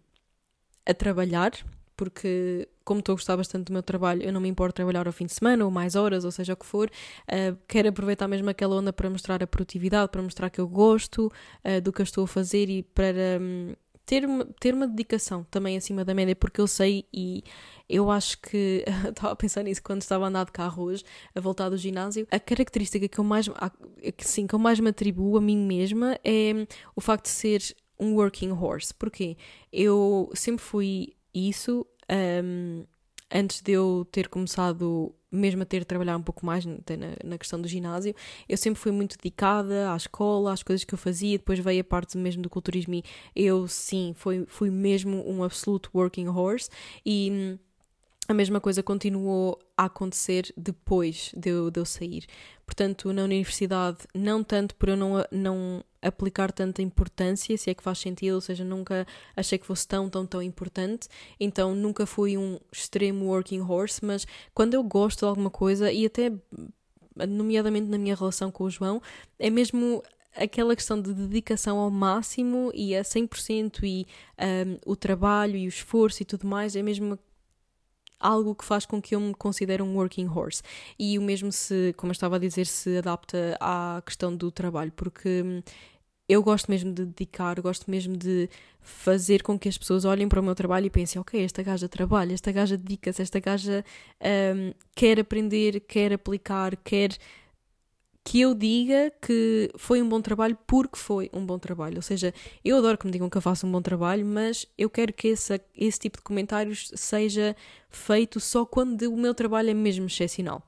a 0.83 0.93
trabalhar, 0.95 1.51
porque 1.95 2.67
como 2.83 2.99
estou 2.99 3.13
a 3.13 3.15
gostar 3.15 3.35
bastante 3.35 3.65
do 3.65 3.73
meu 3.73 3.81
trabalho, 3.81 4.21
eu 4.21 4.31
não 4.31 4.39
me 4.39 4.47
importo 4.47 4.75
trabalhar 4.75 5.07
ao 5.07 5.13
fim 5.13 5.25
de 5.25 5.33
semana 5.33 5.65
ou 5.65 5.71
mais 5.71 5.95
horas, 5.95 6.23
ou 6.23 6.31
seja 6.31 6.53
o 6.53 6.57
que 6.57 6.65
for. 6.65 6.89
Uh, 7.23 7.57
quero 7.67 7.89
aproveitar 7.89 8.27
mesmo 8.27 8.49
aquela 8.49 8.75
onda 8.75 8.93
para 8.93 9.09
mostrar 9.09 9.41
a 9.41 9.47
produtividade, 9.47 10.11
para 10.11 10.21
mostrar 10.21 10.49
que 10.49 10.61
eu 10.61 10.67
gosto 10.67 11.31
uh, 11.65 11.81
do 11.81 11.91
que 11.91 12.01
eu 12.01 12.03
estou 12.03 12.25
a 12.25 12.27
fazer 12.27 12.69
e 12.69 12.83
para 12.83 13.39
um, 13.41 13.73
ter, 14.05 14.25
uma, 14.25 14.45
ter 14.59 14.73
uma 14.73 14.87
dedicação 14.87 15.43
também 15.49 15.75
acima 15.75 16.05
da 16.05 16.13
média, 16.13 16.35
porque 16.35 16.61
eu 16.61 16.67
sei 16.67 17.05
e 17.11 17.43
eu 17.89 18.11
acho 18.11 18.39
que 18.39 18.85
estava 19.09 19.33
a 19.33 19.35
pensar 19.35 19.63
nisso 19.63 19.81
quando 19.81 20.01
estava 20.01 20.25
a 20.25 20.27
andar 20.27 20.45
de 20.45 20.51
carro 20.51 20.83
hoje, 20.83 21.03
a 21.33 21.39
voltar 21.39 21.69
do 21.69 21.77
ginásio. 21.77 22.27
A 22.29 22.39
característica 22.39 23.07
que 23.07 23.19
eu 23.19 23.23
mais, 23.23 23.49
que, 24.15 24.27
sim, 24.27 24.45
que 24.45 24.53
eu 24.53 24.59
mais 24.59 24.79
me 24.79 24.89
atribuo 24.89 25.37
a 25.37 25.41
mim 25.41 25.57
mesma 25.57 26.19
é 26.23 26.67
o 26.95 27.01
facto 27.01 27.25
de 27.25 27.31
ser 27.31 27.75
um 27.99 28.13
working 28.15 28.51
horse. 28.51 28.93
Porquê? 28.93 29.37
Eu 29.71 30.29
sempre 30.33 30.63
fui 30.63 31.15
isso 31.35 31.85
um, 32.43 32.85
antes 33.31 33.61
de 33.61 33.73
eu 33.73 34.07
ter 34.11 34.27
começado 34.29 35.13
mesmo 35.31 35.63
a 35.63 35.65
ter 35.65 35.79
de 35.79 35.85
trabalhar 35.85 36.15
um 36.15 36.21
pouco 36.21 36.45
mais 36.45 36.65
na, 36.65 36.77
na, 37.23 37.37
questão 37.37 37.61
do 37.61 37.67
ginásio, 37.67 38.15
eu 38.47 38.55
sempre 38.55 38.79
fui 38.79 38.91
muito 38.91 39.17
dedicada 39.17 39.91
à 39.91 39.97
escola, 39.97 40.53
às 40.53 40.63
coisas 40.63 40.85
que 40.85 40.93
eu 40.93 40.97
fazia, 40.97 41.37
depois 41.37 41.59
veio 41.59 41.81
a 41.81 41.83
parte 41.83 42.17
mesmo 42.17 42.41
do 42.41 42.49
culturismo 42.49 42.93
e 42.95 43.03
eu 43.35 43.67
sim, 43.67 44.13
fui, 44.15 44.45
fui 44.47 44.69
mesmo 44.69 45.29
um 45.29 45.43
absolute 45.43 45.89
working 45.93 46.27
horse 46.29 46.69
e 47.05 47.59
a 48.27 48.33
mesma 48.33 48.59
coisa 48.59 48.81
continuou 48.81 49.59
a 49.77 49.85
acontecer 49.85 50.51
depois 50.57 51.31
de 51.35 51.49
eu, 51.49 51.69
de 51.69 51.79
eu 51.79 51.85
sair. 51.85 52.25
Portanto, 52.65 53.11
na 53.13 53.23
universidade, 53.23 53.99
não 54.15 54.43
tanto 54.43 54.75
por 54.75 54.89
eu 54.89 54.97
não, 54.97 55.23
não 55.31 55.83
aplicar 56.05 56.51
tanta 56.51 56.81
importância, 56.81 57.57
se 57.57 57.69
é 57.69 57.73
que 57.73 57.83
faz 57.83 57.99
sentido, 57.99 58.35
ou 58.35 58.41
seja, 58.41 58.63
nunca 58.63 59.05
achei 59.35 59.57
que 59.57 59.65
fosse 59.65 59.87
tão, 59.87 60.09
tão, 60.09 60.25
tão 60.25 60.41
importante, 60.41 61.07
então 61.39 61.73
nunca 61.73 62.05
fui 62.05 62.37
um 62.37 62.59
extremo 62.71 63.25
working 63.25 63.61
horse, 63.61 64.03
mas 64.03 64.25
quando 64.53 64.73
eu 64.73 64.83
gosto 64.83 65.19
de 65.19 65.25
alguma 65.25 65.49
coisa, 65.49 65.91
e 65.91 66.05
até 66.05 66.31
nomeadamente 67.27 67.87
na 67.87 67.97
minha 67.97 68.15
relação 68.15 68.51
com 68.51 68.65
o 68.65 68.69
João, 68.69 69.01
é 69.39 69.49
mesmo 69.49 70.03
aquela 70.35 70.75
questão 70.75 71.01
de 71.01 71.13
dedicação 71.13 71.77
ao 71.77 71.89
máximo 71.89 72.71
e 72.73 72.95
a 72.95 73.03
100% 73.03 73.83
e 73.83 74.05
um, 74.37 74.91
o 74.91 74.95
trabalho 74.95 75.55
e 75.55 75.65
o 75.65 75.69
esforço 75.69 76.21
e 76.21 76.25
tudo 76.25 76.45
mais, 76.45 76.75
é 76.75 76.81
mesmo 76.81 77.17
algo 78.19 78.55
que 78.55 78.65
faz 78.65 78.85
com 78.85 79.01
que 79.01 79.15
eu 79.15 79.19
me 79.19 79.33
considere 79.33 79.81
um 79.81 79.95
working 79.95 80.27
horse. 80.27 80.61
E 80.97 81.17
o 81.19 81.21
mesmo 81.21 81.51
se, 81.51 81.93
como 81.97 82.11
eu 82.11 82.13
estava 82.13 82.37
a 82.37 82.39
dizer, 82.39 82.65
se 82.65 82.97
adapta 82.97 83.57
à 83.59 84.01
questão 84.05 84.35
do 84.35 84.51
trabalho, 84.51 84.91
porque 84.93 85.43
hum, 85.43 85.61
eu 86.27 86.41
gosto 86.41 86.69
mesmo 86.69 86.91
de 86.91 87.05
dedicar, 87.05 87.59
gosto 87.61 87.89
mesmo 87.89 88.17
de 88.17 88.49
fazer 88.81 89.43
com 89.43 89.57
que 89.57 89.69
as 89.69 89.77
pessoas 89.77 90.05
olhem 90.05 90.27
para 90.27 90.39
o 90.39 90.43
meu 90.43 90.55
trabalho 90.55 90.87
e 90.87 90.89
pensem: 90.89 91.21
ok, 91.21 91.43
esta 91.43 91.61
gaja 91.63 91.87
trabalha, 91.87 92.33
esta 92.33 92.51
gaja 92.51 92.77
dedica-se, 92.77 93.21
esta 93.21 93.39
gaja 93.39 93.85
um, 94.55 94.73
quer 94.95 95.19
aprender, 95.19 95.81
quer 95.81 96.13
aplicar, 96.13 96.75
quer 96.77 97.17
que 98.23 98.41
eu 98.41 98.55
diga 98.55 99.13
que 99.21 99.69
foi 99.77 100.01
um 100.01 100.09
bom 100.09 100.19
trabalho 100.19 100.57
porque 100.65 100.97
foi 100.97 101.29
um 101.31 101.45
bom 101.45 101.59
trabalho. 101.59 101.97
Ou 101.97 102.01
seja, 102.01 102.33
eu 102.63 102.77
adoro 102.77 102.97
que 102.97 103.05
me 103.05 103.11
digam 103.11 103.29
que 103.29 103.37
eu 103.37 103.41
faço 103.41 103.67
um 103.67 103.71
bom 103.71 103.81
trabalho, 103.83 104.25
mas 104.25 104.65
eu 104.75 104.89
quero 104.89 105.13
que 105.13 105.27
esse, 105.27 105.61
esse 105.77 105.99
tipo 105.99 106.17
de 106.17 106.23
comentários 106.23 106.91
seja 106.95 107.55
feito 107.87 108.39
só 108.39 108.65
quando 108.65 109.03
o 109.03 109.15
meu 109.15 109.35
trabalho 109.35 109.69
é 109.69 109.73
mesmo 109.75 110.07
excepcional. 110.07 110.67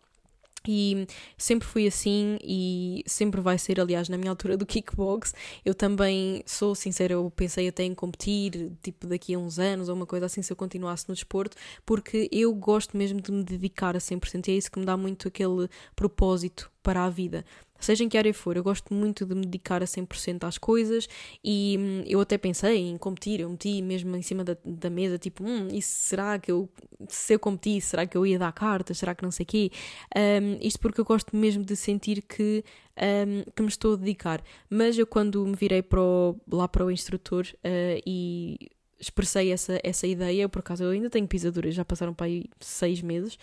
E 0.67 1.07
sempre 1.37 1.67
fui 1.67 1.87
assim 1.87 2.37
e 2.41 3.03
sempre 3.05 3.41
vai 3.41 3.57
ser, 3.57 3.79
aliás, 3.79 4.09
na 4.09 4.17
minha 4.17 4.31
altura 4.31 4.57
do 4.57 4.65
kickbox. 4.65 5.33
Eu 5.63 5.73
também 5.73 6.43
sou 6.45 6.75
sincera, 6.75 7.13
eu 7.13 7.31
pensei 7.35 7.67
até 7.67 7.83
em 7.83 7.93
competir, 7.93 8.71
tipo 8.81 9.07
daqui 9.07 9.33
a 9.33 9.39
uns 9.39 9.59
anos 9.59 9.89
ou 9.89 9.95
uma 9.95 10.05
coisa 10.05 10.25
assim, 10.25 10.41
se 10.41 10.51
eu 10.51 10.57
continuasse 10.57 11.07
no 11.07 11.15
desporto, 11.15 11.55
porque 11.85 12.27
eu 12.31 12.53
gosto 12.53 12.97
mesmo 12.97 13.21
de 13.21 13.31
me 13.31 13.43
dedicar 13.43 13.95
a 13.95 13.99
100% 13.99 14.47
e 14.47 14.51
é 14.51 14.55
isso 14.55 14.71
que 14.71 14.79
me 14.79 14.85
dá 14.85 14.97
muito 14.97 15.27
aquele 15.27 15.69
propósito 15.95 16.71
para 16.87 17.03
a 17.03 17.09
vida. 17.09 17.43
Seja 17.79 18.03
em 18.03 18.09
que 18.09 18.17
área 18.17 18.33
for, 18.33 18.57
eu 18.57 18.63
gosto 18.63 18.93
muito 18.93 19.25
de 19.25 19.35
me 19.35 19.45
dedicar 19.45 19.81
a 19.81 19.85
100% 19.85 20.43
às 20.45 20.57
coisas 20.57 21.07
e 21.43 21.77
hum, 21.79 22.03
eu 22.05 22.19
até 22.19 22.37
pensei 22.37 22.77
em 22.77 22.97
competir, 22.97 23.39
eu 23.39 23.49
meti 23.49 23.81
mesmo 23.81 24.15
em 24.15 24.21
cima 24.21 24.43
da, 24.43 24.57
da 24.63 24.89
mesa, 24.89 25.17
tipo, 25.17 25.43
hum, 25.43 25.67
isso 25.71 25.93
será 25.93 26.39
que 26.39 26.51
eu, 26.51 26.69
se 27.07 27.33
eu 27.33 27.39
competisse, 27.39 27.87
será 27.87 28.05
que 28.05 28.17
eu 28.17 28.25
ia 28.25 28.39
dar 28.39 28.51
cartas, 28.51 28.97
será 28.97 29.13
que 29.13 29.23
não 29.23 29.31
sei 29.31 29.43
o 29.43 29.47
quê? 29.47 29.71
Um, 30.15 30.57
isto 30.61 30.79
porque 30.79 31.01
eu 31.01 31.05
gosto 31.05 31.35
mesmo 31.35 31.63
de 31.63 31.75
sentir 31.75 32.21
que, 32.21 32.63
um, 32.97 33.51
que 33.55 33.61
me 33.61 33.69
estou 33.69 33.93
a 33.93 33.95
dedicar. 33.97 34.43
Mas 34.69 34.97
eu 34.97 35.05
quando 35.07 35.45
me 35.45 35.55
virei 35.55 35.81
para 35.81 36.01
o, 36.01 36.35
lá 36.51 36.67
para 36.67 36.85
o 36.85 36.91
instrutor 36.91 37.45
uh, 37.55 38.01
e 38.05 38.57
expressei 38.99 39.51
essa, 39.51 39.79
essa 39.83 40.07
ideia, 40.07 40.49
por 40.49 40.59
acaso 40.59 40.83
eu 40.83 40.91
ainda 40.91 41.09
tenho 41.09 41.27
pisaduras, 41.27 41.75
já 41.75 41.85
passaram 41.85 42.13
para 42.13 42.25
aí 42.25 42.45
seis 42.59 43.01
meses, 43.01 43.37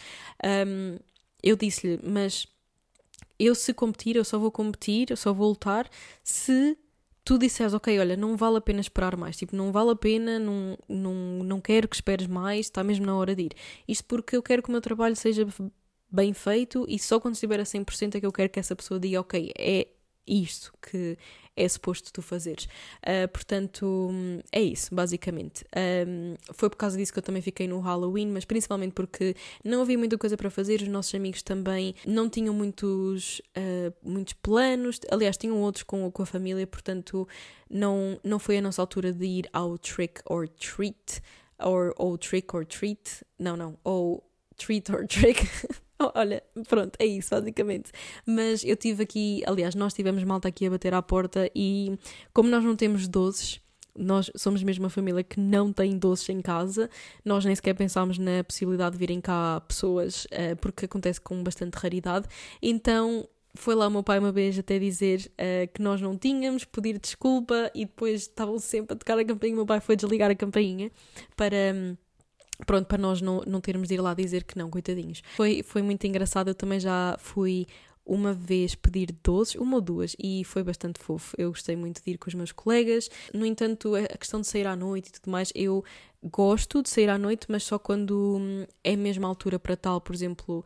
um, 0.44 0.98
eu 1.42 1.56
disse-lhe, 1.56 2.00
mas 2.02 2.46
eu 3.38 3.54
se 3.54 3.72
competir, 3.74 4.16
eu 4.16 4.24
só 4.24 4.38
vou 4.38 4.50
competir, 4.50 5.10
eu 5.10 5.16
só 5.16 5.32
vou 5.32 5.48
lutar 5.48 5.88
se 6.22 6.76
tu 7.24 7.38
disseres, 7.38 7.72
ok, 7.72 7.98
olha, 7.98 8.16
não 8.16 8.36
vale 8.36 8.58
a 8.58 8.60
pena 8.60 8.80
esperar 8.80 9.16
mais, 9.16 9.36
tipo, 9.36 9.56
não 9.56 9.72
vale 9.72 9.90
a 9.90 9.96
pena, 9.96 10.38
não, 10.38 10.76
não, 10.88 11.14
não 11.42 11.60
quero 11.60 11.88
que 11.88 11.96
esperes 11.96 12.26
mais, 12.26 12.66
está 12.66 12.84
mesmo 12.84 13.06
na 13.06 13.16
hora 13.16 13.34
de 13.34 13.44
ir. 13.44 13.52
Isto 13.88 14.04
porque 14.04 14.36
eu 14.36 14.42
quero 14.42 14.62
que 14.62 14.68
o 14.68 14.72
meu 14.72 14.80
trabalho 14.80 15.16
seja 15.16 15.46
bem 16.10 16.32
feito 16.34 16.84
e 16.88 16.98
só 16.98 17.18
quando 17.18 17.34
estiver 17.34 17.58
a 17.58 17.64
100% 17.64 18.16
é 18.16 18.20
que 18.20 18.26
eu 18.26 18.32
quero 18.32 18.50
que 18.50 18.60
essa 18.60 18.76
pessoa 18.76 19.00
diga, 19.00 19.20
ok, 19.20 19.52
é 19.58 19.88
isto 20.26 20.72
que 20.80 21.18
é 21.56 21.68
suposto 21.68 22.12
tu 22.12 22.22
fazeres. 22.22 22.64
Uh, 23.02 23.28
portanto, 23.32 24.10
é 24.50 24.60
isso, 24.60 24.94
basicamente. 24.94 25.64
Um, 26.06 26.34
foi 26.52 26.68
por 26.68 26.76
causa 26.76 26.96
disso 26.96 27.12
que 27.12 27.18
eu 27.18 27.22
também 27.22 27.42
fiquei 27.42 27.68
no 27.68 27.78
Halloween, 27.80 28.28
mas 28.28 28.44
principalmente 28.44 28.92
porque 28.92 29.36
não 29.62 29.82
havia 29.82 29.96
muita 29.96 30.18
coisa 30.18 30.36
para 30.36 30.50
fazer, 30.50 30.82
os 30.82 30.88
nossos 30.88 31.14
amigos 31.14 31.42
também 31.42 31.94
não 32.06 32.28
tinham 32.28 32.54
muitos, 32.54 33.40
uh, 33.56 33.94
muitos 34.02 34.34
planos, 34.34 35.00
aliás, 35.10 35.36
tinham 35.36 35.60
outros 35.60 35.84
com, 35.84 36.10
com 36.10 36.22
a 36.22 36.26
família, 36.26 36.66
portanto, 36.66 37.28
não, 37.70 38.18
não 38.24 38.38
foi 38.38 38.58
a 38.58 38.62
nossa 38.62 38.82
altura 38.82 39.12
de 39.12 39.24
ir 39.24 39.48
ao 39.52 39.78
trick 39.78 40.20
or 40.26 40.48
treat, 40.48 41.22
ou 41.96 42.18
trick 42.18 42.54
or 42.54 42.66
treat, 42.66 43.24
não, 43.38 43.56
não, 43.56 43.78
ou 43.84 44.24
treat 44.56 44.90
or 44.90 45.06
trick. 45.06 45.48
Olha, 46.14 46.42
pronto, 46.68 46.96
é 46.98 47.06
isso, 47.06 47.30
basicamente. 47.30 47.90
Mas 48.26 48.64
eu 48.64 48.76
tive 48.76 49.02
aqui, 49.02 49.42
aliás, 49.46 49.74
nós 49.74 49.92
tivemos 49.94 50.22
malta 50.24 50.48
aqui 50.48 50.66
a 50.66 50.70
bater 50.70 50.94
à 50.94 51.02
porta 51.02 51.50
e 51.54 51.98
como 52.32 52.48
nós 52.48 52.64
não 52.64 52.76
temos 52.76 53.08
doces, 53.08 53.60
nós 53.96 54.30
somos 54.36 54.62
mesmo 54.62 54.84
uma 54.84 54.90
família 54.90 55.22
que 55.22 55.38
não 55.38 55.72
tem 55.72 55.96
doces 55.96 56.28
em 56.28 56.40
casa, 56.40 56.90
nós 57.24 57.44
nem 57.44 57.54
sequer 57.54 57.74
pensámos 57.74 58.18
na 58.18 58.42
possibilidade 58.42 58.94
de 58.94 58.98
virem 58.98 59.20
cá 59.20 59.60
pessoas, 59.60 60.24
uh, 60.26 60.56
porque 60.60 60.86
acontece 60.86 61.20
com 61.20 61.42
bastante 61.42 61.74
raridade. 61.74 62.26
Então 62.60 63.28
foi 63.56 63.74
lá 63.74 63.86
o 63.86 63.90
meu 63.90 64.02
pai 64.02 64.18
uma 64.18 64.32
vez 64.32 64.58
até 64.58 64.78
dizer 64.78 65.30
uh, 65.34 65.72
que 65.72 65.80
nós 65.80 66.00
não 66.00 66.18
tínhamos, 66.18 66.64
pedir 66.64 66.98
desculpa 66.98 67.70
e 67.74 67.84
depois 67.84 68.22
estavam 68.22 68.58
sempre 68.58 68.94
a 68.94 68.96
tocar 68.96 69.18
a 69.18 69.24
campainha. 69.24 69.54
O 69.54 69.58
meu 69.58 69.66
pai 69.66 69.80
foi 69.80 69.96
desligar 69.96 70.30
a 70.30 70.34
campainha 70.34 70.90
para. 71.36 71.56
Um, 71.74 71.96
pronto, 72.66 72.86
para 72.86 72.98
nós 72.98 73.20
não, 73.20 73.42
não 73.46 73.60
termos 73.60 73.88
de 73.88 73.94
ir 73.94 74.00
lá 74.00 74.14
dizer 74.14 74.44
que 74.44 74.56
não, 74.56 74.70
coitadinhos. 74.70 75.22
Foi, 75.36 75.62
foi 75.62 75.82
muito 75.82 76.06
engraçado, 76.06 76.48
eu 76.48 76.54
também 76.54 76.80
já 76.80 77.16
fui 77.18 77.66
uma 78.06 78.34
vez 78.34 78.74
pedir 78.74 79.14
doces, 79.22 79.54
uma 79.54 79.76
ou 79.76 79.80
duas, 79.80 80.14
e 80.18 80.44
foi 80.44 80.62
bastante 80.62 81.00
fofo. 81.00 81.34
Eu 81.38 81.48
gostei 81.50 81.74
muito 81.74 82.02
de 82.04 82.10
ir 82.10 82.18
com 82.18 82.28
os 82.28 82.34
meus 82.34 82.52
colegas. 82.52 83.08
No 83.32 83.46
entanto, 83.46 83.94
a 83.94 84.18
questão 84.18 84.40
de 84.40 84.46
sair 84.46 84.66
à 84.66 84.76
noite 84.76 85.08
e 85.08 85.12
tudo 85.12 85.30
mais, 85.30 85.50
eu 85.54 85.82
gosto 86.22 86.82
de 86.82 86.90
sair 86.90 87.08
à 87.08 87.16
noite, 87.16 87.46
mas 87.48 87.64
só 87.64 87.78
quando 87.78 88.38
hum, 88.38 88.66
é 88.82 88.92
a 88.92 88.96
mesma 88.96 89.26
altura 89.26 89.58
para 89.58 89.74
tal. 89.74 90.00
Por 90.02 90.14
exemplo, 90.14 90.62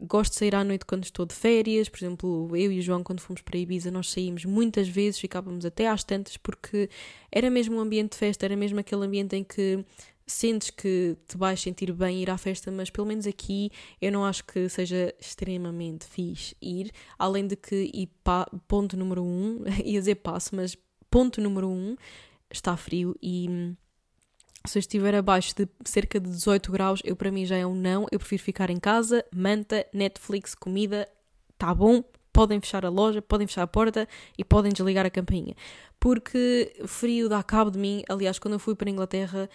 gosto 0.00 0.32
de 0.32 0.38
sair 0.38 0.54
à 0.54 0.62
noite 0.62 0.84
quando 0.84 1.04
estou 1.04 1.24
de 1.24 1.34
férias. 1.34 1.88
Por 1.88 1.98
exemplo, 1.98 2.50
eu 2.54 2.70
e 2.70 2.78
o 2.78 2.82
João, 2.82 3.02
quando 3.02 3.20
fomos 3.20 3.40
para 3.40 3.58
Ibiza, 3.58 3.90
nós 3.90 4.10
saímos 4.10 4.44
muitas 4.44 4.86
vezes, 4.86 5.18
ficávamos 5.18 5.64
até 5.64 5.88
às 5.88 6.04
tantas, 6.04 6.36
porque 6.36 6.90
era 7.30 7.48
mesmo 7.48 7.76
um 7.76 7.80
ambiente 7.80 8.12
de 8.12 8.18
festa, 8.18 8.44
era 8.44 8.56
mesmo 8.56 8.80
aquele 8.80 9.06
ambiente 9.06 9.34
em 9.34 9.44
que 9.44 9.82
sentes 10.32 10.70
que 10.70 11.16
te 11.26 11.36
vais 11.36 11.60
sentir 11.60 11.92
bem 11.92 12.22
ir 12.22 12.30
à 12.30 12.38
festa, 12.38 12.70
mas 12.70 12.90
pelo 12.90 13.06
menos 13.06 13.26
aqui 13.26 13.70
eu 14.00 14.10
não 14.10 14.24
acho 14.24 14.44
que 14.44 14.68
seja 14.68 15.14
extremamente 15.20 16.06
fixe 16.06 16.56
ir, 16.60 16.90
além 17.18 17.46
de 17.46 17.56
que, 17.56 17.90
e 17.92 18.08
ponto 18.66 18.96
número 18.96 19.22
um, 19.22 19.64
ia 19.84 19.98
dizer 19.98 20.16
passo, 20.16 20.54
mas 20.54 20.76
ponto 21.10 21.40
número 21.40 21.68
um, 21.68 21.96
está 22.50 22.76
frio 22.76 23.16
e 23.22 23.46
hum, 23.48 23.76
se 24.66 24.78
eu 24.78 24.80
estiver 24.80 25.14
abaixo 25.14 25.54
de 25.56 25.68
cerca 25.84 26.20
de 26.20 26.30
18 26.30 26.70
graus, 26.70 27.00
eu 27.04 27.16
para 27.16 27.30
mim 27.30 27.44
já 27.44 27.56
é 27.56 27.66
um 27.66 27.74
não, 27.74 28.06
eu 28.10 28.18
prefiro 28.18 28.42
ficar 28.42 28.70
em 28.70 28.78
casa, 28.78 29.24
manta, 29.34 29.86
Netflix, 29.92 30.54
comida, 30.54 31.08
tá 31.58 31.74
bom, 31.74 32.02
podem 32.32 32.60
fechar 32.60 32.84
a 32.86 32.88
loja, 32.88 33.20
podem 33.20 33.46
fechar 33.46 33.62
a 33.62 33.66
porta 33.66 34.08
e 34.38 34.44
podem 34.44 34.72
desligar 34.72 35.04
a 35.04 35.10
campainha. 35.10 35.54
Porque 36.00 36.72
frio 36.86 37.28
dá 37.28 37.42
cabo 37.42 37.70
de 37.70 37.78
mim. 37.78 38.02
Aliás, 38.08 38.38
quando 38.38 38.54
eu 38.54 38.58
fui 38.58 38.74
para 38.74 38.88
a 38.88 38.92
Inglaterra, 38.92 39.48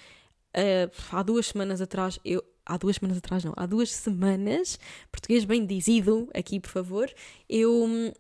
Uh, 0.55 0.91
há 1.11 1.23
duas 1.23 1.47
semanas 1.47 1.81
atrás, 1.81 2.19
eu. 2.23 2.43
Há 2.69 2.75
duas 2.75 2.97
semanas 2.97 3.17
atrás, 3.17 3.45
não, 3.45 3.53
há 3.55 3.65
duas 3.65 3.89
semanas, 3.93 4.77
português 5.09 5.45
bem 5.45 5.65
dizido 5.65 6.29
aqui, 6.33 6.59
por 6.59 6.69
favor, 6.69 7.09
eu 7.47 7.85
hum, 7.85 8.11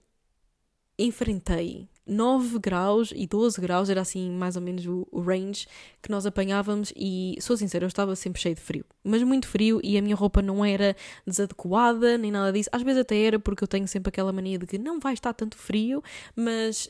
enfrentei 0.97 1.89
9 2.07 2.57
graus 2.59 3.11
e 3.15 3.27
12 3.27 3.59
graus, 3.59 3.89
era 3.89 4.01
assim 4.01 4.31
mais 4.31 4.55
ou 4.55 4.61
menos 4.61 4.85
o, 4.85 5.07
o, 5.11 5.19
range 5.19 5.67
que 6.01 6.09
nós 6.09 6.25
apanhávamos 6.25 6.93
e 6.95 7.37
sou 7.41 7.57
sincera, 7.57 7.83
eu 7.83 7.87
estava 7.87 8.15
sempre 8.15 8.41
cheio 8.41 8.55
de 8.55 8.61
frio, 8.61 8.85
mas 9.03 9.21
muito 9.23 9.47
frio 9.47 9.79
e 9.83 9.97
a 9.97 10.01
minha 10.01 10.15
roupa 10.15 10.41
não 10.41 10.63
era 10.63 10.95
desadequada 11.25 12.17
nem 12.17 12.31
nada 12.31 12.51
disso, 12.51 12.69
às 12.71 12.81
vezes 12.81 13.01
até 13.01 13.21
era 13.21 13.39
porque 13.39 13.63
eu 13.63 13.67
tenho 13.67 13.87
sempre 13.87 14.09
aquela 14.09 14.31
mania 14.31 14.57
de 14.57 14.65
que 14.65 14.77
não 14.77 14.99
vai 14.99 15.13
estar 15.13 15.33
tanto 15.33 15.57
frio, 15.57 16.01
mas 16.35 16.89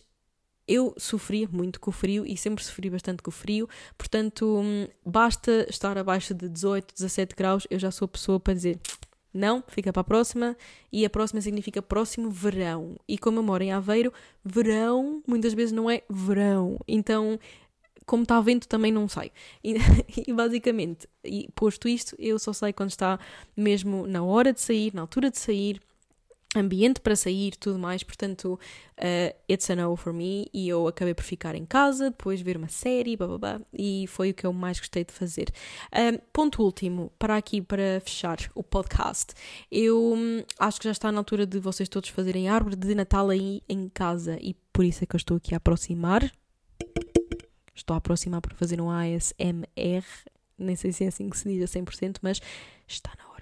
eu 0.67 0.93
sofria 0.97 1.47
muito 1.51 1.79
com 1.79 1.89
o 1.89 1.93
frio 1.93 2.25
e 2.25 2.35
sempre 2.35 2.63
sofri 2.63 2.89
bastante 2.89 3.23
com 3.23 3.29
o 3.29 3.33
frio, 3.33 3.69
portanto, 3.97 4.59
hum, 4.59 4.87
basta 5.05 5.65
estar 5.69 5.97
abaixo 5.97 6.33
de 6.33 6.49
18, 6.49 6.93
17 6.93 7.35
graus, 7.35 7.67
eu 7.69 7.79
já 7.79 7.91
sou 7.91 8.05
a 8.05 8.09
pessoa 8.09 8.39
para 8.39 8.53
dizer 8.53 8.79
não, 9.33 9.63
fica 9.67 9.93
para 9.93 10.01
a 10.01 10.03
próxima. 10.03 10.57
E 10.91 11.05
a 11.05 11.09
próxima 11.09 11.39
significa 11.41 11.81
próximo 11.81 12.31
verão. 12.31 12.95
E 13.07 13.17
como 13.17 13.37
eu 13.37 13.43
moro 13.43 13.63
em 13.63 13.71
Aveiro, 13.71 14.11
verão 14.43 15.21
muitas 15.27 15.53
vezes 15.53 15.71
não 15.71 15.89
é 15.89 16.01
verão. 16.09 16.79
Então, 16.87 17.39
como 18.05 18.23
está 18.23 18.39
vento, 18.41 18.67
também 18.67 18.91
não 18.91 19.07
sai. 19.07 19.31
E, 19.63 19.75
e, 20.27 20.33
basicamente, 20.33 21.07
e 21.23 21.49
posto 21.53 21.87
isto, 21.87 22.15
eu 22.17 22.39
só 22.39 22.51
sei 22.51 22.73
quando 22.73 22.89
está 22.89 23.19
mesmo 23.55 24.07
na 24.07 24.23
hora 24.23 24.51
de 24.51 24.61
sair, 24.61 24.93
na 24.93 25.01
altura 25.01 25.29
de 25.29 25.37
sair, 25.37 25.81
ambiente 26.55 27.01
para 27.01 27.15
sair 27.15 27.55
tudo 27.57 27.77
mais, 27.77 28.03
portanto, 28.03 28.59
uh, 28.97 29.35
it's 29.51 29.69
a 29.69 29.75
no 29.75 29.95
for 29.95 30.13
me 30.13 30.47
e 30.53 30.69
eu 30.69 30.87
acabei 30.87 31.13
por 31.13 31.23
ficar 31.23 31.55
em 31.55 31.65
casa, 31.65 32.09
depois 32.09 32.41
ver 32.41 32.57
uma 32.57 32.69
série, 32.69 33.17
blá, 33.17 33.59
e 33.73 34.05
foi 34.07 34.31
o 34.31 34.33
que 34.33 34.45
eu 34.45 34.53
mais 34.53 34.79
gostei 34.79 35.03
de 35.03 35.13
fazer. 35.13 35.51
Um, 35.93 36.17
ponto 36.31 36.63
último, 36.63 37.11
para 37.19 37.35
aqui, 37.35 37.61
para 37.61 37.99
fechar 38.01 38.37
o 38.55 38.63
podcast, 38.63 39.33
eu 39.71 40.13
hum, 40.13 40.43
acho 40.59 40.79
que 40.79 40.85
já 40.85 40.91
está 40.91 41.11
na 41.11 41.19
altura 41.19 41.45
de 41.45 41.59
vocês 41.59 41.89
todos 41.89 42.09
fazerem 42.09 42.49
árvore 42.49 42.75
de 42.75 42.95
Natal 42.95 43.29
aí 43.29 43.61
em 43.67 43.89
casa 43.89 44.37
e 44.41 44.55
por 44.71 44.85
isso 44.85 45.03
é 45.03 45.07
que 45.07 45.15
eu 45.15 45.17
estou 45.17 45.37
aqui 45.37 45.53
a 45.53 45.57
aproximar. 45.57 46.31
Estou 47.75 47.93
a 47.93 47.97
aproximar 47.97 48.41
para 48.41 48.55
fazer 48.55 48.81
um 48.81 48.89
ASMR, 48.89 50.05
nem 50.57 50.75
sei 50.75 50.91
se 50.91 51.03
é 51.03 51.07
assim 51.07 51.29
que 51.29 51.37
se 51.37 51.47
diz 51.47 51.63
a 51.63 51.79
100%, 51.79 52.17
mas 52.21 52.41
está 52.87 53.11
na 53.17 53.36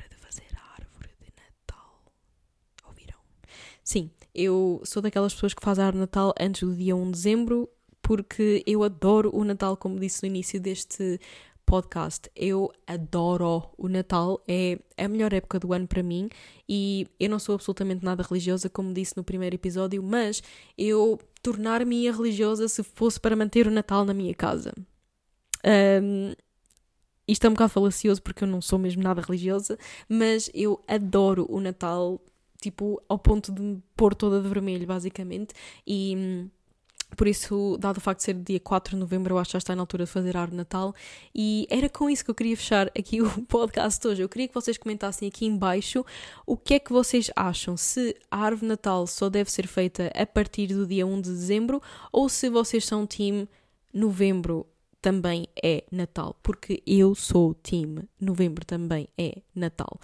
Sim, 3.86 4.10
eu 4.34 4.82
sou 4.84 5.00
daquelas 5.00 5.32
pessoas 5.36 5.54
que 5.54 5.64
fazem 5.64 5.84
a 5.84 5.88
árvore 5.88 6.02
Natal 6.02 6.34
antes 6.40 6.64
do 6.64 6.76
dia 6.76 6.96
1 6.96 7.06
de 7.06 7.12
dezembro, 7.12 7.70
porque 8.02 8.64
eu 8.66 8.84
adoro 8.84 9.30
o 9.32 9.44
Natal, 9.44 9.78
como 9.78 10.00
disse 10.00 10.24
no 10.24 10.28
início 10.28 10.60
deste 10.60 11.20
podcast. 11.68 12.28
Eu 12.36 12.72
adoro 12.88 13.70
o 13.78 13.88
Natal, 13.88 14.44
é 14.48 14.80
a 14.98 15.08
melhor 15.08 15.32
época 15.34 15.60
do 15.60 15.72
ano 15.72 15.88
para 15.88 16.02
mim 16.02 16.30
e 16.68 17.08
eu 17.20 17.30
não 17.30 17.38
sou 17.38 17.54
absolutamente 17.54 18.04
nada 18.04 18.24
religiosa, 18.24 18.68
como 18.70 18.92
disse 18.92 19.16
no 19.16 19.24
primeiro 19.24 19.56
episódio, 19.56 20.02
mas 20.02 20.42
eu 20.76 21.20
tornar-me 21.44 22.10
religiosa 22.10 22.68
se 22.68 22.82
fosse 22.82 23.20
para 23.20 23.36
manter 23.36 23.68
o 23.68 23.72
Natal 23.72 24.04
na 24.04 24.16
minha 24.16 24.34
casa. 24.34 24.74
Um, 26.02 26.34
isto 27.28 27.46
é 27.46 27.50
um 27.50 27.54
bocado 27.54 27.70
falacioso 27.70 28.20
porque 28.24 28.46
eu 28.46 28.48
não 28.48 28.62
sou 28.62 28.80
mesmo 28.80 29.04
nada 29.04 29.22
religiosa, 29.22 29.78
mas 30.10 30.50
eu 30.56 30.84
adoro 30.88 31.46
o 31.48 31.60
Natal 31.62 32.20
tipo, 32.66 33.02
ao 33.08 33.20
ponto 33.20 33.52
de 33.52 33.62
me 33.62 33.84
pôr 33.96 34.16
toda 34.16 34.42
de 34.42 34.48
vermelho, 34.48 34.88
basicamente. 34.88 35.54
E 35.86 36.16
hum, 36.18 36.50
por 37.16 37.28
isso, 37.28 37.78
dado 37.80 37.98
o 37.98 38.02
facto 38.02 38.20
de 38.20 38.26
ser 38.26 38.34
dia 38.34 38.60
4 38.60 38.96
de 38.96 39.00
novembro, 39.00 39.36
eu 39.36 39.38
acho 39.38 39.50
que 39.50 39.54
já 39.54 39.60
está 39.60 39.76
na 39.76 39.84
altura 39.84 40.06
de 40.06 40.12
fazer 40.12 40.36
árvore 40.36 40.52
de 40.52 40.58
Natal. 40.58 40.94
E 41.34 41.68
era 41.70 41.88
com 41.88 42.10
isso 42.10 42.26
que 42.26 42.32
eu 42.32 42.36
queria 42.36 42.58
fechar 42.58 42.88
aqui 42.88 43.22
o 43.24 43.30
podcast 43.44 44.06
hoje. 44.08 44.22
Eu 44.24 44.30
queria 44.30 44.48
que 44.48 44.54
vocês 44.54 44.78
comentassem 44.78 45.28
aqui 45.28 45.46
embaixo 45.46 46.04
o 46.46 46.58
que 46.58 46.74
é 46.74 46.80
que 46.80 46.92
vocês 46.92 47.30
acham. 47.36 47.78
Se 47.78 48.16
a 48.30 48.40
árvore 48.40 48.62
de 48.62 48.68
Natal 48.68 49.06
só 49.06 49.30
deve 49.30 49.52
ser 49.52 49.68
feita 49.68 50.12
a 50.16 50.26
partir 50.26 50.68
do 50.68 50.88
dia 50.88 51.06
1 51.06 51.22
de 51.22 51.30
dezembro 51.30 51.82
ou 52.12 52.28
se 52.28 52.50
vocês 52.50 52.84
são 52.84 53.06
time 53.06 53.48
novembro 53.94 54.66
também 55.06 55.48
é 55.64 55.84
Natal. 55.92 56.36
Porque 56.42 56.82
eu 56.88 57.14
sou 57.14 57.54
time 57.54 58.10
novembro 58.20 58.66
também 58.66 59.08
é 59.16 59.38
Natal. 59.54 60.00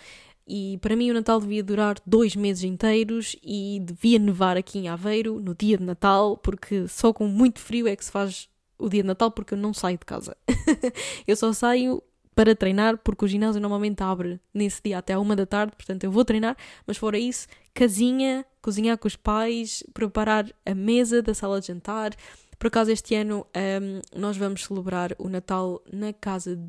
E 0.47 0.77
para 0.79 0.95
mim 0.95 1.11
o 1.11 1.13
Natal 1.13 1.39
devia 1.39 1.63
durar 1.63 1.95
dois 2.05 2.35
meses 2.35 2.63
inteiros 2.63 3.35
e 3.43 3.79
devia 3.83 4.19
nevar 4.19 4.57
aqui 4.57 4.79
em 4.79 4.89
Aveiro 4.89 5.39
no 5.39 5.55
dia 5.55 5.77
de 5.77 5.83
Natal, 5.83 6.37
porque 6.37 6.87
só 6.87 7.13
com 7.13 7.27
muito 7.27 7.59
frio 7.59 7.87
é 7.87 7.95
que 7.95 8.03
se 8.03 8.11
faz 8.11 8.49
o 8.77 8.89
dia 8.89 9.03
de 9.03 9.07
Natal, 9.07 9.31
porque 9.31 9.53
eu 9.53 9.57
não 9.57 9.73
saio 9.73 9.97
de 9.97 10.05
casa. 10.05 10.35
eu 11.27 11.35
só 11.35 11.53
saio 11.53 12.01
para 12.35 12.55
treinar, 12.55 12.97
porque 12.97 13.25
o 13.25 13.27
ginásio 13.27 13.61
normalmente 13.61 14.01
abre 14.01 14.39
nesse 14.53 14.81
dia 14.83 14.97
até 14.97 15.13
à 15.13 15.19
uma 15.19 15.35
da 15.35 15.45
tarde, 15.45 15.75
portanto 15.75 16.03
eu 16.03 16.11
vou 16.11 16.25
treinar, 16.25 16.57
mas 16.87 16.97
fora 16.97 17.19
isso, 17.19 17.47
casinha, 17.73 18.45
cozinhar 18.61 18.97
com 18.97 19.07
os 19.07 19.15
pais, 19.15 19.83
preparar 19.93 20.51
a 20.65 20.73
mesa 20.73 21.21
da 21.21 21.33
sala 21.33 21.59
de 21.59 21.67
jantar. 21.67 22.15
Por 22.57 22.67
acaso 22.67 22.91
este 22.91 23.15
ano 23.15 23.45
um, 23.55 24.19
nós 24.19 24.37
vamos 24.37 24.63
celebrar 24.63 25.15
o 25.17 25.29
Natal 25.29 25.81
na 25.91 26.13
casa 26.13 26.59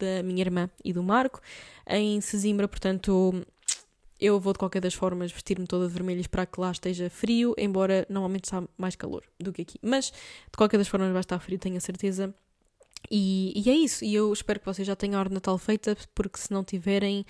da 0.00 0.22
minha 0.22 0.40
irmã 0.40 0.68
e 0.84 0.92
do 0.92 1.02
Marco 1.02 1.40
em 1.86 2.20
Sesimbra, 2.20 2.66
portanto 2.66 3.44
eu 4.20 4.38
vou 4.38 4.52
de 4.52 4.58
qualquer 4.58 4.80
das 4.80 4.92
formas 4.92 5.32
vestir-me 5.32 5.66
toda 5.66 5.86
de 5.86 5.94
vermelho 5.94 6.28
para 6.28 6.44
que 6.44 6.60
lá 6.60 6.70
esteja 6.70 7.08
frio, 7.08 7.54
embora 7.56 8.06
normalmente 8.08 8.44
está 8.44 8.62
mais 8.76 8.94
calor 8.94 9.24
do 9.38 9.52
que 9.52 9.62
aqui. 9.62 9.78
Mas 9.80 10.06
de 10.10 10.56
qualquer 10.56 10.76
das 10.76 10.88
formas 10.88 11.10
vai 11.10 11.20
estar 11.20 11.38
frio, 11.38 11.58
tenho 11.58 11.78
a 11.78 11.80
certeza. 11.80 12.34
E, 13.10 13.52
e 13.56 13.70
é 13.70 13.74
isso, 13.74 14.04
e 14.04 14.14
eu 14.14 14.30
espero 14.30 14.60
que 14.60 14.66
vocês 14.66 14.86
já 14.86 14.94
tenham 14.94 15.16
a 15.16 15.20
hora 15.20 15.30
de 15.30 15.34
Natal 15.34 15.56
feita, 15.56 15.96
porque 16.14 16.38
se 16.38 16.52
não 16.52 16.62
tiverem, 16.62 17.24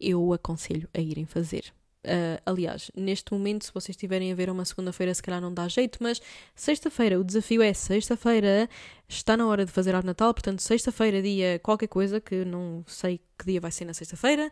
eu 0.00 0.32
aconselho 0.32 0.88
a 0.94 1.00
irem 1.00 1.26
fazer. 1.26 1.72
Uh, 2.06 2.40
aliás, 2.46 2.88
neste 2.94 3.32
momento, 3.32 3.64
se 3.64 3.74
vocês 3.74 3.96
estiverem 3.96 4.30
a 4.30 4.34
ver 4.34 4.48
uma 4.48 4.64
segunda-feira, 4.64 5.12
se 5.12 5.20
calhar 5.20 5.40
não 5.40 5.52
dá 5.52 5.66
jeito, 5.66 5.98
mas 6.00 6.22
sexta-feira, 6.54 7.18
o 7.18 7.24
desafio 7.24 7.60
é 7.60 7.72
sexta-feira, 7.72 8.70
está 9.08 9.36
na 9.36 9.44
hora 9.44 9.66
de 9.66 9.72
fazer 9.72 9.90
árvore 9.90 10.06
Natal, 10.06 10.32
portanto, 10.32 10.60
sexta-feira, 10.62 11.20
dia 11.20 11.58
qualquer 11.58 11.88
coisa, 11.88 12.20
que 12.20 12.44
não 12.44 12.84
sei 12.86 13.20
que 13.36 13.44
dia 13.44 13.60
vai 13.60 13.72
ser 13.72 13.86
na 13.86 13.92
sexta-feira, 13.92 14.48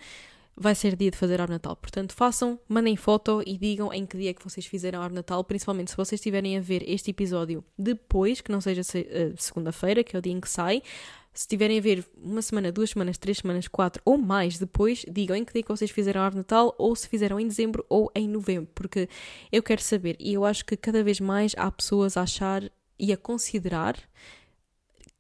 vai 0.57 0.75
ser 0.75 0.97
dia 0.97 1.11
de 1.11 1.17
fazer 1.17 1.41
árvore 1.41 1.55
Natal. 1.55 1.77
Portanto, 1.77 2.13
façam, 2.13 2.59
mandem 2.69 2.97
foto 2.97 3.43
e 3.47 3.57
digam 3.57 3.93
em 3.93 4.05
que 4.05 4.17
dia 4.17 4.31
é 4.31 4.35
que 4.35 4.43
vocês 4.43 4.67
fizeram 4.67 5.01
árvore 5.01 5.17
Natal, 5.17 5.43
principalmente 5.45 5.91
se 5.91 5.97
vocês 5.97 6.21
estiverem 6.21 6.59
a 6.59 6.61
ver 6.61 6.83
este 6.89 7.11
episódio 7.11 7.65
depois, 7.79 8.41
que 8.41 8.51
não 8.51 8.61
seja 8.61 8.83
uh, 8.83 9.35
segunda-feira, 9.37 10.03
que 10.03 10.17
é 10.17 10.19
o 10.19 10.23
dia 10.23 10.33
em 10.33 10.41
que 10.41 10.49
sai. 10.49 10.83
Se 11.35 11.43
estiverem 11.43 11.79
a 11.79 11.81
ver 11.81 12.07
uma 12.17 12.41
semana, 12.41 12.71
duas 12.71 12.91
semanas, 12.91 13.19
três 13.19 13.39
semanas, 13.39 13.67
quatro 13.67 14.01
ou 14.05 14.17
mais 14.17 14.57
depois, 14.57 15.05
digam 15.11 15.37
em 15.37 15.45
que 15.45 15.53
dia 15.53 15.65
que 15.65 15.69
vocês 15.69 15.91
fizeram 15.91 16.21
a 16.21 16.25
árvore 16.25 16.39
Natal 16.39 16.73
ou 16.79 16.95
se 16.95 17.09
fizeram 17.09 17.41
em 17.41 17.49
dezembro 17.49 17.85
ou 17.89 18.09
em 18.15 18.29
novembro, 18.29 18.71
porque 18.73 19.09
eu 19.51 19.61
quero 19.61 19.83
saber 19.83 20.17
e 20.21 20.33
eu 20.33 20.45
acho 20.45 20.65
que 20.65 20.77
cada 20.77 21.03
vez 21.03 21.19
mais 21.19 21.53
há 21.59 21.69
pessoas 21.73 22.17
a 22.17 22.23
achar 22.23 22.63
e 22.97 23.13
a 23.13 23.17
considerar 23.17 23.97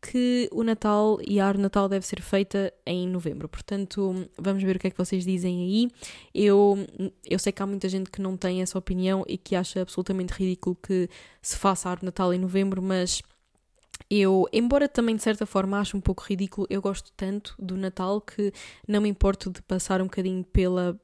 que 0.01 0.49
o 0.53 0.63
Natal 0.63 1.19
e 1.27 1.41
a 1.41 1.47
árvore 1.47 1.63
Natal 1.63 1.89
deve 1.89 2.07
ser 2.07 2.21
feita 2.21 2.73
em 2.87 3.09
novembro. 3.09 3.49
Portanto, 3.49 4.29
vamos 4.39 4.63
ver 4.63 4.77
o 4.77 4.79
que 4.79 4.87
é 4.87 4.91
que 4.91 4.99
vocês 4.99 5.25
dizem 5.25 5.63
aí. 5.63 5.91
Eu, 6.35 6.77
eu 7.25 7.39
sei 7.39 7.53
que 7.53 7.63
há 7.63 7.67
muita 7.67 7.89
gente 7.89 8.11
que 8.11 8.21
não 8.21 8.37
tem 8.37 8.61
essa 8.61 8.79
opinião 8.79 9.25
e 9.27 9.39
que 9.39 9.57
acha 9.57 9.81
absolutamente 9.81 10.33
ridículo 10.35 10.77
que 10.77 11.09
se 11.41 11.57
faça 11.57 11.89
a 11.89 11.93
árvore 11.93 12.07
Natal 12.07 12.35
em 12.35 12.39
novembro, 12.39 12.83
mas 12.83 13.23
eu, 14.11 14.47
embora 14.53 14.89
também 14.89 15.17
de 15.17 15.23
certa 15.23 15.47
forma 15.47 15.79
ache 15.79 15.97
um 15.97 16.01
pouco 16.01 16.23
ridículo, 16.25 16.67
eu 16.71 16.81
gosto 16.81 17.11
tanto 17.17 17.55
do 17.59 17.77
Natal 17.77 18.21
que 18.21 18.53
não 18.87 19.01
me 19.01 19.09
importo 19.09 19.51
de 19.51 19.63
passar 19.63 20.01
um 20.01 20.05
bocadinho 20.05 20.45
pela, 20.45 21.01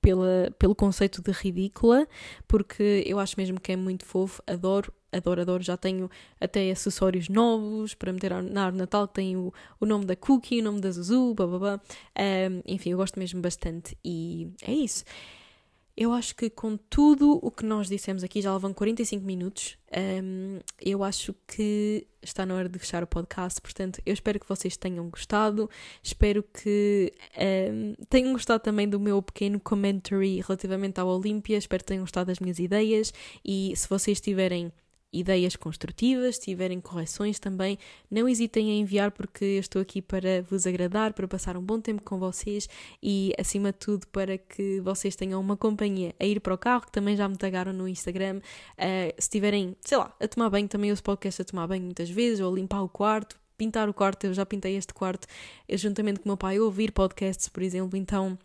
pela, 0.00 0.50
pelo 0.58 0.74
conceito 0.74 1.22
de 1.22 1.30
ridícula, 1.30 2.08
porque 2.46 3.04
eu 3.06 3.18
acho 3.18 3.34
mesmo 3.36 3.60
que 3.60 3.72
é 3.72 3.76
muito 3.76 4.04
fofo, 4.04 4.42
adoro, 4.46 4.92
adoro, 5.12 5.42
adoro. 5.42 5.62
Já 5.62 5.76
tenho 5.76 6.10
até 6.40 6.70
acessórios 6.70 7.28
novos 7.28 7.94
para 7.94 8.12
meter 8.12 8.30
na 8.42 8.64
árvore 8.64 8.80
Natal, 8.80 9.06
tem 9.06 9.36
o, 9.36 9.52
o 9.78 9.86
nome 9.86 10.06
da 10.06 10.16
Cookie, 10.16 10.60
o 10.60 10.64
nome 10.64 10.80
da 10.80 10.90
Zuzu, 10.90 11.34
blá 11.34 11.46
blá 11.46 11.58
blá. 11.58 11.80
Um, 12.18 12.62
enfim, 12.66 12.90
eu 12.90 12.98
gosto 12.98 13.18
mesmo 13.18 13.40
bastante 13.40 13.96
e 14.04 14.50
é 14.62 14.72
isso. 14.72 15.04
Eu 16.00 16.12
acho 16.12 16.36
que 16.36 16.48
com 16.48 16.76
tudo 16.76 17.40
o 17.42 17.50
que 17.50 17.66
nós 17.66 17.88
dissemos 17.88 18.22
aqui, 18.22 18.40
já 18.40 18.56
vão 18.56 18.72
45 18.72 19.26
minutos, 19.26 19.76
um, 20.22 20.60
eu 20.80 21.02
acho 21.02 21.34
que 21.44 22.06
está 22.22 22.46
na 22.46 22.54
hora 22.54 22.68
de 22.68 22.78
fechar 22.78 23.02
o 23.02 23.06
podcast. 23.08 23.60
Portanto, 23.60 24.00
eu 24.06 24.12
espero 24.12 24.38
que 24.38 24.48
vocês 24.48 24.76
tenham 24.76 25.10
gostado, 25.10 25.68
espero 26.00 26.44
que 26.44 27.12
um, 27.36 27.94
tenham 28.08 28.32
gostado 28.32 28.62
também 28.62 28.88
do 28.88 29.00
meu 29.00 29.20
pequeno 29.20 29.58
commentary 29.58 30.40
relativamente 30.40 31.00
ao 31.00 31.08
Olímpia, 31.08 31.58
espero 31.58 31.82
que 31.82 31.88
tenham 31.88 32.04
gostado 32.04 32.28
das 32.28 32.38
minhas 32.38 32.60
ideias. 32.60 33.12
E 33.44 33.72
se 33.74 33.88
vocês 33.88 34.20
tiverem 34.20 34.72
ideias 35.12 35.56
construtivas, 35.56 36.36
se 36.36 36.42
tiverem 36.42 36.80
correções 36.80 37.38
também, 37.38 37.78
não 38.10 38.28
hesitem 38.28 38.70
em 38.70 38.80
enviar 38.80 39.10
porque 39.10 39.44
eu 39.44 39.60
estou 39.60 39.80
aqui 39.80 40.02
para 40.02 40.42
vos 40.42 40.66
agradar, 40.66 41.12
para 41.12 41.26
passar 41.26 41.56
um 41.56 41.62
bom 41.62 41.80
tempo 41.80 42.02
com 42.02 42.18
vocês 42.18 42.68
e, 43.02 43.32
acima 43.38 43.72
de 43.72 43.78
tudo, 43.78 44.06
para 44.08 44.36
que 44.36 44.80
vocês 44.80 45.16
tenham 45.16 45.40
uma 45.40 45.56
companhia 45.56 46.14
a 46.20 46.24
ir 46.24 46.40
para 46.40 46.54
o 46.54 46.58
carro, 46.58 46.82
que 46.86 46.92
também 46.92 47.16
já 47.16 47.28
me 47.28 47.36
tagaram 47.36 47.72
no 47.72 47.88
Instagram. 47.88 48.38
Uh, 48.38 49.12
se 49.18 49.28
estiverem, 49.28 49.76
sei 49.80 49.98
lá, 49.98 50.14
a 50.20 50.28
tomar 50.28 50.50
banho, 50.50 50.68
também 50.68 50.92
uso 50.92 51.02
podcast 51.02 51.42
a 51.42 51.44
tomar 51.44 51.66
banho 51.66 51.84
muitas 51.84 52.10
vezes, 52.10 52.40
ou 52.40 52.52
a 52.52 52.54
limpar 52.54 52.82
o 52.82 52.88
quarto, 52.88 53.38
pintar 53.56 53.88
o 53.88 53.94
quarto, 53.94 54.24
eu 54.24 54.34
já 54.34 54.46
pintei 54.46 54.76
este 54.76 54.94
quarto, 54.94 55.26
eu, 55.68 55.76
juntamente 55.76 56.20
com 56.20 56.26
o 56.26 56.28
meu 56.28 56.36
pai, 56.36 56.60
ouvir 56.60 56.92
podcasts, 56.92 57.48
por 57.48 57.62
exemplo, 57.62 57.98
então 57.98 58.38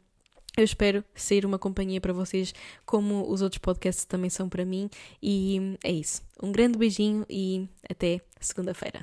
eu 0.56 0.64
espero 0.64 1.04
ser 1.16 1.46
uma 1.46 1.58
companhia 1.58 2.00
para 2.00 2.14
vocês, 2.14 2.54
como 2.86 3.28
os 3.30 3.42
outros 3.42 3.60
podcasts 3.60 4.06
também 4.06 4.30
são 4.30 4.48
para 4.48 4.64
mim. 4.64 4.90
E 5.22 5.78
é 5.84 5.92
isso. 5.92 6.22
Um 6.42 6.52
grande 6.52 6.78
beijinho 6.78 7.26
e 7.30 7.68
até 7.90 8.22
segunda-feira. 8.40 9.02